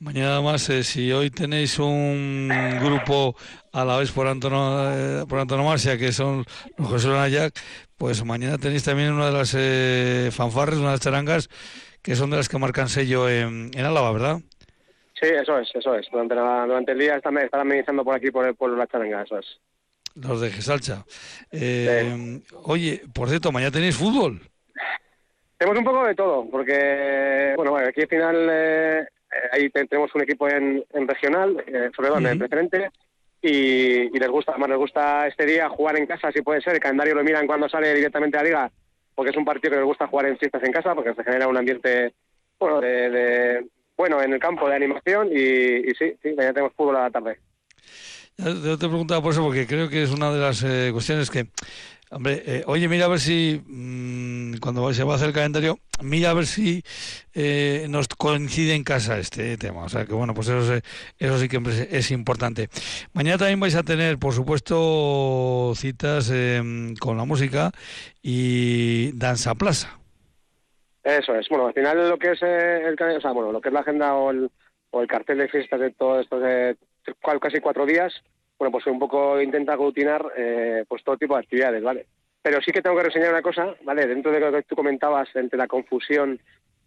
Mañana 0.00 0.40
más, 0.40 0.68
eh, 0.70 0.82
si 0.82 1.12
hoy 1.12 1.30
tenéis 1.30 1.78
un 1.78 2.50
grupo 2.82 3.36
a 3.72 3.84
la 3.84 3.96
vez 3.96 4.10
por, 4.10 4.26
antono, 4.26 4.90
eh, 4.92 5.24
por 5.28 5.38
antonomasia, 5.38 5.96
que 5.96 6.12
son 6.12 6.44
los 6.76 6.88
José 6.88 7.08
Jack, 7.30 7.54
pues 7.96 8.24
mañana 8.24 8.58
tenéis 8.58 8.82
también 8.82 9.12
una 9.12 9.26
de 9.26 9.32
las 9.32 9.54
eh, 9.56 10.30
fanfarres, 10.32 10.78
una 10.78 10.88
de 10.88 10.94
las 10.94 11.00
charangas, 11.00 11.48
que 12.04 12.14
son 12.14 12.30
de 12.30 12.36
las 12.36 12.48
que 12.48 12.58
marcan 12.58 12.88
sello 12.88 13.28
en, 13.30 13.70
en 13.74 13.84
Álava, 13.84 14.12
¿verdad? 14.12 14.36
Sí, 15.18 15.26
eso 15.26 15.58
es, 15.58 15.70
eso 15.74 15.94
es. 15.94 16.06
Durante, 16.12 16.34
durante 16.34 16.92
el 16.92 16.98
día 16.98 17.16
están, 17.16 17.38
están 17.38 17.62
amenizando 17.62 18.04
por 18.04 18.14
aquí, 18.14 18.30
por 18.30 18.46
el 18.46 18.54
pueblo 18.54 18.76
de 18.76 18.82
la 18.82 18.86
charanga, 18.86 19.22
eso 19.22 19.38
es. 19.38 19.46
Los 20.14 20.40
de 20.40 20.50
Gesalcha. 20.50 21.04
Eh, 21.50 22.40
Oye, 22.64 23.02
por 23.12 23.28
cierto, 23.30 23.50
mañana 23.50 23.72
tenéis 23.72 23.96
fútbol. 23.96 24.40
Tenemos 25.56 25.78
un 25.78 25.84
poco 25.84 26.04
de 26.04 26.14
todo, 26.14 26.46
porque, 26.50 27.54
bueno, 27.56 27.76
aquí 27.76 28.02
al 28.02 28.08
final 28.08 28.48
eh, 28.50 29.06
ahí 29.52 29.70
tenemos 29.70 30.14
un 30.14 30.22
equipo 30.22 30.46
en, 30.48 30.84
en 30.92 31.08
regional, 31.08 31.64
eh, 31.66 31.90
sobre 31.96 32.08
todo 32.08 32.18
en 32.18 32.38
preferente, 32.38 32.90
y, 33.40 34.14
y, 34.14 34.18
les 34.18 34.28
gusta, 34.28 34.56
más 34.58 34.68
les 34.68 34.78
gusta 34.78 35.26
este 35.26 35.46
día 35.46 35.70
jugar 35.70 35.96
en 35.96 36.06
casa, 36.06 36.30
si 36.32 36.42
puede 36.42 36.60
ser. 36.60 36.74
El 36.74 36.80
calendario 36.80 37.14
lo 37.14 37.24
miran 37.24 37.46
cuando 37.46 37.68
sale 37.68 37.94
directamente 37.94 38.36
a 38.36 38.42
la 38.42 38.48
liga, 38.48 38.70
porque 39.14 39.30
es 39.30 39.36
un 39.36 39.44
partido 39.44 39.70
que 39.72 39.76
les 39.78 39.86
gusta 39.86 40.06
jugar 40.06 40.26
en 40.26 40.38
fiestas 40.38 40.62
en 40.62 40.72
casa, 40.72 40.94
porque 40.94 41.14
se 41.14 41.24
genera 41.24 41.48
un 41.48 41.56
ambiente, 41.56 42.14
bueno, 42.58 42.80
de, 42.80 43.10
de 43.10 43.66
bueno 43.96 44.22
en 44.22 44.32
el 44.32 44.40
campo 44.40 44.68
de 44.68 44.76
animación, 44.76 45.28
y, 45.32 45.90
y 45.90 45.94
sí, 45.98 46.14
sí, 46.22 46.30
mañana 46.36 46.54
tenemos 46.54 46.72
fútbol 46.74 46.96
a 46.96 47.02
la 47.02 47.10
tarde. 47.10 47.38
Yo 48.36 48.76
te 48.76 48.88
preguntaba 48.88 49.22
por 49.22 49.32
eso 49.32 49.44
porque 49.44 49.64
creo 49.64 49.88
que 49.88 50.02
es 50.02 50.10
una 50.10 50.32
de 50.32 50.40
las 50.40 50.64
eh, 50.64 50.90
cuestiones 50.92 51.30
que, 51.30 51.46
hombre, 52.10 52.42
eh, 52.46 52.64
oye, 52.66 52.88
mira 52.88 53.06
a 53.06 53.08
ver 53.08 53.20
si 53.20 53.62
mmm, 53.66 54.56
cuando 54.58 54.92
se 54.92 55.04
va 55.04 55.14
a 55.14 55.16
hacer 55.16 55.28
el 55.28 55.34
calendario, 55.34 55.78
mira 56.02 56.30
a 56.30 56.34
ver 56.34 56.46
si 56.46 56.82
eh, 57.34 57.86
nos 57.88 58.08
coincide 58.08 58.74
en 58.74 58.84
casa 58.84 59.18
este 59.18 59.56
tema. 59.56 59.84
O 59.84 59.88
sea 59.88 60.06
que 60.06 60.14
bueno, 60.14 60.34
pues 60.34 60.48
eso, 60.48 60.80
eso 61.18 61.38
sí 61.38 61.48
que 61.48 61.60
es 61.90 62.10
importante. 62.10 62.68
Mañana 63.12 63.38
también 63.38 63.60
vais 63.60 63.74
a 63.74 63.82
tener, 63.82 64.18
por 64.18 64.32
supuesto, 64.32 65.72
citas 65.76 66.30
em, 66.30 66.94
con 66.96 67.16
la 67.16 67.24
música 67.24 67.72
y 68.22 69.12
Danza 69.12 69.54
Plaza. 69.54 69.98
Eso 71.02 71.34
es. 71.34 71.48
Bueno, 71.48 71.66
al 71.66 71.74
final 71.74 72.08
lo 72.08 72.18
que 72.18 72.32
es 72.32 72.42
el, 72.42 72.94
o 72.94 73.20
sea, 73.20 73.32
bueno, 73.32 73.52
lo 73.52 73.60
que 73.60 73.68
es 73.68 73.74
la 73.74 73.80
agenda 73.80 74.14
o 74.14 74.30
el, 74.30 74.50
o 74.90 75.02
el 75.02 75.06
cartel 75.06 75.38
de 75.38 75.48
fiestas 75.48 75.80
de 75.80 75.90
todo 75.90 76.20
esto 76.20 76.40
de 76.40 76.76
casi 77.40 77.60
cuatro 77.60 77.84
días, 77.84 78.12
bueno, 78.58 78.72
pues 78.72 78.86
un 78.86 78.98
poco 78.98 79.40
intenta 79.40 79.72
aglutinar 79.72 80.24
eh, 80.36 80.84
pues 80.88 81.02
todo 81.02 81.16
tipo 81.16 81.34
de 81.34 81.40
actividades, 81.40 81.82
¿vale? 81.82 82.06
Pero 82.42 82.60
sí 82.60 82.72
que 82.72 82.82
tengo 82.82 82.96
que 82.96 83.04
reseñar 83.04 83.30
una 83.30 83.42
cosa, 83.42 83.74
¿vale? 83.84 84.06
Dentro 84.06 84.30
de 84.30 84.40
lo 84.40 84.52
que 84.52 84.62
tú 84.62 84.76
comentabas 84.76 85.28
entre 85.34 85.58
la 85.58 85.66
confusión 85.66 86.40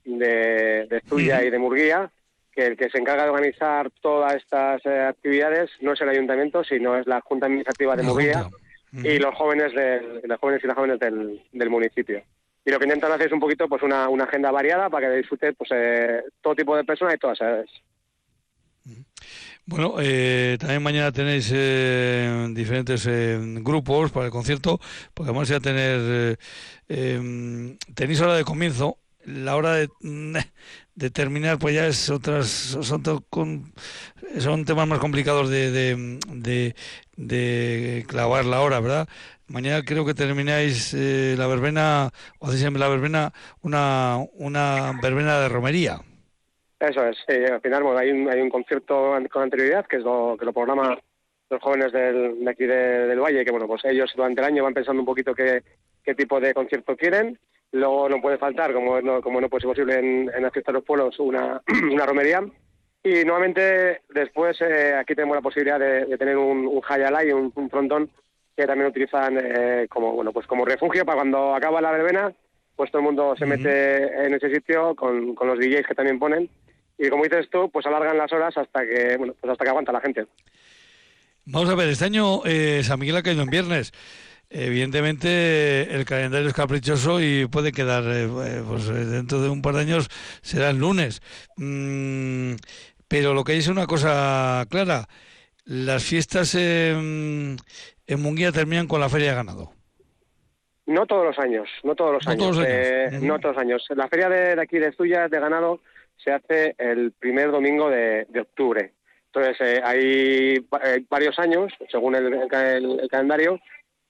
de, 0.05 0.87
de 0.89 1.01
Zuya 1.07 1.43
y 1.43 1.49
de 1.49 1.59
Murguía, 1.59 2.09
que 2.51 2.65
el 2.65 2.77
que 2.77 2.89
se 2.89 2.97
encarga 2.97 3.23
de 3.23 3.29
organizar 3.29 3.91
todas 4.01 4.35
estas 4.35 4.85
eh, 4.85 5.01
actividades 5.01 5.69
no 5.81 5.93
es 5.93 6.01
el 6.01 6.09
ayuntamiento, 6.09 6.63
sino 6.63 6.97
es 6.97 7.05
la 7.05 7.21
Junta 7.21 7.45
Administrativa 7.45 7.95
de 7.95 8.03
Murguía 8.03 8.47
y 8.91 9.19
los 9.19 9.35
jóvenes, 9.35 9.73
del, 9.73 10.21
los 10.23 10.39
jóvenes 10.39 10.63
y 10.63 10.67
las 10.67 10.75
jóvenes 10.75 10.99
del, 10.99 11.43
del, 11.51 11.69
municipio. 11.69 12.23
Y 12.65 12.71
lo 12.71 12.79
que 12.79 12.85
intentan 12.85 13.11
hacer 13.11 13.27
es 13.27 13.33
un 13.33 13.39
poquito 13.39 13.67
pues 13.67 13.83
una, 13.83 14.09
una 14.09 14.23
agenda 14.23 14.49
variada 14.51 14.89
para 14.89 15.09
que 15.09 15.17
disfrute 15.17 15.53
pues 15.53 15.69
eh, 15.73 16.23
todo 16.41 16.55
tipo 16.55 16.75
de 16.75 16.83
personas 16.83 17.13
y 17.13 17.17
todas 17.19 17.39
edades. 17.41 17.69
Bueno, 19.69 19.95
eh, 19.99 20.55
también 20.59 20.81
mañana 20.81 21.11
tenéis 21.11 21.51
eh, 21.53 22.47
diferentes 22.53 23.05
eh, 23.05 23.37
grupos 23.61 24.11
para 24.11 24.27
el 24.27 24.31
concierto, 24.31 24.79
porque 25.13 25.31
vamos 25.31 25.51
a 25.51 25.59
tener, 25.59 26.39
em, 26.87 27.77
tenéis 27.93 28.21
hora 28.21 28.35
de 28.35 28.45
comienzo, 28.45 28.97
la 29.25 29.57
hora 29.57 29.73
de, 29.75 29.89
de 30.95 31.09
terminar 31.09 31.59
pues 31.59 31.75
ya 31.75 31.85
es 31.87 32.09
otras, 32.09 32.47
son, 32.47 33.03
con, 33.29 33.73
son 34.39 34.63
temas 34.63 34.87
más 34.87 34.99
complicados 34.99 35.49
de, 35.49 35.69
de, 35.71 36.75
de, 37.17 38.05
clavar 38.07 38.45
la 38.45 38.61
hora, 38.61 38.79
¿verdad? 38.79 39.09
Mañana 39.47 39.83
creo 39.83 40.05
que 40.05 40.13
termináis 40.13 40.93
la 40.93 41.45
verbena, 41.47 42.11
o 42.39 42.47
hacéis 42.47 42.71
la 42.71 42.87
verbena, 42.87 43.33
una, 43.61 44.17
una 44.35 44.93
verbena 45.01 45.39
de 45.41 45.49
romería. 45.49 46.01
Eso 46.79 47.05
es, 47.05 47.17
sí, 47.27 47.35
al 47.35 47.61
final 47.61 47.83
bueno, 47.83 47.99
hay, 47.99 48.11
un, 48.11 48.29
hay 48.29 48.39
un 48.39 48.49
concierto 48.49 49.15
con 49.31 49.43
anterioridad 49.43 49.87
que 49.87 49.97
es 49.97 50.03
lo 50.03 50.35
que 50.37 50.45
lo 50.45 50.53
programa 50.53 50.97
los 51.49 51.61
jóvenes 51.61 51.91
del, 51.91 52.43
de 52.43 52.49
aquí 52.49 52.65
de, 52.65 53.07
del 53.07 53.19
Valle, 53.19 53.45
que 53.45 53.51
bueno, 53.51 53.67
pues 53.67 53.83
ellos 53.85 54.11
durante 54.15 54.41
el 54.41 54.47
año 54.47 54.63
van 54.63 54.73
pensando 54.73 55.01
un 55.01 55.05
poquito 55.05 55.33
qué, 55.33 55.63
qué 56.03 56.15
tipo 56.15 56.39
de 56.39 56.53
concierto 56.53 56.95
quieren. 56.95 57.39
Luego 57.71 58.09
no 58.09 58.21
puede 58.21 58.37
faltar, 58.37 58.73
como 58.73 59.01
no, 59.01 59.21
como 59.21 59.41
no 59.41 59.49
puede 59.49 59.61
ser 59.61 59.69
posible 59.69 59.99
en, 59.99 60.31
en 60.33 60.43
la 60.43 60.51
fiesta 60.51 60.71
de 60.71 60.77
los 60.77 60.85
pueblos, 60.85 61.19
una, 61.19 61.61
una 61.91 62.05
romería. 62.05 62.41
Y 63.03 63.23
nuevamente 63.23 64.01
después 64.09 64.59
eh, 64.61 64.93
aquí 64.95 65.15
tenemos 65.15 65.35
la 65.35 65.41
posibilidad 65.41 65.79
de, 65.79 66.05
de 66.05 66.17
tener 66.17 66.37
un, 66.37 66.65
un 66.67 66.81
y 67.25 67.31
un, 67.31 67.51
un, 67.55 67.69
frontón 67.69 68.09
que 68.55 68.65
también 68.65 68.89
utilizan 68.89 69.37
eh, 69.39 69.87
como 69.87 70.13
bueno 70.13 70.33
pues 70.33 70.47
como 70.47 70.65
refugio 70.65 71.05
para 71.05 71.17
cuando 71.17 71.53
acaba 71.53 71.79
la 71.79 71.91
verbena, 71.91 72.33
pues 72.75 72.91
todo 72.91 72.99
el 72.99 73.05
mundo 73.05 73.35
se 73.37 73.45
mete 73.45 74.25
en 74.25 74.33
ese 74.33 74.53
sitio 74.53 74.95
con, 74.95 75.35
con 75.35 75.47
los 75.47 75.59
DJs 75.59 75.87
que 75.87 75.95
también 75.95 76.19
ponen 76.19 76.49
y 76.97 77.09
como 77.09 77.23
dices 77.23 77.47
tú, 77.51 77.69
pues 77.71 77.85
alargan 77.85 78.17
las 78.17 78.31
horas 78.31 78.57
hasta 78.57 78.81
que, 78.85 79.17
bueno, 79.17 79.33
pues 79.39 79.51
hasta 79.51 79.63
que 79.63 79.69
aguanta 79.69 79.91
la 79.91 80.01
gente. 80.01 80.25
Vamos 81.45 81.69
a 81.69 81.75
ver, 81.75 81.87
este 81.89 82.05
año 82.05 82.41
eh, 82.45 82.81
San 82.83 82.99
Miguel 82.99 83.15
ha 83.17 83.23
caído 83.23 83.43
en 83.43 83.49
viernes. 83.49 83.93
Evidentemente 84.49 85.93
el 85.93 86.05
calendario 86.05 86.47
es 86.47 86.53
caprichoso 86.53 87.19
y 87.21 87.47
puede 87.47 87.71
quedar, 87.71 88.03
eh, 88.07 88.61
pues 88.67 88.87
eh, 88.89 88.93
dentro 89.05 89.41
de 89.41 89.49
un 89.49 89.61
par 89.61 89.75
de 89.75 89.81
años 89.81 90.07
será 90.41 90.69
el 90.69 90.77
lunes. 90.77 91.21
Mm, 91.57 92.53
pero 93.07 93.33
lo 93.33 93.43
que 93.43 93.53
hay 93.53 93.57
es 93.59 93.67
una 93.67 93.87
cosa 93.87 94.65
clara, 94.69 95.07
las 95.65 96.03
fiestas 96.03 96.55
en, 96.55 97.57
en 98.07 98.21
Munguía 98.21 98.51
terminan 98.51 98.87
con 98.87 99.01
la 99.01 99.09
feria 99.09 99.29
de 99.31 99.35
ganado. 99.35 99.71
No 100.85 101.05
todos 101.05 101.25
los 101.25 101.39
años, 101.39 101.67
no 101.83 101.95
todos 101.95 102.13
los 102.13 102.25
No 102.25 102.31
años. 102.31 102.43
todos 102.43 102.55
los 102.57 102.65
años. 102.65 102.77
eh, 102.87 103.19
no 103.21 103.39
todos 103.39 103.55
los 103.55 103.61
años. 103.61 103.85
La 103.89 104.07
feria 104.07 104.29
de, 104.29 104.55
de 104.55 104.61
aquí 104.61 104.77
de 104.79 104.93
Zuyas 104.93 105.29
de 105.29 105.39
ganado 105.39 105.81
se 106.23 106.31
hace 106.31 106.75
el 106.77 107.11
primer 107.13 107.51
domingo 107.51 107.89
de, 107.89 108.25
de 108.29 108.41
octubre. 108.41 108.93
Entonces, 109.33 109.57
eh, 109.61 109.81
hay 109.83 110.55
eh, 110.83 111.03
varios 111.09 111.37
años, 111.39 111.71
según 111.91 112.15
el- 112.15 112.33
el 112.33 113.09
calendario, 113.09 113.59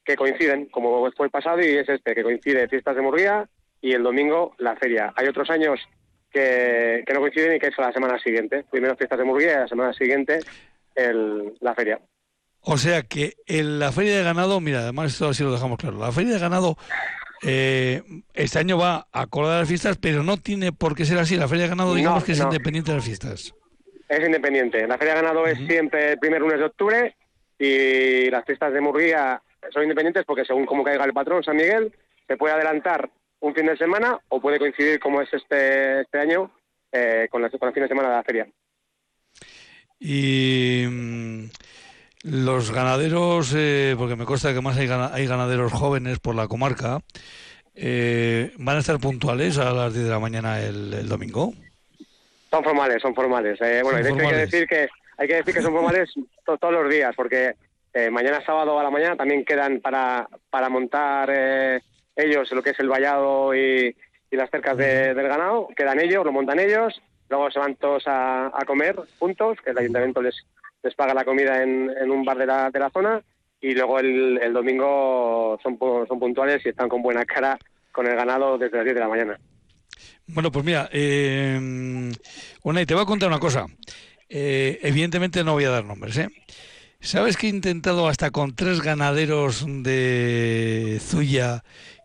que 0.06 0.16
coinciden, 0.16 0.68
como 0.68 1.10
fue 1.12 1.26
el 1.26 1.32
pasado, 1.32 1.60
y 1.60 1.78
es 1.78 1.90
este, 1.90 2.16
que 2.16 2.24
coincide 2.24 2.70
fiestas 2.70 2.96
de 2.96 3.02
Murguía 3.02 3.48
y 3.82 3.92
el 3.92 4.04
domingo 4.04 4.56
la 4.58 4.76
feria. 4.78 5.12
Hay 5.18 5.28
otros 5.28 5.50
años 5.50 5.80
que, 6.32 7.04
que 7.06 7.14
no 7.14 7.20
coinciden 7.20 7.56
y 7.56 7.60
que 7.60 7.68
es 7.68 7.78
la 7.78 7.92
semana 7.92 8.18
siguiente. 8.20 8.64
Primero 8.72 8.96
fiestas 8.96 9.20
de 9.20 9.26
Murguía 9.26 9.54
y 9.54 9.58
la 9.58 9.68
semana 9.68 9.94
siguiente 9.94 10.40
el, 10.96 11.54
la 11.60 11.76
feria. 11.76 12.00
O 12.62 12.78
sea 12.78 13.02
que 13.04 13.34
en 13.46 13.80
la 13.80 13.92
feria 13.92 14.18
de 14.18 14.24
ganado, 14.24 14.60
mira, 14.62 14.80
además 14.80 15.12
esto 15.14 15.30
así 15.30 15.44
lo 15.44 15.52
dejamos 15.52 15.78
claro, 15.78 15.98
la 16.00 16.12
feria 16.12 16.34
de 16.34 16.40
ganado 16.40 16.76
eh, 17.44 18.02
este 18.34 18.60
año 18.60 18.78
va 18.78 19.08
a 19.12 19.22
acordar 19.22 19.60
las 19.60 19.68
fiestas, 19.68 19.98
pero 19.98 20.24
no 20.24 20.38
tiene 20.38 20.72
por 20.72 20.96
qué 20.96 21.06
ser 21.06 21.18
así. 21.18 21.36
La 21.36 21.48
feria 21.48 21.64
de 21.64 21.70
ganado, 21.70 21.94
digamos 21.96 22.22
No, 22.22 22.26
que 22.26 22.32
es 22.34 22.40
no. 22.40 22.46
independiente 22.46 22.92
de 22.92 22.98
las 22.98 23.06
fiestas. 23.06 23.54
Es 24.10 24.26
independiente. 24.26 24.88
La 24.88 24.98
Feria 24.98 25.16
de 25.16 25.22
Ganado 25.22 25.46
es 25.46 25.58
siempre 25.68 26.14
el 26.14 26.20
primer 26.20 26.40
lunes 26.40 26.60
de 26.60 26.64
octubre 26.66 27.16
y 27.60 28.30
las 28.30 28.46
fiestas 28.46 28.72
de 28.72 28.80
Murguía 28.80 29.42
son 29.74 29.84
independientes 29.84 30.24
porque 30.26 30.46
según 30.46 30.66
cómo 30.66 30.82
caiga 30.84 31.04
el 31.04 31.12
patrón 31.12 31.44
San 31.44 31.58
Miguel, 31.58 31.92
se 32.26 32.38
puede 32.38 32.54
adelantar 32.54 33.10
un 33.42 33.54
fin 33.54 33.66
de 33.66 33.76
semana 33.76 34.18
o 34.30 34.40
puede 34.40 34.60
coincidir 34.60 35.00
como 35.02 35.22
es 35.22 35.28
este, 35.34 36.02
este 36.02 36.20
año 36.20 36.50
eh, 36.94 37.28
con, 37.30 37.42
la, 37.42 37.50
con 37.50 37.68
el 37.68 37.74
fin 37.74 37.84
de 37.84 37.90
semana 37.90 38.10
de 38.10 38.16
la 38.16 38.24
feria. 38.24 38.48
Y 40.00 40.86
mm, 40.88 41.46
los 42.24 42.72
ganaderos, 42.72 43.54
eh, 43.56 43.96
porque 43.98 44.16
me 44.16 44.26
consta 44.26 44.54
que 44.54 44.62
más 44.62 44.78
hay, 44.78 44.90
hay 44.90 45.28
ganaderos 45.28 45.72
jóvenes 45.72 46.20
por 46.20 46.36
la 46.36 46.48
comarca, 46.48 47.00
eh, 47.76 48.52
van 48.58 48.78
a 48.78 48.80
estar 48.80 49.00
puntuales 49.00 49.58
a 49.58 49.72
las 49.72 49.94
10 49.94 50.06
de 50.06 50.12
la 50.12 50.20
mañana 50.20 50.60
el, 50.62 50.94
el 50.94 51.08
domingo. 51.08 51.54
Son 52.50 52.64
formales, 52.64 53.02
son 53.02 53.14
formales. 53.14 53.60
Eh, 53.62 53.82
bueno, 53.84 53.98
Son 54.00 54.04
de 54.04 54.10
hecho 54.10 54.30
hay 54.30 54.30
que 54.30 54.36
decir 54.58 54.68
que 54.68 54.88
hay 55.18 55.28
que 55.28 55.36
decir 55.36 55.54
que 55.54 55.62
son 55.62 55.74
formales 55.74 56.10
to- 56.46 56.58
todos 56.58 56.74
los 56.74 56.90
días, 56.90 57.14
porque 57.16 57.54
eh, 57.94 58.10
mañana 58.10 58.44
sábado 58.46 58.80
a 58.80 58.84
la 58.84 58.90
mañana 58.90 59.16
también 59.16 59.44
quedan 59.46 59.80
para 59.80 60.28
para 60.50 60.70
montar 60.70 61.30
eh, 61.32 61.82
ellos 62.16 62.52
lo 62.52 62.64
que 62.64 62.72
es 62.72 62.80
el 62.80 62.90
vallado 62.90 63.54
y, 63.56 63.96
y 64.32 64.36
las 64.36 64.50
cercas 64.50 64.78
de- 64.78 65.14
del 65.14 65.28
ganado, 65.28 65.68
quedan 65.76 66.00
ellos, 66.00 66.26
lo 66.26 66.32
montan 66.32 66.60
ellos 66.60 67.00
luego 67.30 67.52
se 67.52 67.60
van 67.60 67.76
todos 67.76 68.04
a, 68.08 68.52
comer 68.66 68.96
juntos, 69.20 69.58
que 69.64 69.72
el 69.72 69.78
ayuntamiento 69.78 70.22
les, 70.22 70.46
les 70.88 70.96
paga 70.96 71.14
la 71.14 71.26
comida 71.26 71.62
en, 71.62 72.10
un 72.10 72.24
bar 72.24 72.38
de 72.38 72.46
la, 72.46 72.72
de 72.72 72.80
la 72.80 72.90
zona, 72.90 73.22
y 73.60 73.74
luego 73.74 74.00
el, 74.00 74.40
el 74.42 74.54
domingo 74.54 75.60
son, 75.62 75.78
son 76.08 76.20
puntuales 76.20 76.66
y 76.66 76.70
están 76.70 76.88
con 76.88 77.02
buena 77.02 77.26
cara 77.26 77.60
con 77.92 78.08
el 78.08 78.16
ganado 78.16 78.58
desde 78.58 78.78
las 78.78 78.86
10 78.86 78.96
de 78.96 79.02
la 79.02 79.10
mañana. 79.10 79.40
Bueno, 80.28 80.52
pues 80.52 80.64
mira, 80.64 80.90
eh, 80.94 81.60
una, 82.64 82.82
y 82.82 82.86
te 82.86 82.94
voy 82.94 83.04
a 83.04 83.06
contar 83.06 83.28
una 83.28 83.40
cosa. 83.40 83.66
Eh, 84.30 84.80
evidentemente 84.84 85.44
no 85.44 85.54
voy 85.54 85.66
a 85.66 85.72
dar 85.72 85.84
nombres, 85.84 86.18
¿eh? 86.18 86.30
¿Sabes 87.00 87.38
que 87.38 87.48
he 87.48 87.50
intentado 87.50 88.08
hasta 88.08 88.32
con 88.32 88.56
tres 88.56 88.82
ganaderos 88.82 89.66
de 89.68 91.00
Zuya 91.02 91.64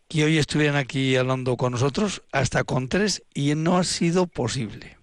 que 0.09 0.25
hoy 0.25 0.39
estuvieran 0.39 0.77
aquí 0.77 1.17
hablando 1.17 1.57
con 1.57 1.73
nosotros? 1.73 2.23
Hasta 2.33 2.65
con 2.65 2.89
tres 2.89 3.23
y 3.33 3.55
no 3.55 3.79
ha 3.79 3.85
sido 3.85 4.27
posible. 4.27 5.02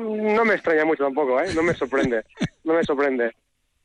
No 0.00 0.44
me 0.44 0.54
extraña 0.54 0.84
mucho 0.84 1.04
tampoco, 1.04 1.40
¿eh? 1.40 1.52
No 1.54 1.62
me 1.62 1.74
sorprende, 1.74 2.24
no 2.64 2.74
me 2.74 2.84
sorprende, 2.84 3.32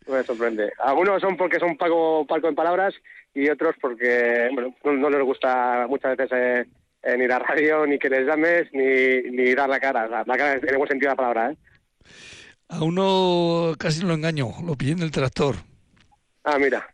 no 0.07 0.13
me 0.13 0.23
sorprende. 0.23 0.71
Algunos 0.79 1.21
son 1.21 1.35
porque 1.35 1.59
son 1.59 1.77
pago, 1.77 2.25
palco 2.25 2.47
en 2.47 2.55
palabras 2.55 2.93
y 3.33 3.49
otros 3.49 3.75
porque 3.81 4.49
bueno, 4.53 4.73
no, 4.83 5.09
les 5.09 5.23
gusta 5.23 5.85
muchas 5.89 6.15
veces 6.15 6.31
eh, 6.33 6.65
eh, 7.03 7.17
ni 7.17 7.27
la 7.27 7.39
radio, 7.39 7.85
ni 7.85 7.99
que 7.99 8.09
les 8.09 8.25
llames, 8.25 8.67
ni, 8.71 9.29
ni 9.29 9.53
dar 9.53 9.69
la 9.69 9.79
cara. 9.79 10.07
La, 10.07 10.37
cara 10.37 10.53
en 10.53 10.69
el 10.69 10.77
buen 10.77 10.89
sentido 10.89 11.09
de 11.09 11.13
la 11.13 11.17
palabra, 11.17 11.51
¿eh? 11.51 11.57
A 12.69 12.83
uno 12.83 13.73
casi 13.77 14.03
lo 14.03 14.13
engañó, 14.13 14.51
lo 14.65 14.75
pillé 14.75 14.93
en 14.93 15.01
el 15.01 15.11
tractor. 15.11 15.55
Ah, 16.43 16.57
mira. 16.59 16.87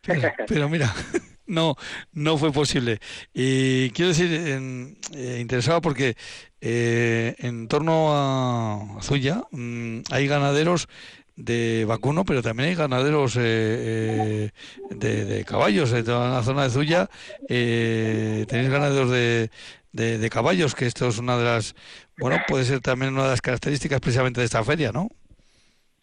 Pero, 0.47 0.69
mira, 0.69 0.87
no, 1.51 1.75
no 2.13 2.37
fue 2.37 2.51
posible. 2.51 2.99
Y 3.33 3.91
quiero 3.91 4.09
decir, 4.09 4.29
eh, 4.31 5.37
interesaba 5.39 5.81
porque 5.81 6.15
eh, 6.61 7.35
en 7.39 7.67
torno 7.67 8.09
a 8.11 9.01
Zuya 9.01 9.43
mm, 9.51 10.01
hay 10.11 10.27
ganaderos 10.27 10.87
de 11.35 11.85
vacuno, 11.87 12.23
pero 12.23 12.41
también 12.41 12.69
hay 12.69 12.75
ganaderos 12.75 13.35
eh, 13.39 14.51
de, 14.89 15.45
caballos. 15.45 15.91
En 15.93 16.05
toda 16.05 16.29
la 16.29 16.43
zona 16.43 16.63
de 16.63 16.69
Zuya 16.69 17.09
tenéis 17.47 18.69
ganaderos 18.69 19.11
de, 19.11 19.49
de, 19.91 20.29
caballos, 20.29 20.75
que 20.75 20.85
esto 20.85 21.07
es 21.07 21.17
una 21.17 21.37
de 21.37 21.43
las, 21.43 21.75
bueno, 22.17 22.37
puede 22.47 22.63
ser 22.63 22.79
también 22.79 23.13
una 23.13 23.23
de 23.23 23.29
las 23.31 23.41
características 23.41 23.99
precisamente 23.99 24.39
de 24.39 24.45
esta 24.45 24.63
feria, 24.63 24.91
¿no? 24.91 25.09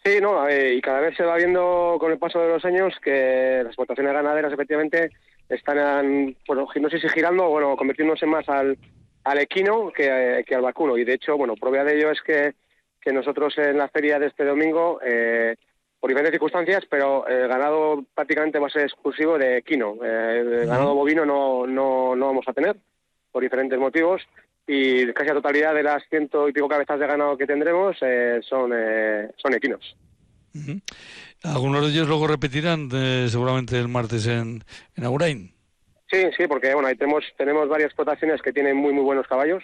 Sí, 0.03 0.19
no, 0.21 0.49
y 0.49 0.79
cada 0.81 1.01
vez 1.01 1.15
se 1.17 1.23
va 1.23 1.35
viendo 1.35 1.97
con 1.99 2.11
el 2.11 2.17
paso 2.17 2.39
de 2.39 2.47
los 2.47 2.63
años 2.63 2.93
que 3.03 3.57
las 3.57 3.67
explotaciones 3.67 4.13
ganaderas 4.13 4.53
efectivamente 4.53 5.11
están, 5.49 6.35
bueno, 6.47 6.67
no 6.79 6.89
sé 6.89 6.99
si 6.99 7.09
girando 7.09 7.45
o 7.45 7.49
bueno, 7.49 7.75
convirtiéndose 7.75 8.25
más 8.25 8.47
al, 8.47 8.77
al 9.23 9.39
equino 9.39 9.91
que, 9.91 10.43
que, 10.47 10.55
al 10.55 10.61
vacuno. 10.61 10.97
Y 10.97 11.03
de 11.03 11.13
hecho, 11.13 11.37
bueno, 11.37 11.55
prueba 11.55 11.83
de 11.83 11.97
ello 11.97 12.11
es 12.11 12.21
que, 12.21 12.53
que 13.01 13.11
nosotros 13.11 13.57
en 13.57 13.77
la 13.77 13.89
feria 13.89 14.19
de 14.19 14.27
este 14.27 14.45
domingo, 14.45 14.99
eh, 15.03 15.55
por 15.99 16.09
diferentes 16.09 16.33
circunstancias, 16.33 16.83
pero 16.89 17.27
el 17.27 17.47
ganado 17.47 18.05
prácticamente 18.13 18.59
va 18.59 18.67
a 18.67 18.71
ser 18.71 18.83
exclusivo 18.83 19.37
de 19.37 19.57
equino. 19.57 19.95
Eh, 20.03 20.39
el 20.39 20.67
ganado 20.67 20.95
bovino 20.95 21.25
no, 21.25 21.67
no, 21.67 22.15
no 22.15 22.27
vamos 22.27 22.47
a 22.47 22.53
tener 22.53 22.77
por 23.31 23.43
diferentes 23.43 23.77
motivos 23.77 24.21
y 24.71 25.11
casi 25.13 25.29
la 25.29 25.35
totalidad 25.35 25.73
de 25.73 25.81
las 25.81 26.03
ciento 26.09 26.47
y 26.47 26.53
pico 26.53 26.67
cabezas 26.67 26.99
de 26.99 27.07
ganado 27.07 27.35
que 27.35 27.47
tendremos 27.47 27.97
eh, 28.01 28.39
son, 28.43 28.71
eh, 28.75 29.31
Algunos 31.43 31.85
de 31.85 31.91
ellos 31.91 32.07
luego 32.07 32.27
repetirán 32.27 32.89
eh, 32.93 33.27
seguramente 33.29 33.77
el 33.77 33.87
martes 33.87 34.27
en, 34.27 34.63
en 34.95 35.03
Agurain. 35.03 35.51
Sí, 36.11 36.25
sí, 36.35 36.47
porque 36.47 36.73
bueno, 36.73 36.87
ahí 36.87 36.95
tenemos, 36.95 37.23
tenemos 37.37 37.69
varias 37.69 37.87
explotaciones 37.87 38.41
que 38.41 38.51
tienen 38.51 38.75
muy 38.75 38.93
muy 38.93 39.03
buenos 39.03 39.27
caballos 39.27 39.63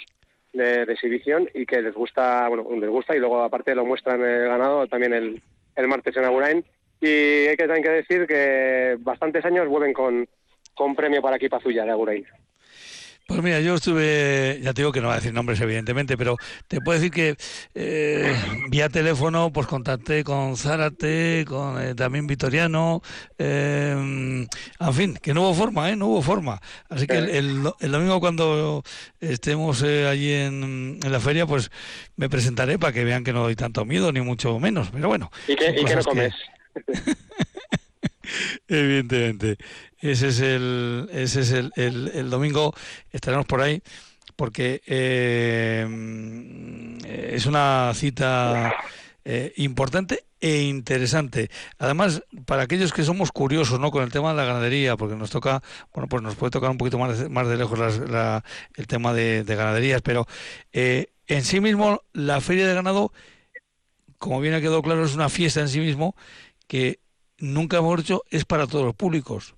de, 0.53 0.83
exhibición 0.83 1.49
y 1.53 1.65
que 1.65 1.81
les 1.81 1.93
gusta, 1.93 2.47
bueno, 2.47 2.67
les 2.79 2.89
gusta 2.89 3.15
y 3.15 3.19
luego 3.19 3.41
aparte 3.41 3.75
lo 3.75 3.85
muestran 3.85 4.21
el 4.23 4.47
ganado 4.47 4.87
también 4.87 5.13
el, 5.13 5.41
el 5.75 5.87
martes 5.87 6.15
en 6.17 6.25
Agurain. 6.25 6.65
Y 7.01 7.07
hay 7.07 7.57
que 7.57 7.67
también 7.67 7.83
que 7.83 7.89
decir 7.89 8.27
que 8.27 8.97
bastantes 8.99 9.43
años 9.45 9.67
vuelven 9.67 9.93
con, 9.93 10.27
con 10.73 10.95
premio 10.95 11.21
para 11.21 11.35
aquí 11.35 11.49
Pazulla 11.49 11.83
de 11.83 11.91
Agurain. 11.91 12.25
Pues 13.27 13.41
mira, 13.41 13.59
yo 13.59 13.73
estuve, 13.73 14.59
ya 14.61 14.71
te 14.71 14.83
digo 14.83 14.91
que 14.91 15.01
no 15.01 15.07
voy 15.07 15.13
a 15.13 15.15
decir 15.15 15.33
nombres 15.33 15.59
evidentemente, 15.59 16.15
pero 16.15 16.37
te 16.67 16.79
puedo 16.79 16.99
decir 16.99 17.11
que 17.11 17.35
eh, 17.73 18.35
vía 18.69 18.87
teléfono 18.87 19.51
pues 19.51 19.65
contacté 19.65 20.23
con 20.23 20.55
Zárate, 20.55 21.43
con 21.47 21.81
eh, 21.81 21.95
también 21.95 22.27
Vitoriano, 22.27 23.01
eh, 23.39 23.91
en 23.91 24.93
fin, 24.93 25.17
que 25.19 25.33
no 25.33 25.41
hubo 25.41 25.55
forma, 25.55 25.89
¿eh? 25.89 25.95
No 25.95 26.05
hubo 26.05 26.21
forma. 26.21 26.61
Así 26.87 27.07
que 27.07 27.17
el, 27.17 27.63
domingo 27.63 28.19
cuando 28.19 28.83
estemos 29.19 29.81
allí 29.81 30.31
en, 30.31 30.99
la 31.01 31.19
feria, 31.19 31.47
pues 31.47 31.71
me 32.17 32.29
presentaré 32.29 32.77
para 32.77 32.93
que 32.93 33.03
vean 33.03 33.23
que 33.23 33.33
no 33.33 33.41
doy 33.41 33.55
tanto 33.55 33.85
miedo, 33.85 34.11
ni 34.11 34.21
mucho 34.21 34.59
menos, 34.59 34.91
pero 34.91 35.07
bueno. 35.07 35.31
¿Y 35.47 35.55
qué, 35.55 35.95
no 35.95 36.03
comes? 36.03 36.33
Evidentemente. 38.67 39.57
Ese 39.99 40.27
es 40.27 40.39
el, 40.39 41.09
ese 41.11 41.41
es 41.41 41.51
el, 41.51 41.71
el, 41.75 42.29
domingo, 42.29 42.73
estaremos 43.11 43.45
por 43.45 43.61
ahí, 43.61 43.81
porque 44.35 44.81
eh, 44.85 45.87
es 47.31 47.45
una 47.45 47.91
cita 47.95 48.75
eh, 49.23 49.53
importante 49.57 50.25
e 50.39 50.61
interesante. 50.61 51.49
Además, 51.79 52.21
para 52.45 52.61
aquellos 52.61 52.93
que 52.93 53.03
somos 53.03 53.31
curiosos 53.31 53.79
¿no? 53.79 53.89
con 53.89 54.03
el 54.03 54.11
tema 54.11 54.29
de 54.29 54.35
la 54.35 54.45
ganadería, 54.45 54.95
porque 54.95 55.15
nos 55.15 55.31
toca, 55.31 55.63
bueno, 55.91 56.07
pues 56.07 56.21
nos 56.21 56.35
puede 56.35 56.51
tocar 56.51 56.69
un 56.69 56.77
poquito 56.77 56.99
más 56.99 57.17
de, 57.17 57.29
más 57.29 57.47
de 57.47 57.57
lejos 57.57 57.79
el 58.75 58.87
tema 58.87 59.13
de, 59.13 59.43
ganaderías, 59.43 60.03
pero 60.03 60.27
eh, 60.73 61.07
en 61.25 61.43
sí 61.43 61.59
mismo 61.59 62.01
la 62.13 62.41
feria 62.41 62.67
de 62.67 62.75
ganado, 62.75 63.11
como 64.19 64.39
bien 64.39 64.53
ha 64.53 64.61
quedado 64.61 64.83
claro, 64.83 65.03
es 65.03 65.15
una 65.15 65.29
fiesta 65.29 65.61
en 65.61 65.69
sí 65.69 65.79
mismo 65.79 66.15
que 66.67 66.99
nunca 67.39 67.77
hemos 67.77 67.97
dicho 67.97 68.23
es 68.29 68.45
para 68.45 68.67
todos 68.67 68.85
los 68.85 68.95
públicos. 68.95 69.55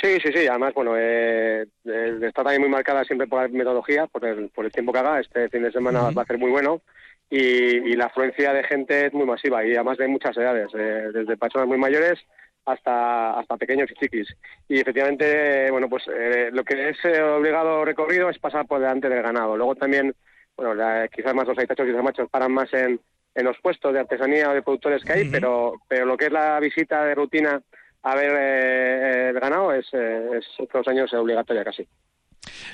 Sí, 0.00 0.18
sí, 0.22 0.30
sí. 0.32 0.46
Además, 0.46 0.74
bueno, 0.74 0.94
eh, 0.96 1.66
eh, 1.84 2.18
está 2.22 2.42
también 2.42 2.60
muy 2.60 2.70
marcada 2.70 3.04
siempre 3.04 3.26
por 3.26 3.42
la 3.42 3.48
metodología, 3.48 4.06
por 4.06 4.24
el, 4.26 4.50
por 4.50 4.64
el 4.66 4.72
tiempo 4.72 4.92
que 4.92 4.98
haga. 4.98 5.20
Este 5.20 5.48
fin 5.48 5.62
de 5.62 5.72
semana 5.72 6.10
va 6.10 6.22
a 6.22 6.26
ser 6.26 6.38
muy 6.38 6.50
bueno 6.50 6.82
y, 7.30 7.94
la 7.96 8.06
afluencia 8.06 8.52
de 8.52 8.64
gente 8.64 9.06
es 9.06 9.12
muy 9.14 9.24
masiva 9.24 9.64
y 9.64 9.74
además 9.74 9.96
de 9.98 10.08
muchas 10.08 10.36
edades, 10.36 10.68
eh, 10.74 11.10
desde 11.12 11.36
personas 11.36 11.66
muy 11.66 11.78
mayores 11.78 12.20
hasta 12.66 13.38
hasta 13.38 13.56
pequeños 13.56 13.90
y 13.90 13.94
chiquis. 13.94 14.36
Y 14.68 14.80
efectivamente, 14.80 15.70
bueno, 15.70 15.88
pues 15.88 16.04
lo 16.52 16.64
que 16.64 16.90
es 16.90 16.98
obligado 17.04 17.84
recorrido 17.84 18.28
es 18.28 18.38
pasar 18.38 18.66
por 18.66 18.80
delante 18.80 19.08
del 19.08 19.22
ganado. 19.22 19.56
Luego 19.56 19.76
también, 19.76 20.14
bueno, 20.56 20.82
quizás 21.14 21.34
más 21.34 21.46
los 21.46 21.58
aitachos 21.58 21.86
y 21.88 21.92
los 21.92 22.02
machos 22.02 22.28
paran 22.28 22.52
más 22.52 22.72
en, 22.74 23.00
en 23.36 23.44
los 23.44 23.56
puestos 23.60 23.92
de 23.92 24.00
artesanía 24.00 24.50
o 24.50 24.54
de 24.54 24.62
productores 24.62 25.04
que 25.04 25.12
hay, 25.12 25.28
pero, 25.28 25.74
pero 25.86 26.06
lo 26.06 26.16
que 26.16 26.26
es 26.26 26.32
la 26.32 26.58
visita 26.58 27.04
de 27.04 27.14
rutina 27.14 27.60
a 28.02 28.14
ver 28.14 28.32
eh, 28.38 29.28
el 29.30 29.40
ganado 29.40 29.72
es, 29.72 29.86
eh, 29.92 30.30
es 30.38 30.88
años 30.88 31.12
obligatoria 31.12 31.64
casi. 31.64 31.86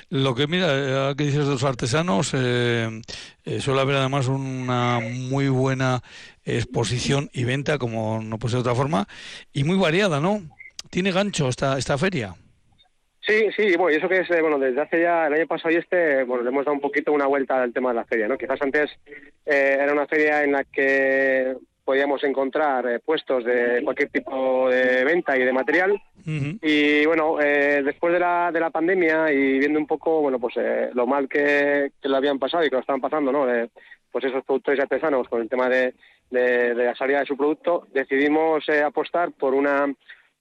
Lo 0.09 0.35
que 0.35 0.47
mira, 0.47 0.67
eh, 1.09 1.15
que 1.17 1.25
dices 1.25 1.45
de 1.45 1.51
los 1.51 1.63
artesanos, 1.63 2.31
eh, 2.33 3.01
suele 3.59 3.81
haber 3.81 3.97
además 3.97 4.27
una 4.27 4.99
muy 4.99 5.49
buena 5.49 6.03
exposición 6.45 7.29
y 7.33 7.43
venta, 7.43 7.77
como 7.77 8.21
no 8.21 8.37
puede 8.37 8.51
ser 8.51 8.57
de 8.57 8.69
otra 8.69 8.75
forma, 8.75 9.07
y 9.51 9.63
muy 9.63 9.77
variada, 9.77 10.19
¿no? 10.19 10.41
Tiene 10.89 11.11
gancho 11.11 11.49
esta, 11.49 11.77
esta 11.77 11.97
feria. 11.97 12.35
Sí, 13.25 13.47
sí, 13.55 13.77
bueno, 13.77 13.91
y 13.91 13.95
eso 13.95 14.09
que 14.09 14.19
es, 14.19 14.27
bueno, 14.41 14.59
desde 14.59 14.81
hace 14.81 15.01
ya 15.01 15.27
el 15.27 15.33
año 15.33 15.47
pasado 15.47 15.73
y 15.73 15.77
este, 15.77 16.23
bueno, 16.25 16.43
le 16.43 16.49
hemos 16.49 16.65
dado 16.65 16.75
un 16.75 16.81
poquito 16.81 17.13
una 17.13 17.25
vuelta 17.25 17.61
al 17.61 17.71
tema 17.71 17.89
de 17.89 17.95
la 17.95 18.03
feria, 18.03 18.27
¿no? 18.27 18.37
Quizás 18.37 18.61
antes 18.61 18.91
eh, 19.45 19.77
era 19.79 19.93
una 19.93 20.07
feria 20.07 20.43
en 20.43 20.51
la 20.51 20.65
que 20.65 21.55
podíamos 21.85 22.21
encontrar 22.25 22.85
eh, 22.85 22.99
puestos 22.99 23.45
de 23.45 23.81
cualquier 23.81 24.09
tipo 24.09 24.69
de 24.69 25.05
venta 25.05 25.37
y 25.37 25.43
de 25.43 25.53
material. 25.53 26.01
Y 26.25 27.05
bueno, 27.05 27.39
eh, 27.41 27.81
después 27.83 28.13
de 28.13 28.19
la, 28.19 28.51
de 28.51 28.59
la 28.59 28.69
pandemia 28.69 29.31
y 29.31 29.59
viendo 29.59 29.79
un 29.79 29.87
poco, 29.87 30.21
bueno, 30.21 30.39
pues 30.39 30.55
lo 30.93 31.07
mal 31.07 31.27
que, 31.29 31.91
que, 32.01 32.09
lo 32.09 32.17
habían 32.17 32.39
pasado 32.39 32.63
y 32.63 32.69
que 32.69 32.75
lo 32.75 32.81
estaban 32.81 33.01
pasando, 33.01 33.31
¿no? 33.31 33.45
pues 34.11 34.25
esos 34.25 34.45
productores 34.45 34.79
artesanos 34.79 35.27
con 35.27 35.41
el 35.41 35.49
tema 35.49 35.67
de, 35.67 35.95
de, 36.29 36.75
de 36.75 36.85
la 36.85 36.95
salida 36.95 37.19
de 37.19 37.25
su 37.25 37.35
producto, 37.35 37.87
decidimos 37.93 38.67
apostar 38.69 39.31
por 39.31 39.53
una 39.53 39.93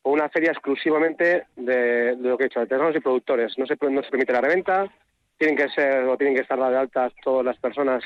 una 0.04 0.28
feria 0.28 0.50
exclusivamente 0.50 1.44
de, 1.56 2.16
lo 2.18 2.36
que 2.36 2.44
he 2.44 2.48
dicho, 2.48 2.60
artesanos 2.60 2.96
y 2.96 3.00
productores. 3.00 3.56
No 3.58 3.66
se, 3.66 3.76
no 3.80 4.02
se 4.02 4.10
permite 4.10 4.32
la 4.32 4.40
reventa, 4.40 4.90
tienen 5.38 5.56
que 5.56 5.68
ser 5.70 6.04
o 6.04 6.16
tienen 6.16 6.36
que 6.36 6.42
estar 6.42 6.58
de 6.58 6.76
alta 6.76 7.10
todas 7.22 7.44
las 7.44 7.56
personas 7.58 8.02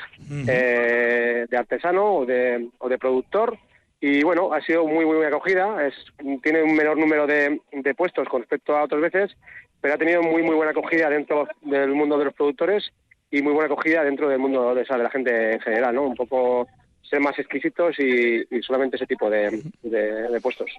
eh, 0.47 1.45
de 1.49 1.57
artesano 1.57 2.15
o 2.15 2.25
de, 2.25 2.69
o 2.79 2.89
de 2.89 2.97
productor. 2.97 3.57
Y 3.99 4.23
bueno, 4.23 4.53
ha 4.53 4.61
sido 4.61 4.85
muy, 4.85 5.05
muy, 5.05 5.25
acogida. 5.25 5.85
Es, 5.85 5.95
tiene 6.43 6.61
un 6.63 6.75
menor 6.75 6.97
número 6.97 7.25
de, 7.25 7.61
de 7.71 7.95
puestos 7.95 8.27
con 8.29 8.41
respecto 8.41 8.75
a 8.75 8.83
otras 8.83 9.01
veces, 9.01 9.35
pero 9.81 9.95
ha 9.95 9.97
tenido 9.97 10.21
muy, 10.21 10.43
muy 10.43 10.55
buena 10.55 10.71
acogida 10.71 11.09
dentro 11.09 11.47
del 11.61 11.93
mundo 11.93 12.17
de 12.17 12.25
los 12.25 12.33
productores 12.33 12.91
y 13.31 13.41
muy 13.41 13.53
buena 13.53 13.71
acogida 13.71 14.03
dentro 14.03 14.29
del 14.29 14.39
mundo 14.39 14.73
de, 14.75 14.83
de 14.83 14.97
la 14.97 15.09
gente 15.09 15.53
en 15.53 15.59
general, 15.59 15.95
¿no? 15.95 16.03
Un 16.03 16.15
poco 16.15 16.67
ser 17.01 17.19
más 17.21 17.37
exquisitos 17.39 17.97
y, 17.99 18.45
solamente 18.61 18.97
ese 18.97 19.07
tipo 19.07 19.29
de, 19.29 19.61
de 19.81 20.41
puestos. 20.41 20.71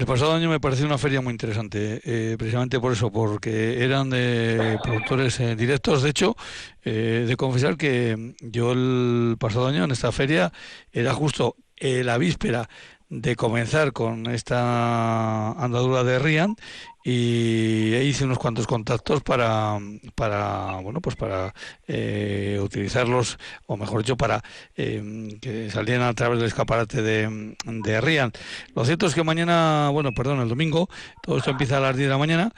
El 0.00 0.06
pasado 0.06 0.32
año 0.32 0.48
me 0.48 0.60
pareció 0.60 0.86
una 0.86 0.96
feria 0.96 1.20
muy 1.20 1.30
interesante, 1.30 2.00
eh, 2.02 2.36
precisamente 2.38 2.80
por 2.80 2.94
eso, 2.94 3.12
porque 3.12 3.84
eran 3.84 4.08
de 4.08 4.78
productores 4.82 5.38
eh, 5.40 5.54
directos. 5.54 6.02
De 6.02 6.08
hecho, 6.08 6.38
eh, 6.82 7.26
de 7.28 7.36
confesar 7.36 7.76
que 7.76 8.34
yo 8.40 8.72
el 8.72 9.36
pasado 9.38 9.66
año 9.66 9.84
en 9.84 9.90
esta 9.90 10.10
feria 10.10 10.54
era 10.90 11.12
justo 11.12 11.56
la 11.78 12.16
víspera 12.16 12.66
de 13.10 13.34
comenzar 13.34 13.92
con 13.92 14.28
esta 14.28 15.50
andadura 15.52 16.04
de 16.04 16.20
Rian 16.20 16.54
y 17.02 17.96
hice 17.96 18.24
unos 18.24 18.38
cuantos 18.38 18.68
contactos 18.68 19.20
para 19.22 19.78
para 20.14 20.76
bueno 20.80 21.00
pues 21.00 21.16
para 21.16 21.52
eh, 21.88 22.60
utilizarlos 22.62 23.36
o 23.66 23.76
mejor 23.76 24.02
dicho 24.02 24.16
para 24.16 24.44
eh, 24.76 25.36
que 25.40 25.70
salieran 25.70 26.06
a 26.06 26.14
través 26.14 26.38
del 26.38 26.46
escaparate 26.46 27.02
de, 27.02 27.56
de 27.64 28.00
Rian 28.00 28.30
lo 28.76 28.84
cierto 28.84 29.06
es 29.06 29.14
que 29.14 29.24
mañana 29.24 29.88
bueno 29.90 30.12
perdón 30.12 30.40
el 30.40 30.48
domingo 30.48 30.88
todo 31.20 31.38
esto 31.38 31.50
empieza 31.50 31.78
a 31.78 31.80
las 31.80 31.96
10 31.96 32.06
de 32.06 32.12
la 32.12 32.18
mañana 32.18 32.52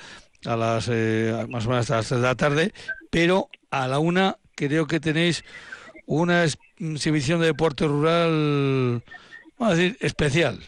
a 0.44 0.56
las 0.56 0.86
eh, 0.92 1.46
más 1.48 1.64
o 1.64 1.70
menos 1.70 1.90
a 1.90 1.96
las 1.96 2.08
3 2.08 2.20
de 2.20 2.26
la 2.26 2.34
tarde 2.34 2.74
pero 3.10 3.48
a 3.70 3.88
la 3.88 3.98
una 3.98 4.36
creo 4.54 4.86
que 4.86 5.00
tenéis 5.00 5.44
una 6.04 6.44
exhibición 6.44 7.40
de 7.40 7.46
deporte 7.46 7.86
rural 7.86 9.02
vamos 9.62 9.78
a 9.78 9.80
decir, 9.80 9.96
especial. 10.00 10.58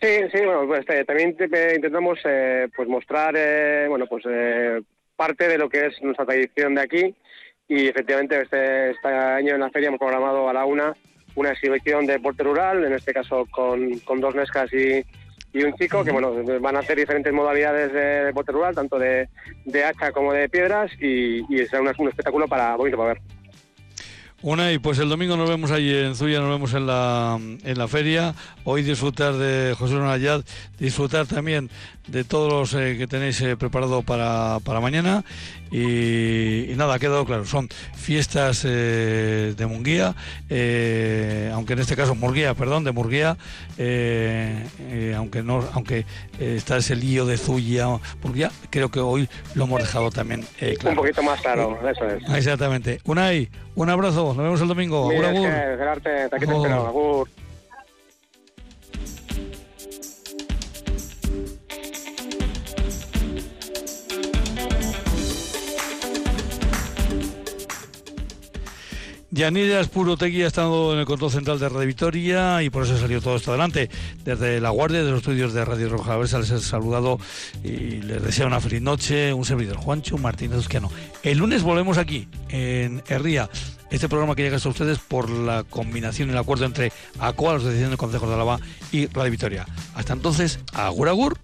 Sí, 0.00 0.08
sí, 0.32 0.38
bueno, 0.44 0.66
pues 0.66 0.84
eh, 0.88 1.04
también 1.04 1.30
intentamos 1.30 2.18
eh, 2.24 2.68
pues 2.76 2.88
mostrar, 2.88 3.34
eh, 3.36 3.86
bueno, 3.88 4.06
pues 4.06 4.24
parte 5.16 5.48
de 5.48 5.58
lo 5.58 5.68
que 5.68 5.86
es 5.86 6.02
nuestra 6.02 6.26
tradición 6.26 6.74
de 6.74 6.80
aquí 6.82 7.14
y 7.68 7.88
efectivamente 7.88 8.40
este, 8.40 8.90
este 8.90 9.08
año 9.08 9.54
en 9.54 9.60
la 9.60 9.70
feria 9.70 9.88
hemos 9.88 9.98
programado 9.98 10.48
a 10.48 10.52
la 10.52 10.64
una 10.64 10.94
una 11.34 11.50
exhibición 11.50 12.06
de 12.06 12.14
deporte 12.14 12.42
rural, 12.42 12.84
en 12.84 12.94
este 12.94 13.12
caso 13.12 13.46
con, 13.50 13.98
con 14.00 14.20
dos 14.20 14.34
nescas 14.34 14.72
y, 14.72 15.04
y 15.52 15.64
un 15.64 15.74
chico, 15.74 16.02
que 16.02 16.10
bueno, 16.10 16.32
van 16.60 16.76
a 16.76 16.78
hacer 16.78 16.96
diferentes 16.96 17.30
modalidades 17.32 17.92
de 17.92 18.24
deporte 18.24 18.52
rural, 18.52 18.74
tanto 18.74 18.98
de, 18.98 19.28
de 19.66 19.84
hacha 19.84 20.12
como 20.12 20.32
de 20.32 20.48
piedras, 20.48 20.90
y, 20.98 21.40
y 21.54 21.66
será 21.66 21.82
un, 21.82 21.92
un 21.98 22.08
espectáculo 22.08 22.48
para 22.48 22.74
bonito 22.76 22.96
para 22.96 23.14
ver. 23.14 23.22
Una 24.42 24.70
y 24.70 24.78
pues 24.78 24.98
el 24.98 25.08
domingo 25.08 25.34
nos 25.38 25.48
vemos 25.48 25.70
ahí 25.70 25.90
en 25.90 26.14
Zuya, 26.14 26.40
nos 26.40 26.50
vemos 26.50 26.74
en 26.74 26.86
la, 26.86 27.40
en 27.40 27.78
la 27.78 27.88
feria. 27.88 28.34
Hoy 28.64 28.82
disfrutar 28.82 29.32
de 29.34 29.74
José 29.78 29.94
Nayad, 29.94 30.44
disfrutar 30.78 31.26
también 31.26 31.70
de 32.06 32.22
todos 32.22 32.52
los 32.52 32.74
eh, 32.74 32.96
que 32.98 33.06
tenéis 33.06 33.40
eh, 33.40 33.56
preparado 33.56 34.02
para, 34.02 34.58
para 34.62 34.80
mañana. 34.80 35.24
Y, 35.70 36.72
nada, 36.76 36.94
ha 36.94 36.98
quedado 36.98 37.24
claro, 37.24 37.44
son 37.44 37.68
fiestas 37.94 38.62
eh, 38.64 39.54
de 39.56 39.66
Munguía, 39.66 40.14
aunque 41.52 41.72
en 41.72 41.78
este 41.78 41.96
caso 41.96 42.14
Murguía, 42.14 42.54
perdón, 42.54 42.84
de 42.84 42.92
Murguía, 42.92 43.36
aunque 45.16 45.42
no, 45.42 45.64
aunque 45.72 46.04
está 46.38 46.76
ese 46.76 46.96
lío 46.96 47.26
de 47.26 47.36
Zuya, 47.36 47.86
Murguía, 48.22 48.50
creo 48.70 48.90
que 48.90 49.00
hoy 49.00 49.28
lo 49.54 49.64
hemos 49.64 49.80
dejado 49.80 50.10
también 50.10 50.44
claro. 50.78 50.90
Un 50.90 50.96
poquito 50.96 51.22
más 51.22 51.40
claro, 51.40 51.78
eso 51.88 52.06
es. 52.06 52.22
Exactamente. 52.36 53.00
Unai, 53.04 53.48
un 53.74 53.90
abrazo, 53.90 54.34
nos 54.34 54.36
vemos 54.36 54.60
el 54.60 54.68
domingo. 54.68 55.08
Mira, 55.08 55.30
agur, 55.30 55.48
agur. 55.48 56.00
te 56.00 56.24
espero, 56.24 57.26
Yanira 69.36 69.84
Tegui 70.18 70.44
ha 70.44 70.46
estado 70.46 70.94
en 70.94 71.00
el 71.00 71.04
control 71.04 71.30
central 71.30 71.58
de 71.58 71.68
Radio 71.68 71.86
Vitoria 71.86 72.62
y 72.62 72.70
por 72.70 72.84
eso 72.84 72.96
salió 72.96 73.20
todo 73.20 73.36
esto 73.36 73.50
adelante. 73.50 73.90
Desde 74.24 74.62
la 74.62 74.70
guardia 74.70 75.04
de 75.04 75.10
los 75.10 75.18
estudios 75.18 75.52
de 75.52 75.62
Radio 75.62 75.90
Roja 75.90 76.14
a 76.14 76.18
les 76.18 76.50
he 76.50 76.58
saludado 76.58 77.20
y 77.62 78.00
les 78.00 78.22
deseo 78.22 78.46
una 78.46 78.62
feliz 78.62 78.80
noche. 78.80 79.34
Un 79.34 79.44
servidor, 79.44 79.76
Juancho 79.76 80.16
Martínez 80.16 80.60
Uzquiano. 80.60 80.90
El 81.22 81.36
lunes 81.36 81.62
volvemos 81.62 81.98
aquí, 81.98 82.28
en 82.48 83.02
Herría. 83.08 83.50
Este 83.90 84.08
programa 84.08 84.34
que 84.34 84.42
llega 84.42 84.56
a 84.56 84.68
ustedes 84.68 84.98
por 85.00 85.28
la 85.28 85.64
combinación 85.64 86.30
y 86.30 86.32
el 86.32 86.38
acuerdo 86.38 86.64
entre 86.64 86.90
ACOA, 87.18 87.52
la 87.52 87.58
Asociación 87.58 87.90
de 87.90 87.98
Consejos 87.98 88.30
de 88.30 88.34
Alaba 88.36 88.58
y 88.90 89.06
Radio 89.08 89.32
Vitoria. 89.32 89.66
Hasta 89.94 90.14
entonces, 90.14 90.60
agur 90.72 91.10
agur. 91.10 91.38